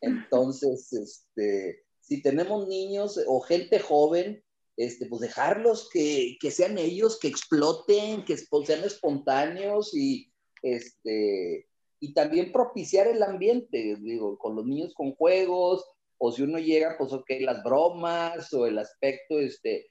Entonces, 0.00 0.92
este, 0.92 1.82
si 2.00 2.22
tenemos 2.22 2.68
niños 2.68 3.20
o 3.26 3.40
gente 3.40 3.78
joven, 3.78 4.42
este, 4.76 5.06
pues 5.06 5.20
dejarlos 5.20 5.88
que, 5.92 6.36
que 6.40 6.50
sean 6.50 6.78
ellos, 6.78 7.18
que 7.18 7.28
exploten, 7.28 8.24
que 8.24 8.36
sean 8.36 8.84
espontáneos 8.84 9.94
y, 9.94 10.32
este, 10.62 11.66
y 12.00 12.14
también 12.14 12.52
propiciar 12.52 13.08
el 13.08 13.22
ambiente, 13.22 13.96
digo, 14.00 14.38
con 14.38 14.54
los 14.54 14.64
niños 14.64 14.94
con 14.94 15.12
juegos, 15.16 15.84
o 16.18 16.32
si 16.32 16.42
uno 16.42 16.58
llega, 16.58 16.96
pues 16.98 17.12
ok, 17.12 17.28
las 17.40 17.62
bromas 17.62 18.52
o 18.52 18.66
el 18.66 18.78
aspecto, 18.78 19.38
este, 19.38 19.90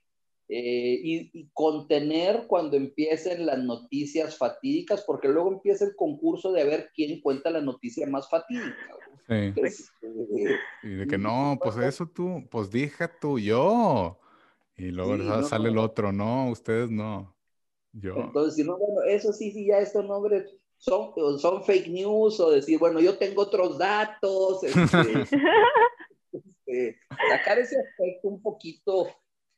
eh, 0.49 0.99
y, 1.03 1.49
contener 1.53 2.45
cuando 2.47 2.77
empiecen 2.77 3.45
las 3.45 3.59
noticias 3.59 4.37
fatídicas, 4.37 5.03
porque 5.05 5.27
luego 5.27 5.51
empieza 5.51 5.85
el 5.85 5.95
concurso 5.95 6.51
de 6.51 6.63
ver 6.63 6.91
quién 6.95 7.19
cuenta 7.21 7.49
la 7.49 7.61
noticia 7.61 8.07
más 8.07 8.29
fatídica. 8.29 8.95
Sí. 9.27 9.53
Este, 9.57 10.07
y 10.83 10.89
de 10.89 11.07
que 11.07 11.17
no, 11.17 11.59
pues 11.61 11.75
eso 11.77 12.07
tú, 12.07 12.47
pues 12.49 12.71
dije 12.71 13.09
tú, 13.19 13.39
yo. 13.39 14.19
Y 14.77 14.91
luego 14.91 15.43
sale 15.43 15.69
el 15.69 15.77
otro, 15.77 16.13
no, 16.13 16.49
ustedes 16.49 16.89
no. 16.89 17.35
Yo. 17.91 18.15
Entonces, 18.15 18.55
si 18.55 18.63
no, 18.63 18.77
bueno, 18.77 19.01
eso 19.07 19.33
sí, 19.33 19.51
sí, 19.51 19.65
ya 19.65 19.79
estos 19.79 20.05
nombres 20.05 20.45
son, 20.77 21.11
son 21.39 21.63
fake 21.63 21.89
news 21.89 22.39
o 22.39 22.51
decir, 22.51 22.79
bueno, 22.79 22.99
yo 22.99 23.17
tengo 23.17 23.41
otros 23.41 23.77
datos. 23.77 24.63
Este, 24.63 24.77
este, 26.31 26.99
sacar 27.29 27.59
ese 27.59 27.75
aspecto 27.79 28.27
un 28.27 28.41
poquito, 28.41 29.07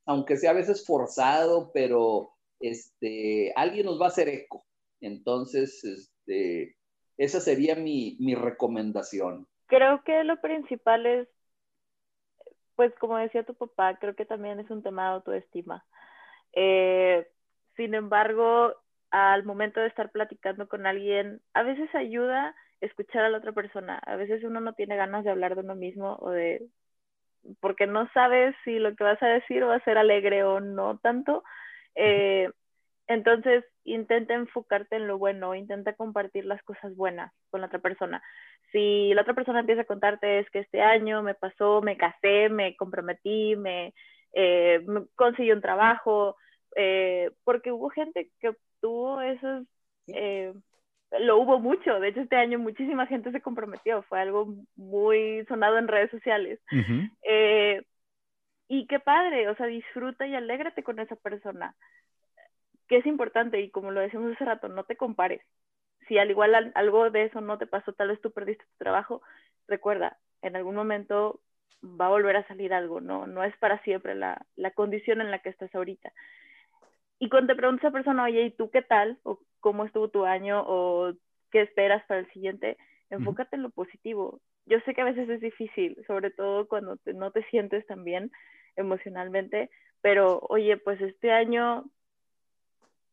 aunque 0.10 0.38
sea 0.38 0.50
a 0.52 0.56
veces 0.56 0.88
forzado, 0.88 1.70
pero 1.72 2.32
este, 2.60 3.54
alguien 3.56 3.86
nos 3.86 4.02
va 4.02 4.06
a 4.06 4.08
hacer 4.08 4.28
eco. 4.28 4.66
Entonces, 5.02 5.84
este, 5.84 6.76
esa 7.16 7.40
sería 7.40 7.76
mi, 7.76 8.18
mi 8.20 8.34
recomendación. 8.34 9.48
Creo 9.68 10.04
que 10.04 10.24
lo 10.24 10.42
principal 10.42 11.06
es, 11.06 11.28
pues 12.76 12.92
como 12.96 13.18
decía 13.18 13.44
tu 13.44 13.54
papá, 13.54 14.00
creo 14.00 14.16
que 14.16 14.26
también 14.26 14.60
es 14.60 14.72
un 14.72 14.82
tema 14.82 15.04
de 15.04 15.10
autoestima. 15.10 15.86
Eh, 16.54 17.28
sin 17.78 17.94
embargo, 17.94 18.74
al 19.12 19.44
momento 19.44 19.80
de 19.80 19.90
estar 19.90 20.10
platicando 20.10 20.68
con 20.68 20.88
alguien, 20.88 21.40
a 21.54 21.62
veces 21.62 21.88
ayuda 21.94 22.56
escuchar 22.82 23.26
a 23.26 23.30
la 23.30 23.38
otra 23.38 23.52
persona. 23.52 24.00
A 24.08 24.16
veces 24.16 24.44
uno 24.44 24.60
no 24.60 24.74
tiene 24.74 24.96
ganas 24.96 25.24
de 25.24 25.30
hablar 25.30 25.54
de 25.54 25.62
uno 25.62 25.76
mismo 25.76 26.18
o 26.20 26.32
de 26.32 26.68
porque 27.60 27.88
no 27.88 28.10
sabes 28.14 28.56
si 28.64 28.80
lo 28.80 28.96
que 28.96 29.04
vas 29.04 29.22
a 29.22 29.28
decir 29.28 29.66
va 29.66 29.76
a 29.76 29.84
ser 29.84 29.98
alegre 29.98 30.44
o 30.44 30.60
no 30.60 30.98
tanto. 31.00 31.44
Eh, 31.96 32.50
entonces, 33.08 33.66
intenta 33.86 34.36
enfocarte 34.36 34.96
en 34.96 35.08
lo 35.08 35.18
bueno, 35.18 35.56
intenta 35.56 35.94
compartir 35.94 36.46
las 36.46 36.62
cosas 36.64 36.96
buenas 36.96 37.32
con 37.50 37.62
la 37.62 37.68
otra 37.68 37.80
persona. 37.80 38.22
Si 38.72 39.14
la 39.14 39.24
otra 39.24 39.34
persona 39.34 39.62
empieza 39.62 39.82
a 39.82 39.86
contarte 39.86 40.40
es 40.40 40.50
que 40.52 40.60
este 40.60 40.82
año 40.82 41.24
me 41.24 41.34
pasó, 41.34 41.82
me 41.82 41.98
casé, 41.98 42.50
me 42.50 42.76
comprometí, 42.76 43.56
me, 43.56 43.94
eh, 44.34 44.86
conseguí 45.16 45.52
un 45.52 45.62
trabajo, 45.62 46.36
eh, 46.76 47.32
porque 47.44 47.72
hubo 47.72 47.90
gente 47.90 48.30
que 48.40 48.50
obtuvo 48.50 49.22
esos 49.22 49.66
lo 51.12 51.38
hubo 51.38 51.60
mucho. 51.60 52.00
De 52.00 52.10
hecho, 52.10 52.22
este 52.22 52.36
año 52.36 52.60
muchísima 52.60 53.08
gente 53.08 53.32
se 53.32 53.42
comprometió. 53.42 54.04
Fue 54.04 54.20
algo 54.20 54.54
muy 54.76 55.46
sonado 55.48 55.78
en 55.78 55.88
redes 55.88 56.12
sociales. 56.12 56.60
Eh, 57.24 57.84
y 58.68 58.86
qué 58.88 59.00
padre, 59.00 59.50
o 59.50 59.56
sea, 59.56 59.66
disfruta 59.66 60.28
y 60.28 60.36
alégrate 60.36 60.84
con 60.84 61.00
esa 61.00 61.16
persona. 61.16 61.76
Que 62.88 62.98
es 62.98 63.06
importante, 63.06 63.60
y 63.60 63.70
como 63.70 63.92
lo 63.92 64.02
decíamos 64.02 64.34
hace 64.34 64.46
rato, 64.46 64.68
no 64.68 64.84
te 64.84 64.96
compares. 64.96 65.42
Si 66.08 66.18
al 66.18 66.30
igual 66.30 66.72
algo 66.76 67.10
de 67.10 67.26
eso 67.26 67.42
no 67.42 67.58
te 67.58 67.68
pasó, 67.68 67.94
tal 67.94 68.10
vez 68.10 68.22
tú 68.22 68.32
perdiste 68.32 68.64
tu 68.66 68.78
trabajo, 68.78 69.22
recuerda, 69.68 70.18
en 70.42 70.56
algún 70.56 70.76
momento 70.76 71.42
va 71.84 72.08
a 72.08 72.10
volver 72.10 72.36
a 72.36 72.48
salir 72.48 72.74
algo, 72.74 73.00
no, 73.00 73.28
no 73.28 73.44
es 73.44 73.56
para 73.58 73.82
siempre 73.84 74.16
la, 74.16 74.46
la 74.56 74.72
condición 74.72 75.22
en 75.22 75.32
la 75.32 75.40
que 75.40 75.50
estás 75.50 75.74
ahorita. 75.74 76.12
Y 77.20 77.30
cuando 77.30 77.54
te 77.54 77.58
preguntas 77.58 77.84
a 77.84 77.88
esa 77.88 77.94
persona, 77.94 78.24
oye, 78.24 78.44
¿y 78.44 78.52
tú 78.52 78.72
qué 78.72 78.82
tal? 78.82 79.20
O 79.24 79.40
cómo 79.60 79.86
estuvo 79.86 80.08
tu 80.08 80.26
año 80.26 80.64
o 80.66 81.14
qué 81.52 81.62
esperas 81.62 82.04
para 82.08 82.22
el 82.22 82.32
siguiente, 82.32 82.78
enfócate 83.10 83.58
en 83.58 83.64
lo 83.64 83.70
positivo. 83.70 84.40
Yo 84.66 84.80
sé 84.86 84.94
que 84.94 85.02
a 85.02 85.06
veces 85.06 85.28
es 85.30 85.42
difícil, 85.42 85.98
sobre 86.08 86.32
todo 86.32 86.68
cuando 86.68 86.98
no 87.14 87.32
te 87.32 87.44
sientes 87.50 87.86
tan 87.88 88.04
bien 88.04 88.32
emocionalmente, 88.76 89.70
pero 90.02 90.40
oye, 90.50 90.78
pues 90.78 91.02
este 91.02 91.32
año 91.32 91.86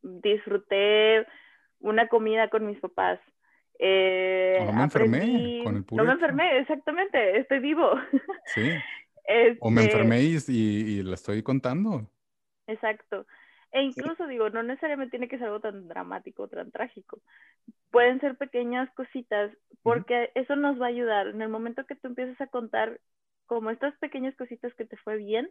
disfruté 0.03 1.27
una 1.81 2.09
comida 2.09 2.49
con 2.49 2.67
mis 2.67 2.79
papás. 2.79 3.19
Eh, 3.79 4.63
no 4.65 4.73
me 4.73 4.85
enfermé 4.85 5.61
con 5.65 5.77
el 5.77 5.85
No 5.91 6.05
me 6.05 6.13
enfermé, 6.13 6.59
exactamente, 6.59 7.39
estoy 7.39 7.59
vivo. 7.59 7.91
Sí. 8.47 8.71
O 9.59 9.73
me 9.73 9.81
este 9.81 9.97
enfermé 9.97 10.23
y, 10.23 10.37
y, 10.47 11.01
y 11.01 11.03
la 11.03 11.15
estoy 11.15 11.43
contando. 11.43 12.09
Exacto. 12.69 13.27
E 13.73 13.83
incluso 13.83 14.27
digo, 14.27 14.49
no 14.51 14.63
necesariamente 14.63 15.11
tiene 15.11 15.29
que 15.29 15.39
ser 15.39 15.47
algo 15.49 15.61
tan 15.61 15.89
dramático 15.89 16.45
o 16.45 16.49
tan 16.49 16.71
trágico. 16.71 17.21
Pueden 17.91 18.21
ser 18.21 18.37
pequeñas 18.37 18.91
cositas 18.95 19.51
porque 19.83 20.31
eso 20.35 20.57
nos 20.57 20.81
va 20.81 20.87
a 20.87 20.91
ayudar. 20.91 21.29
En 21.29 21.43
el 21.43 21.49
momento 21.49 21.85
que 21.87 21.97
tú 21.97 22.09
empiezas 22.09 22.41
a 22.41 22.47
contar 22.47 23.01
como 23.47 23.71
estas 23.71 23.97
pequeñas 23.99 24.35
cositas 24.37 24.73
que 24.75 24.85
te 24.85 24.97
fue 24.97 25.17
bien, 25.17 25.51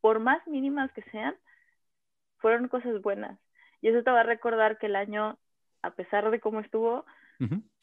por 0.00 0.20
más 0.20 0.46
mínimas 0.46 0.92
que 0.92 1.02
sean, 1.10 1.34
fueron 2.38 2.68
cosas 2.68 3.00
buenas. 3.02 3.38
Y 3.80 3.88
eso 3.88 4.02
te 4.02 4.10
va 4.10 4.20
a 4.20 4.24
recordar 4.24 4.78
que 4.78 4.86
el 4.86 4.96
año, 4.96 5.38
a 5.82 5.90
pesar 5.92 6.30
de 6.30 6.40
cómo 6.40 6.60
estuvo, 6.60 7.04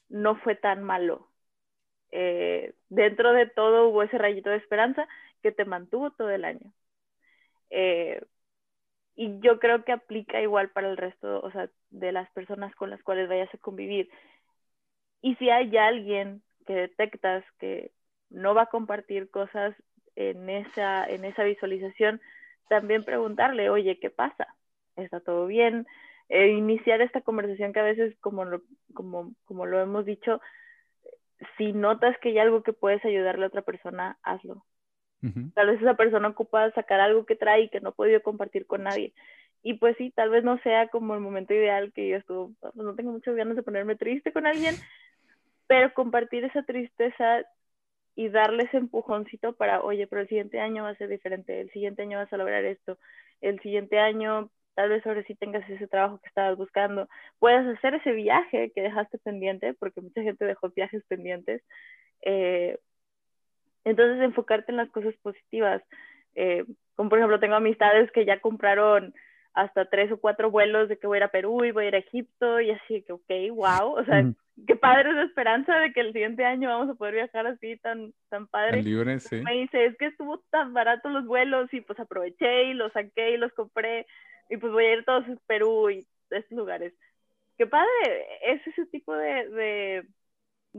no 0.10 0.36
fue 0.38 0.56
tan 0.56 0.84
malo. 0.84 1.30
Eh, 2.12 2.74
dentro 2.90 3.34
de 3.34 3.46
todo 3.46 3.90
hubo 3.90 4.04
ese 4.04 4.18
rayito 4.18 4.50
de 4.50 4.58
esperanza 4.58 5.08
que 5.44 5.52
te 5.52 5.66
mantuvo 5.66 6.12
todo 6.12 6.30
el 6.30 6.46
año. 6.46 6.74
Eh, 7.70 8.22
y 9.16 9.40
yo 9.42 9.60
creo 9.60 9.84
que 9.84 9.92
aplica 9.92 10.42
igual 10.42 10.70
para 10.70 10.90
el 10.90 10.98
resto, 10.98 11.42
o 11.42 11.52
sea, 11.52 11.70
de 11.90 12.12
las 12.12 12.30
personas 12.32 12.74
con 12.76 12.90
las 12.90 13.02
cuales 13.04 13.28
vayas 13.28 13.54
a 13.54 13.58
convivir. 13.58 14.10
Y 15.22 15.36
si 15.36 15.50
hay 15.50 15.76
alguien 15.78 16.42
que 16.66 16.74
detectas 16.74 17.44
que 17.60 17.92
no 18.30 18.54
va 18.54 18.64
a 18.64 18.70
compartir 18.70 19.30
cosas 19.30 19.76
en 20.16 20.50
esa, 20.50 21.06
en 21.06 21.26
esa 21.26 21.44
visualización, 21.44 22.22
también 22.70 23.04
preguntarle, 23.04 23.70
oye, 23.70 24.00
¿qué 24.00 24.10
pasa? 24.10 24.48
¿Está 24.96 25.20
todo 25.20 25.48
bien? 25.48 25.88
E 26.30 26.50
iniciar 26.50 27.02
esta 27.02 27.22
conversación 27.22 27.74
que 27.74 27.80
a 27.80 27.84
veces, 27.84 28.16
como 28.22 28.46
como, 28.94 29.34
como 29.46 29.66
lo 29.66 29.82
hemos 29.82 30.06
dicho, 30.06 30.40
si 31.58 31.74
notas 31.74 32.18
que 32.20 32.30
hay 32.30 32.40
algo 32.40 32.64
que 32.64 32.74
puedes 32.74 33.04
ayudarle 33.06 33.46
a 33.46 33.48
otra 33.48 33.62
persona, 33.64 34.18
hazlo. 34.24 34.66
Tal 35.54 35.68
vez 35.68 35.82
esa 35.82 35.96
persona 35.96 36.30
ocupa 36.30 36.72
sacar 36.72 37.00
algo 37.00 37.26
que 37.26 37.36
trae 37.36 37.64
y 37.64 37.70
que 37.70 37.82
no 37.82 37.90
ha 37.90 37.94
podido 37.94 38.22
compartir 38.22 38.66
con 38.66 38.84
nadie. 38.84 39.14
Y 39.62 39.74
pues 39.74 39.98
sí, 39.98 40.12
tal 40.12 40.30
vez 40.30 40.44
no 40.44 40.58
sea 40.60 40.88
como 40.88 41.14
el 41.16 41.20
momento 41.20 41.54
ideal 41.54 41.92
que 41.94 42.08
yo 42.08 42.18
estuvo, 42.18 42.54
pues 42.62 42.76
no 42.76 42.96
tengo 42.96 43.12
muchas 43.12 43.36
ganas 43.36 43.56
de 43.56 43.64
ponerme 43.64 43.96
triste 43.96 44.32
con 44.32 44.48
alguien, 44.48 44.76
pero 45.68 45.94
compartir 45.94 46.46
esa 46.46 46.64
tristeza 46.64 47.44
y 48.16 48.30
darle 48.30 48.64
ese 48.64 48.78
empujoncito 48.78 49.54
para, 49.54 49.82
oye, 49.82 50.08
pero 50.08 50.22
el 50.22 50.28
siguiente 50.28 50.60
año 50.60 50.84
va 50.84 50.90
a 50.90 50.96
ser 50.96 51.10
diferente, 51.10 51.62
el 51.62 51.72
siguiente 51.72 52.04
año 52.04 52.18
vas 52.18 52.32
a 52.32 52.38
lograr 52.38 52.64
esto, 52.66 52.98
el 53.42 53.60
siguiente 53.62 54.00
año 54.00 54.50
tal 54.76 54.90
vez 54.90 55.06
ahora 55.06 55.24
sí 55.24 55.36
tengas 55.36 55.70
ese 55.70 55.88
trabajo 55.88 56.20
que 56.22 56.30
estabas 56.30 56.58
buscando, 56.58 57.10
puedas 57.38 57.68
hacer 57.68 57.96
ese 57.96 58.14
viaje 58.14 58.72
que 58.74 58.82
dejaste 58.82 59.18
pendiente, 59.18 59.74
porque 59.74 60.00
mucha 60.00 60.22
gente 60.22 60.46
dejó 60.46 60.70
viajes 60.70 61.04
pendientes, 61.06 61.62
eh, 62.22 62.78
entonces, 63.86 64.22
enfocarte 64.22 64.72
en 64.72 64.78
las 64.78 64.90
cosas 64.90 65.14
positivas. 65.22 65.82
Eh, 66.36 66.66
como 66.96 67.10
por 67.10 67.20
ejemplo, 67.20 67.40
tengo 67.40 67.56
amistades 67.56 68.12
que 68.12 68.26
ya 68.26 68.40
compraron 68.40 69.14
hasta 69.54 69.86
tres 69.86 70.12
o 70.12 70.18
cuatro 70.18 70.52
vuelos 70.52 70.90
de 70.90 70.98
que 70.98 71.08
voy 71.08 71.18
a 71.18 71.20
ir 71.20 71.24
a 71.24 71.30
Perú 71.30 71.64
y 71.66 71.72
voy 71.72 71.86
a 71.86 71.88
ir 71.90 71.96
a 71.96 72.00
Egipto 72.00 72.62
y 72.62 72.72
así 72.72 73.02
que, 73.02 73.14
ok, 73.14 73.56
wow, 73.56 73.94
o 73.94 74.06
sea, 74.06 74.24
qué 74.68 74.76
padre 74.76 75.10
esa 75.10 75.24
esperanza 75.24 75.76
de 75.80 75.92
que 75.92 76.02
el 76.02 76.14
siguiente 76.14 76.46
año 76.46 76.70
vamos 76.70 76.90
a 76.90 76.94
poder 76.94 77.16
viajar 77.16 77.48
así 77.48 77.78
tan, 77.78 78.14
tan 78.30 78.48
padre. 78.48 78.82
libre, 78.84 79.20
sí. 79.20 79.42
Me 79.42 79.54
dice, 79.54 79.86
es 79.86 79.98
que 79.98 80.08
estuvo 80.08 80.40
tan 80.50 80.74
barato 80.74 81.10
los 81.10 81.26
vuelos 81.26 81.74
y 81.74 81.82
pues 81.82 82.00
aproveché 82.00 82.66
y 82.66 82.74
los 82.74 82.92
saqué 82.94 83.32
y 83.32 83.38
los 83.38 83.52
compré 83.54 84.06
y 84.50 84.58
pues 84.58 84.72
voy 84.72 84.86
a 84.86 84.94
ir 84.94 85.06
todos 85.06 85.26
a 85.26 85.36
Perú 85.48 85.90
y 85.90 86.06
estos 86.30 86.58
lugares. 86.58 86.94
Qué 87.58 87.68
padre, 87.68 87.90
es 88.44 88.66
ese 88.68 88.86
tipo 88.86 89.14
de, 89.14 89.50
de, 89.50 90.08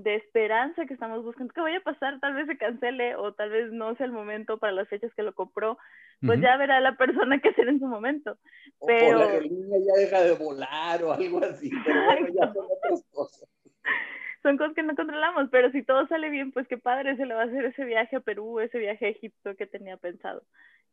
de 0.03 0.17
esperanza 0.17 0.87
que 0.87 0.95
estamos 0.95 1.25
buscando. 1.25 1.53
¿Qué 1.53 1.61
vaya 1.61 1.79
a 1.79 1.83
pasar? 1.83 2.21
Tal 2.21 2.35
vez 2.35 2.47
se 2.47 2.59
cancele 2.59 3.17
o 3.17 3.33
tal 3.33 3.51
vez 3.51 3.73
no 3.73 3.95
sea 3.97 4.07
el 4.07 4.13
momento 4.13 4.59
para 4.59 4.73
las 4.73 4.89
fechas 4.89 5.13
que 5.15 5.23
lo 5.23 5.35
compró. 5.35 5.79
Pues 6.25 6.41
ya 6.41 6.57
verá 6.59 6.81
la 6.81 6.97
persona 6.97 7.41
que 7.41 7.53
será 7.55 7.71
en 7.71 7.81
su 7.81 7.87
momento. 7.87 8.37
Pero... 8.87 9.17
O 9.17 9.21
la 9.21 9.27
aerolínea 9.27 9.79
ya 9.87 10.01
deja 10.01 10.21
de 10.23 10.33
volar 10.33 11.03
o 11.03 11.13
algo 11.13 11.45
así, 11.45 11.71
pero 11.85 12.05
bueno, 12.05 12.29
ya 12.29 12.53
son 12.53 12.67
otras 12.71 13.05
cosas 13.13 13.49
son 14.43 14.57
cosas 14.57 14.75
que 14.75 14.83
no 14.83 14.97
controlamos, 14.97 15.49
pero 15.51 15.71
si 15.71 15.83
todo 15.83 16.07
sale 16.07 16.31
bien, 16.31 16.53
pues 16.53 16.67
qué 16.67 16.79
padre 16.79 17.17
se 17.17 17.27
le 17.27 17.35
va 17.35 17.43
a 17.43 17.45
hacer 17.45 17.65
ese 17.65 17.85
viaje 17.85 18.17
a 18.17 18.21
Perú, 18.21 18.61
ese 18.61 18.79
viaje 18.79 19.07
a 19.07 19.11
Egipto 19.11 19.55
que 19.55 19.67
tenía 19.67 19.97
pensado. 19.97 20.43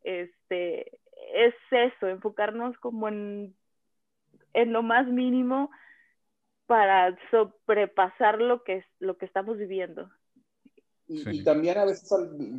Este, 0.04 0.98
es 1.34 1.54
eso, 1.70 2.08
enfocarnos 2.08 2.76
como 2.78 3.08
en, 3.08 3.54
en 4.52 4.72
lo 4.72 4.82
más 4.82 5.06
mínimo 5.06 5.70
para 6.68 7.18
sobrepasar 7.30 8.40
lo 8.40 8.62
que, 8.62 8.84
lo 9.00 9.16
que 9.16 9.24
estamos 9.24 9.56
viviendo. 9.56 10.10
Y, 11.08 11.42
también 11.42 11.78
a 11.78 11.86
veces 11.86 12.10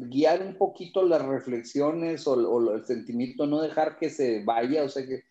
guiar 0.09 0.41
un 0.41 0.55
poquito 0.57 1.03
las 1.03 1.23
reflexiones 1.23 2.25
o, 2.25 2.33
o, 2.33 2.73
el 2.73 2.83
sentimiento, 2.83 3.45
no 3.45 3.61
dejar 3.61 3.99
que 3.99 4.09
se 4.09 4.43
vaya, 4.43 4.83
o 4.83 4.89
sea 4.89 5.05
que, 5.05 5.21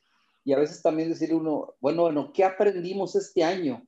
y 0.45 0.53
a 0.53 0.59
veces 0.59 0.81
también 0.81 1.09
decir 1.09 1.35
uno, 1.35 1.75
bueno, 1.81 2.03
bueno, 2.03 2.33
¿qué 2.33 2.45
aprendimos 2.45 3.17
este 3.17 3.43
año? 3.43 3.85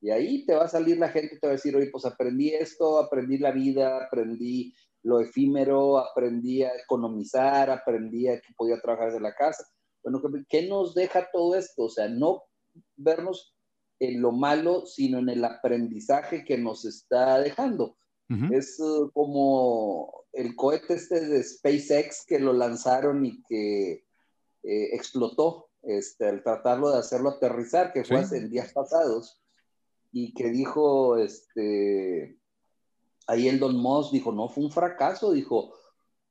Y 0.00 0.08
ahí 0.08 0.46
te 0.46 0.54
va 0.54 0.64
a 0.64 0.68
salir 0.68 0.96
la 0.96 1.10
gente 1.10 1.34
y 1.34 1.38
te 1.38 1.46
va 1.46 1.52
a 1.52 1.56
decir, 1.56 1.76
oye, 1.76 1.90
pues 1.92 2.06
aprendí 2.06 2.54
esto, 2.54 2.98
aprendí 2.98 3.36
la 3.36 3.50
vida, 3.50 4.02
aprendí 4.06 4.74
lo 5.02 5.20
efímero, 5.20 5.98
aprendí 5.98 6.62
a 6.62 6.74
economizar, 6.74 7.68
aprendí 7.68 8.28
a 8.28 8.40
que 8.40 8.54
podía 8.56 8.80
trabajar 8.80 9.08
desde 9.08 9.20
la 9.20 9.34
casa. 9.34 9.62
Bueno, 10.02 10.22
¿qué 10.48 10.66
nos 10.66 10.94
deja 10.94 11.28
todo 11.30 11.54
esto? 11.54 11.84
O 11.84 11.90
sea, 11.90 12.08
no 12.08 12.44
vernos 12.96 13.54
en 14.00 14.20
lo 14.20 14.32
malo, 14.32 14.86
sino 14.86 15.18
en 15.18 15.28
el 15.28 15.44
aprendizaje 15.44 16.44
que 16.44 16.58
nos 16.58 16.84
está 16.84 17.38
dejando. 17.38 17.96
Es 18.52 18.78
uh, 18.78 19.10
como 19.12 20.24
el 20.32 20.54
cohete 20.54 20.94
este 20.94 21.26
de 21.26 21.42
SpaceX 21.42 22.24
que 22.24 22.38
lo 22.38 22.52
lanzaron 22.52 23.26
y 23.26 23.42
que 23.42 24.04
eh, 24.62 24.94
explotó 24.94 25.70
este, 25.82 26.28
al 26.28 26.44
tratarlo 26.44 26.92
de 26.92 26.98
hacerlo 26.98 27.30
aterrizar, 27.30 27.92
que 27.92 28.04
fue 28.04 28.20
en 28.30 28.48
días 28.48 28.72
pasados 28.72 29.42
y 30.12 30.32
que 30.32 30.50
dijo, 30.50 31.16
este, 31.16 32.38
ahí 33.26 33.48
el 33.48 33.58
Don 33.58 33.76
Moss 33.76 34.12
dijo, 34.12 34.30
no, 34.32 34.48
fue 34.48 34.64
un 34.64 34.70
fracaso, 34.70 35.32
dijo, 35.32 35.74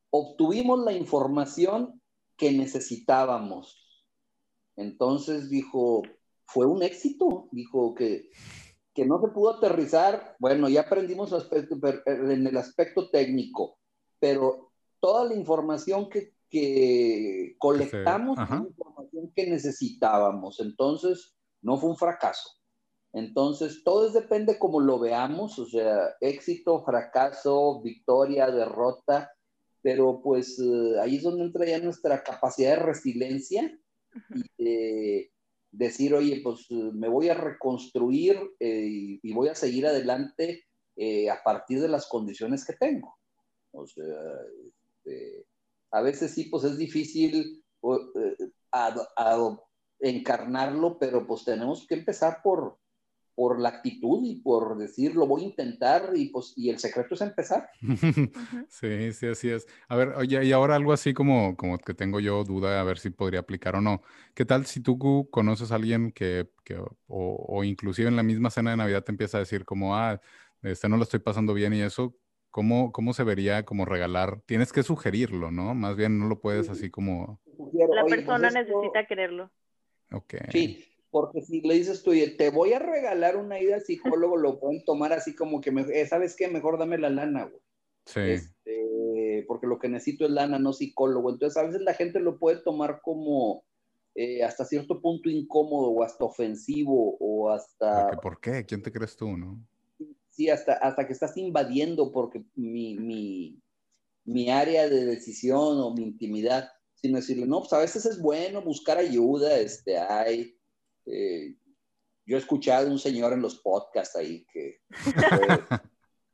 obtuvimos 0.09 0.79
la 0.85 0.93
información 0.93 2.01
que 2.37 2.51
necesitábamos. 2.51 4.05
Entonces 4.77 5.49
dijo, 5.49 6.03
fue 6.51 6.65
un 6.65 6.83
éxito, 6.83 7.47
dijo 7.51 7.93
que, 7.93 8.29
que 8.93 9.05
no 9.05 9.21
se 9.21 9.29
pudo 9.29 9.51
aterrizar, 9.51 10.35
bueno, 10.39 10.67
ya 10.67 10.81
aprendimos 10.81 11.31
en 12.05 12.47
el 12.47 12.57
aspecto 12.57 13.09
técnico, 13.09 13.77
pero 14.19 14.71
toda 14.99 15.25
la 15.25 15.35
información 15.35 16.09
que, 16.09 16.33
que 16.49 17.55
colectamos 17.57 18.37
la 18.37 18.65
información 18.67 19.31
que 19.35 19.49
necesitábamos, 19.49 20.59
entonces 20.59 21.35
no 21.61 21.77
fue 21.77 21.91
un 21.91 21.97
fracaso. 21.97 22.49
Entonces, 23.11 23.83
todo 23.83 24.11
depende 24.11 24.59
como 24.59 24.79
lo 24.79 24.99
veamos, 24.99 25.57
o 25.57 25.65
sea, 25.65 26.15
éxito, 26.21 26.83
fracaso, 26.83 27.81
victoria, 27.81 28.51
derrota, 28.51 29.31
pero 29.81 30.21
pues 30.21 30.59
eh, 30.59 30.99
ahí 31.01 31.17
es 31.17 31.23
donde 31.23 31.43
entra 31.43 31.65
ya 31.65 31.79
nuestra 31.79 32.23
capacidad 32.23 32.71
de 32.71 32.83
resiliencia 32.83 33.79
y 34.35 34.63
de 34.63 35.31
decir, 35.71 36.13
oye, 36.13 36.41
pues 36.43 36.69
me 36.71 37.07
voy 37.07 37.29
a 37.29 37.33
reconstruir 37.33 38.39
eh, 38.59 39.19
y 39.21 39.33
voy 39.33 39.49
a 39.49 39.55
seguir 39.55 39.85
adelante 39.87 40.63
eh, 40.95 41.29
a 41.29 41.41
partir 41.43 41.79
de 41.79 41.87
las 41.87 42.07
condiciones 42.07 42.65
que 42.65 42.73
tengo. 42.73 43.15
O 43.71 43.85
sea, 43.85 44.03
este, 44.67 45.45
a 45.91 46.01
veces 46.01 46.33
sí, 46.33 46.45
pues 46.45 46.63
es 46.63 46.77
difícil 46.77 47.63
encarnarlo, 49.99 50.97
pero 50.99 51.25
pues 51.25 51.45
tenemos 51.45 51.85
que 51.87 51.95
empezar 51.95 52.41
por, 52.43 52.78
por 53.39 53.57
la 53.57 53.69
actitud 53.69 54.21
y 54.25 54.41
por 54.41 54.77
decir 54.77 55.15
lo 55.15 55.25
voy 55.25 55.43
a 55.43 55.45
intentar 55.45 56.09
y 56.13 56.25
pues 56.25 56.51
y 56.57 56.69
el 56.69 56.77
secreto 56.77 57.15
es 57.15 57.21
empezar. 57.21 57.69
sí, 58.67 59.13
sí, 59.13 59.27
así 59.27 59.49
es. 59.49 59.65
A 59.87 59.95
ver, 59.95 60.09
oye, 60.17 60.43
y 60.43 60.51
ahora 60.51 60.75
algo 60.75 60.91
así 60.91 61.13
como, 61.13 61.55
como 61.55 61.77
que 61.77 61.93
tengo 61.93 62.19
yo 62.19 62.43
duda 62.43 62.81
a 62.81 62.83
ver 62.83 62.99
si 62.99 63.11
podría 63.11 63.39
aplicar 63.39 63.77
o 63.77 63.81
no. 63.81 64.01
¿Qué 64.33 64.43
tal 64.43 64.65
si 64.65 64.81
tú 64.81 65.29
conoces 65.31 65.71
a 65.71 65.75
alguien 65.75 66.11
que, 66.11 66.49
que 66.65 66.75
o, 66.79 66.89
o, 67.07 67.63
inclusive 67.63 68.09
en 68.09 68.17
la 68.17 68.23
misma 68.23 68.49
cena 68.49 68.71
de 68.71 68.77
Navidad 68.77 69.05
te 69.05 69.13
empieza 69.13 69.37
a 69.37 69.39
decir 69.39 69.63
como, 69.63 69.95
ah, 69.95 70.19
este 70.61 70.89
no 70.89 70.97
lo 70.97 71.03
estoy 71.03 71.21
pasando 71.21 71.53
bien 71.53 71.73
y 71.73 71.79
eso, 71.79 72.17
¿cómo, 72.51 72.91
cómo 72.91 73.13
se 73.13 73.23
vería 73.23 73.63
como 73.63 73.85
regalar? 73.85 74.41
Tienes 74.47 74.73
que 74.73 74.83
sugerirlo, 74.83 75.49
¿no? 75.49 75.73
Más 75.75 75.95
bien 75.95 76.19
no 76.19 76.27
lo 76.27 76.41
puedes 76.41 76.67
así 76.67 76.89
como... 76.89 77.39
La 77.71 78.01
pues 78.01 78.15
persona 78.15 78.49
necesita 78.49 79.05
quererlo. 79.07 79.49
Ok. 80.11 80.33
Sí, 80.51 80.88
porque 81.11 81.41
si 81.41 81.61
le 81.61 81.75
dices 81.75 82.03
tú, 82.03 82.11
te 82.37 82.49
voy 82.49 82.73
a 82.73 82.79
regalar 82.79 83.37
una 83.37 83.59
ida 83.59 83.75
al 83.75 83.83
psicólogo, 83.83 84.37
lo 84.37 84.59
pueden 84.59 84.83
tomar 84.83 85.13
así 85.13 85.35
como 85.35 85.61
que, 85.61 85.71
eh, 85.93 86.05
¿sabes 86.05 86.35
qué? 86.35 86.47
Mejor 86.47 86.77
dame 86.77 86.97
la 86.97 87.09
lana, 87.09 87.45
güey. 87.45 87.61
Sí. 88.05 88.19
Este, 88.21 89.45
porque 89.47 89.67
lo 89.67 89.79
que 89.79 89.89
necesito 89.89 90.25
es 90.25 90.31
lana, 90.31 90.59
no 90.59 90.73
psicólogo. 90.73 91.31
Entonces, 91.31 91.57
a 91.57 91.65
veces 91.65 91.81
la 91.81 91.93
gente 91.93 92.19
lo 92.19 92.37
puede 92.37 92.57
tomar 92.57 93.01
como 93.01 93.63
eh, 94.15 94.43
hasta 94.43 94.65
cierto 94.65 95.01
punto 95.01 95.29
incómodo 95.29 95.89
o 95.89 96.03
hasta 96.03 96.25
ofensivo 96.25 97.17
o 97.19 97.49
hasta... 97.49 98.11
¿Por 98.21 98.39
qué? 98.39 98.65
¿Quién 98.65 98.81
te 98.81 98.91
crees 98.91 99.15
tú, 99.15 99.37
no? 99.37 99.59
Sí, 100.29 100.49
hasta, 100.49 100.73
hasta 100.73 101.07
que 101.07 101.13
estás 101.13 101.35
invadiendo 101.37 102.11
porque 102.11 102.43
mi, 102.55 102.97
mi, 102.97 103.61
mi 104.25 104.49
área 104.49 104.87
de 104.89 105.05
decisión 105.05 105.79
o 105.79 105.93
mi 105.93 106.03
intimidad, 106.03 106.69
sino 106.95 107.17
decirle, 107.17 107.47
no, 107.47 107.59
pues 107.59 107.73
a 107.73 107.79
veces 107.79 108.05
es 108.05 108.21
bueno 108.21 108.61
buscar 108.61 108.97
ayuda, 108.97 109.57
este, 109.57 109.97
hay 109.97 110.58
eh, 111.11 111.55
yo 112.25 112.37
he 112.37 112.39
escuchado 112.39 112.87
a 112.87 112.91
un 112.91 112.99
señor 112.99 113.33
en 113.33 113.41
los 113.41 113.59
podcasts 113.59 114.15
ahí 114.15 114.45
que 114.53 114.81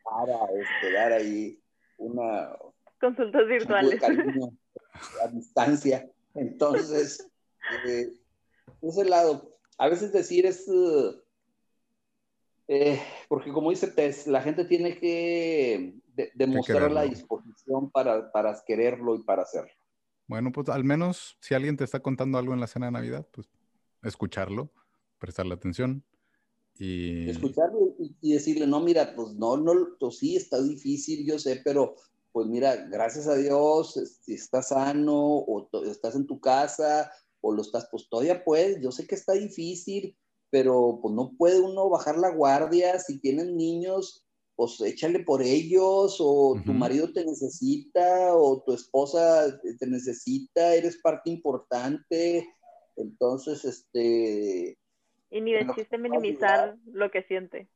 para 0.03 0.45
este, 0.59 0.91
dar 0.91 1.13
ahí 1.13 1.59
una 1.97 2.51
consultas 2.99 3.47
virtuales 3.47 4.01
a 5.21 5.27
distancia. 5.27 6.09
Entonces, 6.33 7.31
eh, 7.87 8.11
ese 8.81 9.05
lado, 9.05 9.51
a 9.77 9.87
veces 9.87 10.11
decir 10.11 10.45
es, 10.45 10.69
eh, 12.67 12.99
porque 13.27 13.51
como 13.51 13.69
dice 13.69 13.87
Tess, 13.87 14.27
la 14.27 14.41
gente 14.41 14.65
tiene 14.65 14.97
que 14.97 15.95
demostrar 16.33 16.91
la 16.91 17.03
disposición 17.03 17.91
para, 17.91 18.31
para 18.31 18.55
quererlo 18.65 19.15
y 19.15 19.23
para 19.23 19.43
hacerlo. 19.43 19.71
Bueno, 20.27 20.51
pues 20.51 20.69
al 20.69 20.83
menos 20.83 21.37
si 21.39 21.53
alguien 21.53 21.77
te 21.77 21.83
está 21.83 21.99
contando 21.99 22.37
algo 22.37 22.53
en 22.53 22.59
la 22.59 22.67
cena 22.67 22.87
de 22.87 22.93
Navidad, 22.93 23.27
pues 23.31 23.47
escucharlo, 24.07 24.71
prestarle 25.19 25.53
atención 25.53 26.03
y... 26.77 27.29
Escucharlo 27.29 27.95
y, 28.21 28.33
decirle, 28.33 28.67
no, 28.67 28.79
mira, 28.79 29.15
pues 29.15 29.33
no, 29.33 29.57
no, 29.57 29.73
pues 29.99 30.17
sí, 30.17 30.35
está 30.35 30.61
difícil, 30.61 31.25
yo 31.25 31.39
sé, 31.39 31.61
pero 31.63 31.95
pues 32.31 32.47
mira, 32.47 32.75
gracias 32.87 33.27
a 33.27 33.35
Dios, 33.35 33.93
si 34.21 34.33
estás 34.33 34.69
sano 34.69 35.15
o 35.15 35.69
estás 35.85 36.15
en 36.15 36.27
tu 36.27 36.39
casa 36.39 37.09
o 37.39 37.53
lo 37.53 37.61
estás, 37.61 37.87
pues 37.89 38.09
todavía 38.09 38.43
puedes, 38.43 38.81
yo 38.81 38.91
sé 38.91 39.07
que 39.07 39.15
está 39.15 39.33
difícil, 39.33 40.17
pero 40.49 40.99
pues 41.01 41.13
no 41.13 41.31
puede 41.37 41.59
uno 41.59 41.89
bajar 41.89 42.17
la 42.17 42.29
guardia, 42.29 42.99
si 42.99 43.19
tienen 43.19 43.55
niños, 43.55 44.25
pues 44.55 44.79
échale 44.81 45.19
por 45.19 45.41
ellos, 45.41 46.17
o 46.19 46.55
tu 46.65 46.73
marido 46.73 47.11
te 47.11 47.25
necesita, 47.25 48.35
o 48.35 48.63
tu 48.63 48.73
esposa 48.73 49.59
te 49.79 49.87
necesita, 49.87 50.73
eres 50.75 50.97
parte 51.01 51.29
importante, 51.29 52.47
entonces, 52.95 53.65
este... 53.65 54.77
Y 55.29 55.41
ni 55.41 55.53
de 55.53 55.67
chiste 55.75 55.97
minimizar 55.97 56.77
lo 56.91 57.11
que 57.11 57.23
siente. 57.23 57.67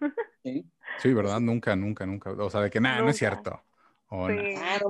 Sí. 0.42 0.66
sí, 0.98 1.14
¿verdad? 1.14 1.40
Nunca, 1.40 1.74
nunca, 1.74 2.04
nunca. 2.04 2.32
O 2.32 2.50
sea, 2.50 2.60
de 2.60 2.68
que 2.68 2.78
nada, 2.78 3.00
no 3.00 3.08
es 3.08 3.16
cierto. 3.16 3.62
O 4.08 4.26
ah, 4.26 4.80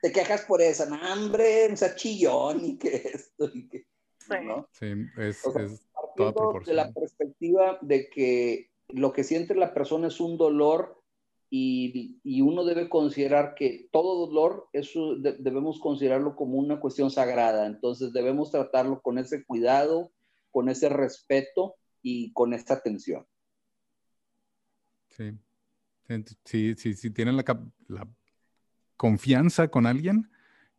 te 0.00 0.12
quejas 0.12 0.42
por 0.42 0.62
eso, 0.62 0.86
no, 0.86 0.96
hombre, 1.12 1.66
un 1.68 1.76
chillón 1.96 2.64
y 2.64 2.78
que 2.78 2.96
esto 3.12 3.50
y 3.52 3.68
que... 3.68 3.86
Sí, 4.18 4.34
¿no? 4.44 4.68
sí 4.70 4.92
es, 5.16 5.44
es 5.44 5.88
toda 6.16 6.32
proporción. 6.32 6.76
De 6.76 6.82
la 6.82 6.92
perspectiva 6.92 7.78
de 7.80 8.08
que 8.08 8.70
lo 8.88 9.12
que 9.12 9.24
siente 9.24 9.54
la 9.56 9.74
persona 9.74 10.06
es 10.08 10.20
un 10.20 10.36
dolor 10.36 11.01
y, 11.54 12.18
y, 12.24 12.40
uno 12.40 12.64
debe 12.64 12.88
considerar 12.88 13.54
que 13.54 13.86
todo 13.92 14.26
dolor 14.26 14.70
eso 14.72 15.16
debemos 15.18 15.78
considerarlo 15.80 16.34
como 16.34 16.56
una 16.56 16.80
cuestión 16.80 17.10
sagrada, 17.10 17.66
entonces 17.66 18.14
debemos 18.14 18.50
tratarlo 18.50 19.02
con 19.02 19.18
ese 19.18 19.44
cuidado, 19.44 20.10
con 20.50 20.70
ese 20.70 20.88
respeto 20.88 21.74
y 22.00 22.32
con 22.32 22.54
esta 22.54 22.72
atención. 22.72 23.26
Sí, 25.10 25.32
sí, 26.46 26.74
sí, 26.74 26.94
sí 26.94 27.10
tienen 27.10 27.36
la, 27.36 27.44
la 27.86 28.08
confianza 28.96 29.68
con 29.68 29.84
alguien 29.84 30.30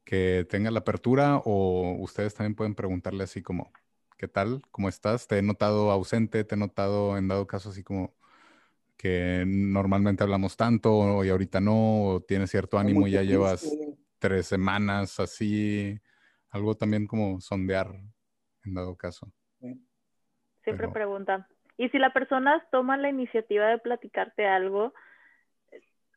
que 0.04 0.48
tenga 0.50 0.72
la 0.72 0.80
apertura 0.80 1.38
o 1.46 1.98
ustedes 2.00 2.34
también 2.34 2.56
pueden 2.56 2.74
preguntarle 2.74 3.26
así 3.26 3.44
como, 3.44 3.72
¿qué 4.18 4.28
tal? 4.28 4.64
¿Cómo 4.72 4.90
estás? 4.90 5.28
Te 5.28 5.38
he 5.38 5.44
notado 5.44 5.92
ausente, 5.92 6.44
te 6.44 6.56
he 6.56 6.58
notado 6.58 7.16
en 7.16 7.28
dado 7.28 7.46
caso 7.46 7.70
así 7.70 7.84
como 7.84 8.16
que 9.04 9.44
normalmente 9.46 10.24
hablamos 10.24 10.56
tanto 10.56 11.26
y 11.26 11.30
ahorita 11.30 11.60
no, 11.60 12.06
o 12.06 12.22
tienes 12.22 12.50
cierto 12.50 12.80
ánimo 12.80 13.06
y 13.06 13.12
ya 13.12 13.22
llevas 13.22 13.70
tres 14.18 14.48
semanas 14.48 15.20
así, 15.20 16.00
algo 16.50 16.76
también 16.76 17.06
como 17.06 17.42
sondear 17.42 17.88
en 18.64 18.74
dado 18.74 18.96
caso. 18.96 19.30
Siempre 20.64 20.88
pregunta. 20.88 21.50
Y 21.76 21.90
si 21.90 22.00
la 22.00 22.14
persona 22.14 22.66
toma 22.72 22.96
la 22.96 23.10
iniciativa 23.10 23.68
de 23.68 23.78
platicarte 23.78 24.48
algo, 24.48 24.94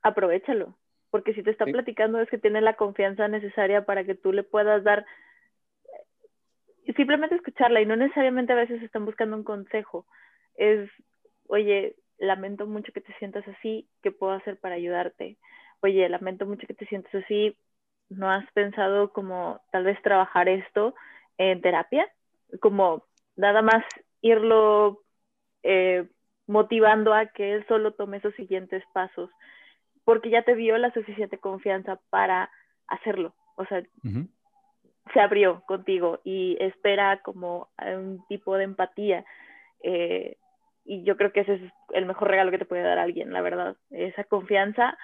aprovechalo, 0.03 0.79
porque 1.11 1.35
si 1.35 1.43
te 1.43 1.51
está 1.51 1.65
platicando 1.65 2.21
es 2.21 2.31
que 2.31 2.39
tiene 2.39 2.61
la 2.61 2.77
confianza 2.77 3.27
necesaria 3.27 3.85
para 3.85 4.05
que 4.05 4.15
tú 4.15 4.33
le 4.33 4.45
puedas 4.45 4.85
dar 4.85 5.05
simplemente 6.95 7.35
escucharla 7.35 7.81
y 7.81 7.87
no 7.87 7.97
necesariamente 7.97 8.53
a 8.53 8.57
veces 8.57 8.81
están 8.81 9.07
buscando 9.07 9.37
un 9.37 9.43
consejo. 9.43 10.07
Es, 10.55 10.89
oye, 11.49 11.97
lamento 12.19 12.67
mucho 12.67 12.93
que 12.93 13.01
te 13.01 13.13
sientas 13.19 13.47
así, 13.49 13.89
¿qué 14.03 14.11
puedo 14.11 14.33
hacer 14.33 14.59
para 14.59 14.77
ayudarte? 14.77 15.37
Oye, 15.81 16.09
lamento 16.09 16.47
mucho 16.47 16.67
que 16.67 16.75
te 16.75 16.87
sientas 16.87 17.15
así, 17.15 17.57
¿no 18.09 18.31
has 18.31 18.51
pensado 18.53 19.13
como 19.13 19.61
tal 19.73 19.85
vez 19.85 20.01
trabajar 20.03 20.49
esto 20.49 20.95
en 21.39 21.61
terapia? 21.61 22.09
Como 22.61 23.05
nada 23.37 23.63
más 23.63 23.85
irlo 24.21 25.03
eh, 25.63 26.09
motivando 26.47 27.13
a 27.13 27.27
que 27.27 27.55
él 27.55 27.67
solo 27.69 27.93
tome 27.93 28.19
esos 28.19 28.35
siguientes 28.35 28.83
pasos, 28.93 29.31
porque 30.05 30.31
ya 30.31 30.43
te 30.43 30.55
dio 30.55 30.79
la 30.79 30.93
suficiente 30.93 31.39
confianza 31.39 32.01
para 32.11 32.51
hacerlo. 32.87 33.35
O 33.57 33.65
sea, 33.67 33.83
se 35.13 35.21
abrió 35.21 35.63
contigo 35.67 36.21
y 36.25 36.57
espera 36.61 37.21
como 37.23 37.69
un 37.79 38.25
tipo 38.29 38.57
de 38.57 38.65
empatía. 38.65 39.25
Eh, 39.83 40.37
y 40.87 41.03
yo 41.03 41.17
creo 41.17 41.33
que 41.33 41.41
ese 41.41 41.55
es 41.55 41.73
el 41.95 42.07
mejor 42.07 42.29
regalo 42.29 42.51
que 42.51 42.59
te 42.59 42.65
puede 42.65 42.83
dar 42.83 42.99
alguien, 42.99 43.33
la 43.33 43.43
verdad. 43.43 43.77
Esa 43.91 44.25
confianza, 44.25 44.97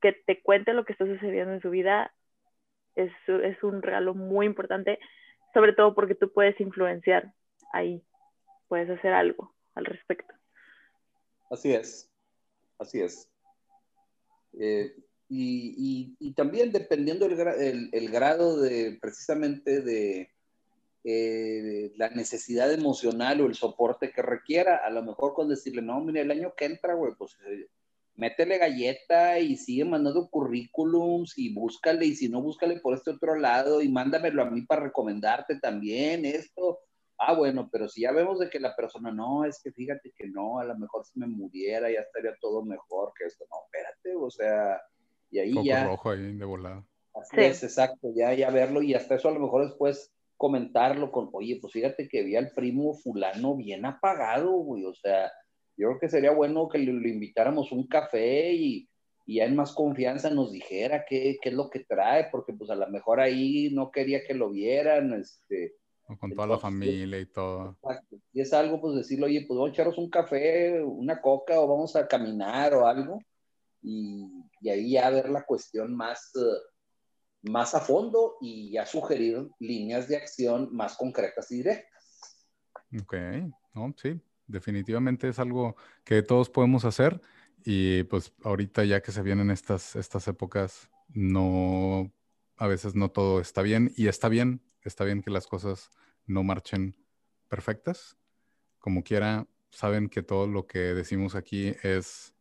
que 0.00 0.12
te 0.12 0.40
cuente 0.42 0.72
lo 0.72 0.84
que 0.84 0.92
está 0.92 1.06
sucediendo 1.06 1.52
en 1.54 1.60
su 1.60 1.70
vida, 1.70 2.12
es, 2.94 3.10
es 3.26 3.62
un 3.62 3.82
regalo 3.82 4.14
muy 4.14 4.46
importante, 4.46 4.98
sobre 5.54 5.72
todo 5.72 5.94
porque 5.94 6.14
tú 6.14 6.32
puedes 6.32 6.58
influenciar 6.60 7.32
ahí, 7.72 8.02
puedes 8.68 8.90
hacer 8.90 9.12
algo 9.12 9.54
al 9.74 9.84
respecto. 9.84 10.34
Así 11.50 11.72
es, 11.72 12.10
así 12.78 13.00
es. 13.00 13.30
Eh, 14.58 14.94
y, 15.28 16.14
y, 16.18 16.34
también 16.34 16.72
dependiendo 16.72 17.24
el, 17.24 17.90
el, 17.90 18.10
grado 18.10 18.60
de 18.60 18.98
precisamente 19.00 19.80
de, 19.80 20.30
eh, 21.04 21.92
la 21.96 22.10
necesidad 22.10 22.72
emocional 22.72 23.40
o 23.40 23.46
el 23.46 23.54
soporte 23.54 24.12
que 24.12 24.22
requiera, 24.22 24.76
a 24.76 24.90
lo 24.90 25.02
mejor 25.02 25.34
con 25.34 25.48
decirle, 25.48 25.82
no, 25.82 26.00
mire, 26.00 26.20
el 26.20 26.30
año 26.30 26.54
que 26.56 26.66
entra, 26.66 26.94
güey, 26.94 27.14
pues 27.18 27.36
eh, 27.46 27.66
métele 28.14 28.58
galleta 28.58 29.38
y 29.40 29.56
sigue 29.56 29.84
mandando 29.84 30.28
currículums 30.30 31.36
y 31.36 31.52
búscale, 31.52 32.06
y 32.06 32.14
si 32.14 32.28
no, 32.28 32.40
búscale 32.40 32.78
por 32.78 32.94
este 32.94 33.10
otro 33.10 33.34
lado 33.34 33.82
y 33.82 33.88
mándamelo 33.88 34.42
a 34.42 34.50
mí 34.50 34.62
para 34.62 34.82
recomendarte 34.82 35.58
también 35.58 36.24
esto. 36.24 36.78
Ah, 37.18 37.34
bueno, 37.34 37.68
pero 37.70 37.88
si 37.88 38.02
ya 38.02 38.12
vemos 38.12 38.38
de 38.38 38.48
que 38.48 38.60
la 38.60 38.74
persona, 38.76 39.12
no, 39.12 39.44
es 39.44 39.60
que 39.62 39.72
fíjate 39.72 40.12
que 40.16 40.28
no, 40.28 40.58
a 40.58 40.64
lo 40.64 40.76
mejor 40.78 41.04
si 41.04 41.18
me 41.18 41.26
muriera 41.26 41.90
ya 41.90 42.00
estaría 42.00 42.34
todo 42.40 42.64
mejor 42.64 43.12
que 43.16 43.26
esto. 43.26 43.44
No, 43.50 43.56
espérate, 43.64 44.14
o 44.16 44.30
sea, 44.30 44.80
y 45.30 45.38
ahí 45.38 45.54
ya. 45.64 45.84
rojo 45.84 46.10
ahí 46.10 46.36
de 46.36 46.44
volada. 46.44 46.84
Así 47.14 47.36
es, 47.38 47.62
exacto, 47.62 48.08
ya, 48.14 48.32
ya 48.34 48.50
verlo 48.50 48.82
y 48.82 48.94
hasta 48.94 49.16
eso 49.16 49.28
a 49.28 49.32
lo 49.32 49.40
mejor 49.40 49.66
después 49.66 50.12
comentarlo 50.42 51.12
con, 51.12 51.30
oye, 51.34 51.58
pues 51.60 51.72
fíjate 51.72 52.08
que 52.08 52.24
vi 52.24 52.34
al 52.34 52.50
primo 52.50 52.94
fulano 52.94 53.54
bien 53.54 53.86
apagado, 53.86 54.50
güey, 54.50 54.84
o 54.84 54.92
sea, 54.92 55.30
yo 55.76 55.86
creo 55.86 56.00
que 56.00 56.08
sería 56.08 56.32
bueno 56.32 56.68
que 56.68 56.78
le, 56.78 56.90
invitáramos 56.90 57.70
un 57.70 57.86
café 57.86 58.52
y, 58.52 58.88
y 59.24 59.36
ya 59.36 59.44
en 59.44 59.54
más 59.54 59.72
confianza 59.72 60.30
nos 60.30 60.50
dijera 60.50 61.04
qué, 61.08 61.36
qué, 61.40 61.50
es 61.50 61.54
lo 61.54 61.70
que 61.70 61.84
trae, 61.84 62.28
porque 62.32 62.54
pues 62.54 62.70
a 62.70 62.74
lo 62.74 62.88
mejor 62.88 63.20
ahí 63.20 63.70
no 63.72 63.92
quería 63.92 64.24
que 64.26 64.34
lo 64.34 64.50
vieran, 64.50 65.12
este... 65.12 65.76
O 66.08 66.18
con 66.18 66.32
toda 66.32 66.48
la 66.48 66.58
familia 66.58 67.20
y 67.20 67.26
todo. 67.26 67.78
Y 68.32 68.40
es 68.40 68.52
algo, 68.52 68.80
pues 68.80 68.96
decirle, 68.96 69.26
oye, 69.26 69.44
pues 69.46 69.56
vamos 69.56 69.70
a 69.70 69.72
echaros 69.74 69.96
un 69.96 70.10
café, 70.10 70.82
una 70.82 71.20
coca 71.20 71.60
o 71.60 71.68
vamos 71.68 71.94
a 71.94 72.08
caminar 72.08 72.74
o 72.74 72.84
algo 72.84 73.20
y, 73.80 74.28
ahí 74.68 74.92
ya 74.92 75.08
ver 75.10 75.28
la 75.28 75.44
cuestión 75.44 75.94
más, 75.94 76.32
eh, 76.34 76.71
más 77.42 77.74
a 77.74 77.80
fondo 77.80 78.36
y 78.40 78.72
ya 78.72 78.86
sugerir 78.86 79.50
líneas 79.58 80.08
de 80.08 80.16
acción 80.16 80.74
más 80.74 80.96
concretas 80.96 81.50
y 81.50 81.56
directas. 81.56 82.48
Ok, 83.00 83.14
no, 83.74 83.94
sí, 83.96 84.20
definitivamente 84.46 85.28
es 85.28 85.38
algo 85.38 85.76
que 86.04 86.22
todos 86.22 86.50
podemos 86.50 86.84
hacer 86.84 87.20
y 87.64 88.02
pues 88.04 88.32
ahorita 88.42 88.84
ya 88.84 89.02
que 89.02 89.12
se 89.12 89.22
vienen 89.22 89.50
estas, 89.50 89.96
estas 89.96 90.28
épocas, 90.28 90.90
no, 91.08 92.12
a 92.56 92.66
veces 92.66 92.94
no 92.94 93.10
todo 93.10 93.40
está 93.40 93.62
bien 93.62 93.92
y 93.96 94.08
está 94.08 94.28
bien, 94.28 94.62
está 94.82 95.04
bien 95.04 95.22
que 95.22 95.30
las 95.30 95.46
cosas 95.46 95.90
no 96.26 96.42
marchen 96.42 96.96
perfectas. 97.48 98.16
Como 98.78 99.04
quiera, 99.04 99.46
saben 99.70 100.08
que 100.08 100.22
todo 100.22 100.46
lo 100.46 100.66
que 100.66 100.78
decimos 100.78 101.34
aquí 101.34 101.74
es 101.82 102.34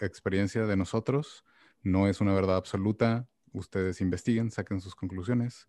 experiencia 0.00 0.66
de 0.66 0.76
nosotros, 0.76 1.44
no 1.82 2.08
es 2.08 2.20
una 2.20 2.34
verdad 2.34 2.56
absoluta. 2.56 3.28
Ustedes 3.52 4.00
investiguen, 4.00 4.50
saquen 4.50 4.80
sus 4.80 4.94
conclusiones. 4.94 5.68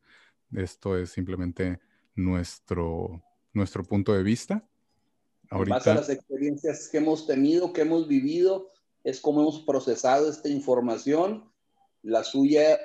Esto 0.54 0.98
es 0.98 1.12
simplemente 1.12 1.80
nuestro, 2.16 3.24
nuestro 3.54 3.84
punto 3.84 4.14
de 4.14 4.24
vista. 4.24 4.68
Ahorita... 5.50 5.92
En 5.92 5.98
las 5.98 6.10
experiencias 6.10 6.90
que 6.90 6.98
hemos 6.98 7.28
tenido, 7.28 7.74
que 7.74 7.82
hemos 7.82 8.08
vivido, 8.08 8.70
es 9.04 9.20
como 9.20 9.42
hemos 9.42 9.62
procesado 9.62 10.30
esta 10.30 10.50
información. 10.50 11.52
La 12.02 12.24
suya 12.24 12.80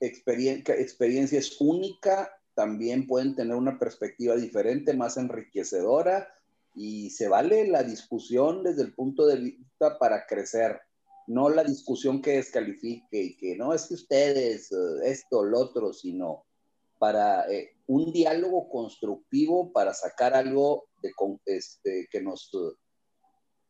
experiencia, 0.00 0.74
experiencia 0.76 1.38
es 1.38 1.60
única, 1.60 2.30
también 2.54 3.06
pueden 3.06 3.34
tener 3.34 3.56
una 3.56 3.78
perspectiva 3.78 4.36
diferente, 4.36 4.94
más 4.94 5.16
enriquecedora, 5.16 6.28
y 6.74 7.10
se 7.10 7.28
vale 7.28 7.68
la 7.68 7.82
discusión 7.82 8.62
desde 8.62 8.82
el 8.82 8.94
punto 8.94 9.26
de 9.26 9.36
vista 9.36 9.98
para 9.98 10.26
crecer 10.26 10.80
no 11.26 11.48
la 11.48 11.64
discusión 11.64 12.20
que 12.20 12.32
descalifique 12.32 13.22
y 13.22 13.36
que 13.36 13.56
no 13.56 13.72
es 13.72 13.86
que 13.86 13.94
ustedes, 13.94 14.70
eh, 14.72 14.76
esto, 15.04 15.42
lo 15.42 15.60
otro, 15.60 15.92
sino 15.92 16.44
para 16.98 17.50
eh, 17.50 17.76
un 17.86 18.12
diálogo 18.12 18.68
constructivo 18.68 19.72
para 19.72 19.92
sacar 19.94 20.34
algo 20.34 20.86
de, 21.02 21.12
este, 21.46 22.08
que 22.10 22.22
nos 22.22 22.50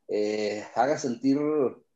eh, 0.08 0.64
haga 0.74 0.98
sentir 0.98 1.38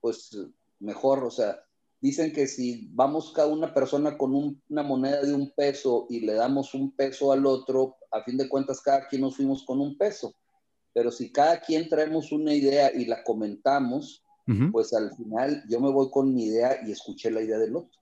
pues 0.00 0.36
mejor, 0.80 1.24
o 1.24 1.30
sea, 1.30 1.62
dicen 2.00 2.32
que 2.32 2.46
si 2.46 2.88
vamos 2.92 3.32
cada 3.32 3.48
una 3.48 3.74
persona 3.74 4.16
con 4.16 4.62
una 4.68 4.82
moneda 4.82 5.22
de 5.22 5.34
un 5.34 5.50
peso 5.50 6.06
y 6.08 6.20
le 6.20 6.34
damos 6.34 6.74
un 6.74 6.92
peso 6.92 7.32
al 7.32 7.46
otro, 7.46 7.96
a 8.10 8.22
fin 8.22 8.36
de 8.36 8.48
cuentas 8.48 8.80
cada 8.80 9.06
quien 9.08 9.22
nos 9.22 9.36
fuimos 9.36 9.64
con 9.64 9.80
un 9.80 9.96
peso. 9.96 10.34
Pero 10.92 11.10
si 11.10 11.30
cada 11.30 11.60
quien 11.60 11.88
traemos 11.88 12.32
una 12.32 12.54
idea 12.54 12.92
y 12.92 13.04
la 13.04 13.22
comentamos, 13.22 14.24
pues 14.72 14.94
al 14.94 15.14
final 15.14 15.62
yo 15.68 15.80
me 15.80 15.90
voy 15.90 16.10
con 16.10 16.34
mi 16.34 16.46
idea 16.46 16.78
y 16.86 16.92
escuché 16.92 17.30
la 17.30 17.42
idea 17.42 17.58
del 17.58 17.76
otro. 17.76 18.00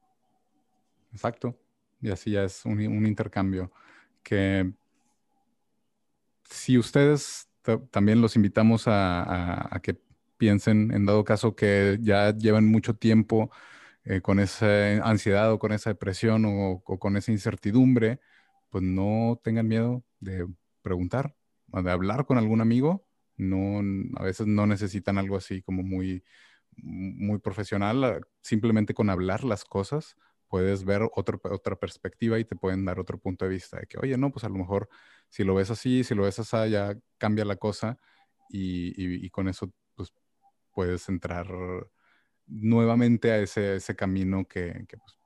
Exacto. 1.12 1.57
Y 2.01 2.11
así 2.11 2.32
ya 2.32 2.44
es 2.44 2.64
un, 2.64 2.80
intercambio 3.07 3.72
que 4.22 4.72
si 6.49 6.78
ustedes 6.78 7.49
también 7.90 8.20
los 8.20 8.36
invitamos 8.36 8.84
a, 8.86 9.80
que 9.82 9.99
piensen, 10.36 10.92
en 10.92 11.07
dado 11.07 11.24
caso 11.24 11.57
que 11.57 11.99
ya 12.01 12.36
llevan 12.36 12.66
mucho 12.66 12.94
tiempo 12.94 13.51
eh, 14.05 14.20
con 14.20 14.38
esa 14.38 14.66
ansiedad 15.05 15.51
o 15.53 15.59
con 15.59 15.72
esa 15.72 15.90
depresión 15.90 16.44
o, 16.47 16.82
con 16.84 17.16
esa 17.16 17.32
incertidumbre, 17.32 18.20
pues 18.70 18.84
no 18.84 19.40
tengan 19.42 19.66
miedo 19.66 20.05
de 20.20 20.47
preguntar, 20.82 21.34
de 21.68 21.90
hablar 21.90 22.26
con 22.26 22.38
algún 22.38 22.61
amigo 22.61 23.05
no, 23.37 23.80
a 24.16 24.24
veces 24.24 24.47
no 24.47 24.66
necesitan 24.66 25.18
algo 25.18 25.37
así 25.37 25.62
como 25.62 25.82
muy, 25.82 26.24
muy 26.76 27.39
profesional. 27.39 28.05
Ah, 28.05 28.20
simplemente 28.43 28.95
con 28.95 29.11
hablar 29.11 29.45
las 29.45 29.64
cosas 29.64 30.16
puedes 30.49 30.84
ver 30.84 31.03
otra 31.12 31.76
perspectiva 31.76 32.39
y 32.39 32.45
te 32.45 32.57
pueden 32.57 32.84
dar 32.84 33.01
otro 33.01 33.18
punto 33.18 33.45
de 33.45 33.51
vista 33.51 33.80
de 33.80 33.87
que, 33.87 33.99
oye, 33.99 34.16
no, 34.16 34.30
pues 34.30 34.45
a 34.45 34.49
lo 34.49 34.55
mejor 34.55 34.89
si 35.28 35.45
lo 35.45 35.55
ves 35.55 35.70
así, 35.70 36.05
si 36.05 36.14
lo 36.14 36.22
ves 36.22 36.39
así, 36.39 36.70
ya 36.70 36.97
cambia 37.18 37.45
la 37.45 37.57
cosa 37.57 37.99
y, 38.49 39.28
con 39.30 39.49
eso 39.49 39.72
pues 39.95 40.12
puedes 40.72 41.09
entrar 41.09 41.49
nuevamente 42.47 43.32
a 43.32 43.39
ese, 43.39 43.76
ese 43.76 43.97
camino 43.97 44.47
que, 44.47 44.87
pues, 44.89 45.18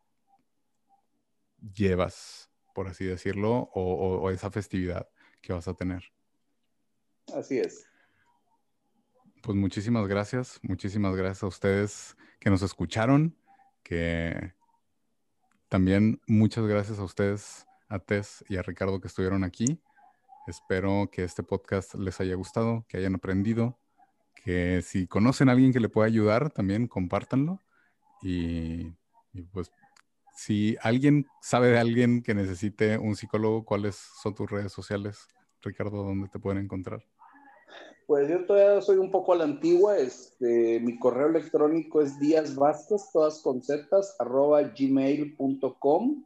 llevas, 1.75 2.51
por 2.75 2.89
así 2.89 3.05
decirlo, 3.05 3.71
o, 3.75 4.31
esa 4.31 4.51
festividad 4.51 5.09
que 5.43 5.53
vas 5.53 5.69
a 5.69 5.75
tener. 5.75 6.03
Así 7.35 7.59
es. 7.59 7.90
Pues 9.43 9.57
muchísimas 9.57 10.07
gracias, 10.07 10.61
muchísimas 10.63 11.17
gracias 11.17 11.43
a 11.43 11.47
ustedes 11.47 12.17
que 12.39 12.51
nos 12.51 12.61
escucharon, 12.61 13.35
que 13.83 14.53
también 15.71 16.21
muchas 16.27 16.67
gracias 16.67 16.99
a 16.99 17.05
ustedes, 17.05 17.67
a 17.89 17.99
Tess 18.01 18.45
y 18.51 18.59
a 18.59 18.63
Ricardo 18.63 19.01
que 19.01 19.09
estuvieron 19.09 19.43
aquí. 19.43 19.81
Espero 20.47 21.09
que 21.11 21.25
este 21.25 21.43
podcast 21.43 21.95
les 21.95 22.21
haya 22.21 22.35
gustado, 22.35 22.85
que 22.87 22.99
hayan 22.99 23.15
aprendido, 23.15 23.79
que 24.35 24.83
si 24.83 25.07
conocen 25.07 25.49
a 25.49 25.53
alguien 25.53 25.73
que 25.73 25.81
le 25.81 25.89
pueda 25.89 26.07
ayudar, 26.07 26.51
también 26.51 26.87
compártanlo. 26.87 27.61
Y, 28.21 28.93
pues 29.53 29.73
si 30.37 30.77
alguien 30.83 31.27
sabe 31.41 31.69
de 31.69 31.79
alguien 31.79 32.23
que 32.23 32.35
necesite 32.35 32.99
un 32.99 33.17
psicólogo, 33.17 33.65
¿cuáles 33.65 33.97
son 33.97 34.35
tus 34.35 34.51
redes 34.51 34.73
sociales, 34.73 35.29
Ricardo, 35.63 36.05
dónde 36.05 36.29
te 36.29 36.39
pueden 36.39 36.63
encontrar? 36.63 37.03
Pues 38.11 38.29
yo 38.29 38.45
todavía 38.45 38.83
soy 38.83 38.97
un 38.97 39.13
poco 39.13 39.33
a 39.33 39.37
la 39.37 39.45
antigua. 39.45 39.97
Este, 39.97 40.81
mi 40.81 40.99
correo 40.99 41.29
electrónico 41.29 42.03
es 42.03 42.19
díazvázquez, 42.19 43.13
todas 43.13 43.41
con 43.41 43.63
arroba 44.19 44.63
gmail.com. 44.63 46.25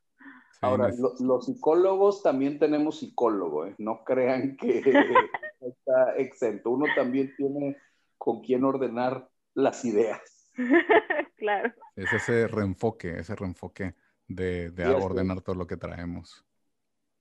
Ahora, 0.60 0.90
los 1.20 1.46
psicólogos 1.46 2.22
también 2.22 2.58
tenemos 2.58 2.98
psicólogo, 2.98 3.66
¿eh? 3.66 3.74
no 3.78 4.02
crean 4.04 4.56
que 4.56 4.82
está 5.60 6.16
exento. 6.16 6.70
Uno 6.70 6.86
también 6.96 7.32
tiene 7.36 7.76
con 8.16 8.40
quién 8.40 8.64
ordenar 8.64 9.28
las 9.54 9.84
ideas. 9.84 10.52
claro. 11.36 11.72
Es 11.94 12.12
ese 12.12 12.48
reenfoque, 12.48 13.20
ese 13.20 13.36
reenfoque 13.36 13.94
de, 14.26 14.70
de 14.70 14.86
ordenar 14.88 15.40
todo 15.42 15.54
lo 15.54 15.66
que 15.66 15.76
traemos. 15.76 16.44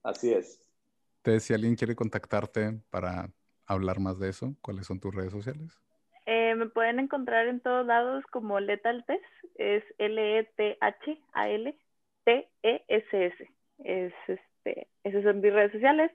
Así 0.02 0.32
es. 0.32 0.67
Si 1.40 1.52
alguien 1.52 1.76
quiere 1.76 1.94
contactarte 1.94 2.80
para 2.90 3.28
hablar 3.66 4.00
más 4.00 4.18
de 4.18 4.30
eso, 4.30 4.56
¿cuáles 4.62 4.86
son 4.86 4.98
tus 4.98 5.14
redes 5.14 5.30
sociales? 5.30 5.78
Eh, 6.24 6.54
me 6.54 6.66
pueden 6.66 6.98
encontrar 6.98 7.46
en 7.48 7.60
todos 7.60 7.86
lados 7.86 8.24
como 8.30 8.60
Lethal 8.60 9.04
Test, 9.06 9.22
es 9.56 9.84
L-E-T-H-A-L-T-E-S-S. 9.98 10.70
Es, 13.84 14.14
este, 14.26 14.88
esas 15.04 15.22
son 15.22 15.40
mis 15.40 15.52
redes 15.52 15.72
sociales. 15.72 16.10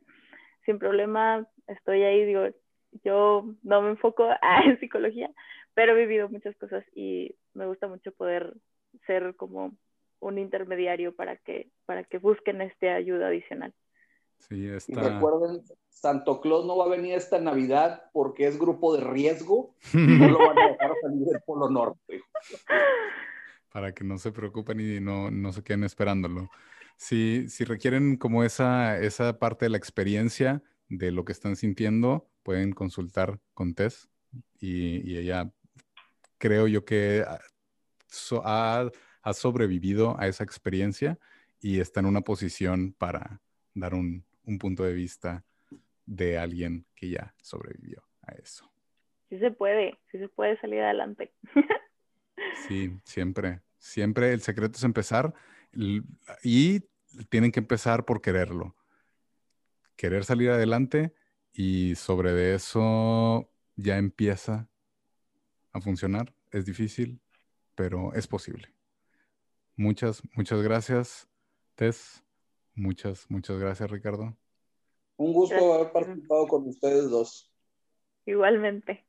Sin 0.66 0.80
problema, 0.80 1.48
estoy 1.68 2.04
ahí, 2.04 2.26
digo, 2.26 2.48
yo 3.04 3.54
no 3.62 3.82
me 3.82 3.90
enfoco 3.92 4.28
en 4.66 4.80
psicología, 4.80 5.30
pero 5.74 5.94
he 5.94 6.02
vivido 6.06 6.30
muchas 6.30 6.56
cosas 6.58 6.84
y 6.96 7.36
me 7.54 7.68
gusta 7.68 7.88
mucho 7.88 8.12
poder 8.12 8.54
ser 9.06 9.36
como 9.36 9.76
un 10.20 10.38
intermediario 10.40 11.16
para 11.16 11.38
que, 11.38 11.70
para 11.86 12.04
que 12.04 12.18
busquen 12.18 12.62
esta 12.62 12.96
ayuda 12.96 13.28
adicional. 13.28 13.74
Sí, 14.48 14.68
está... 14.68 14.92
Y 14.92 14.96
recuerden, 14.96 15.64
Santo 15.90 16.42
Claus 16.42 16.66
no 16.66 16.78
va 16.78 16.86
a 16.86 16.90
venir 16.90 17.14
esta 17.14 17.40
Navidad 17.40 18.10
porque 18.12 18.46
es 18.46 18.60
grupo 18.60 18.96
de 18.96 19.04
riesgo 19.04 19.76
y 19.94 19.98
no 19.98 20.30
lo 20.30 20.40
van 20.40 20.60
a 20.60 20.68
dejar 20.72 20.92
salir 21.02 21.26
del 21.26 21.42
Polo 21.46 21.70
Norte. 21.70 22.22
Para 23.72 23.94
que 23.94 24.04
no 24.04 24.18
se 24.18 24.32
preocupen 24.32 24.80
y 24.80 25.00
no, 25.00 25.32
no 25.32 25.54
se 25.54 25.64
queden 25.64 25.84
esperándolo. 25.84 26.50
Si, 26.98 27.48
si 27.50 27.64
requieren 27.64 28.18
como 28.18 28.44
esa, 28.44 29.00
esa 29.00 29.40
parte 29.40 29.66
de 29.66 29.70
la 29.70 29.78
experiencia 29.78 30.62
de 30.90 31.12
lo 31.12 31.26
que 31.26 31.32
están 31.32 31.56
sintiendo, 31.56 32.28
pueden 32.44 32.74
consultar 32.74 33.40
con 33.54 33.74
Tess 33.74 34.10
y, 34.60 35.10
y 35.10 35.18
ella 35.18 35.52
creo 36.38 36.68
yo 36.68 36.84
que 36.84 37.24
ha, 37.26 38.92
ha 39.22 39.34
sobrevivido 39.34 40.20
a 40.20 40.28
esa 40.28 40.44
experiencia 40.44 41.18
y 41.62 41.80
está 41.80 42.02
en 42.02 42.08
una 42.08 42.22
posición 42.22 42.94
para 42.98 43.42
dar 43.74 43.94
un, 43.94 44.26
un 44.46 44.58
punto 44.58 44.84
de 44.84 44.94
vista 44.94 45.44
de 46.06 46.38
alguien 46.38 46.86
que 46.96 47.10
ya 47.10 47.34
sobrevivió 47.42 48.04
a 48.22 48.34
eso. 48.34 48.70
Sí 49.30 49.40
se 49.40 49.52
puede, 49.52 49.98
sí 50.12 50.20
se 50.20 50.28
puede 50.30 50.60
salir 50.60 50.82
adelante. 50.82 51.34
sí, 52.68 52.92
siempre, 53.04 53.62
siempre 53.78 54.34
el 54.34 54.42
secreto 54.42 54.78
es 54.78 54.84
empezar 54.84 55.34
y 56.44 56.82
tienen 57.30 57.52
que 57.52 57.60
empezar 57.60 58.06
por 58.06 58.22
quererlo. 58.22 58.76
Querer 59.96 60.26
salir 60.26 60.50
adelante 60.50 61.14
y 61.52 61.96
sobre 61.96 62.34
de 62.34 62.56
eso 62.56 63.50
ya 63.76 63.98
empieza 63.98 64.68
a 65.72 65.82
funcionar. 65.82 66.34
Es 66.52 66.66
difícil, 66.66 67.22
pero 67.76 68.14
es 68.14 68.28
posible. 68.28 68.74
Muchas, 69.76 70.22
muchas 70.36 70.62
gracias, 70.62 71.28
Tess. 71.76 72.24
Muchas, 72.76 73.30
muchas 73.30 73.60
gracias, 73.60 73.90
Ricardo. 73.90 74.36
Un 75.18 75.34
gusto 75.34 75.74
haber 75.74 75.92
participado 75.92 76.48
con 76.48 76.68
ustedes 76.68 77.10
dos. 77.10 77.52
Igualmente. 78.26 79.06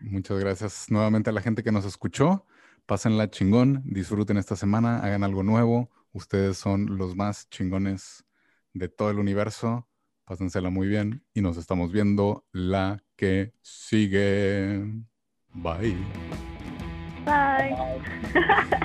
Muchas 0.00 0.38
gracias 0.38 0.90
nuevamente 0.90 1.30
a 1.30 1.32
la 1.32 1.40
gente 1.40 1.62
que 1.62 1.72
nos 1.72 1.84
escuchó. 1.84 2.46
Pásenla 2.86 3.30
chingón, 3.30 3.82
disfruten 3.84 4.36
esta 4.36 4.56
semana, 4.56 5.00
hagan 5.00 5.24
algo 5.24 5.42
nuevo. 5.42 5.90
Ustedes 6.12 6.56
son 6.56 6.96
los 6.98 7.16
más 7.16 7.48
chingones 7.50 8.24
de 8.72 8.88
todo 8.88 9.10
el 9.10 9.18
universo. 9.18 9.88
Pásensela 10.24 10.70
muy 10.70 10.88
bien 10.88 11.24
y 11.34 11.40
nos 11.40 11.56
estamos 11.56 11.92
viendo 11.92 12.44
la 12.52 13.02
que 13.16 13.52
sigue. 13.62 14.84
Bye. 15.54 15.96
Bye. 17.24 18.68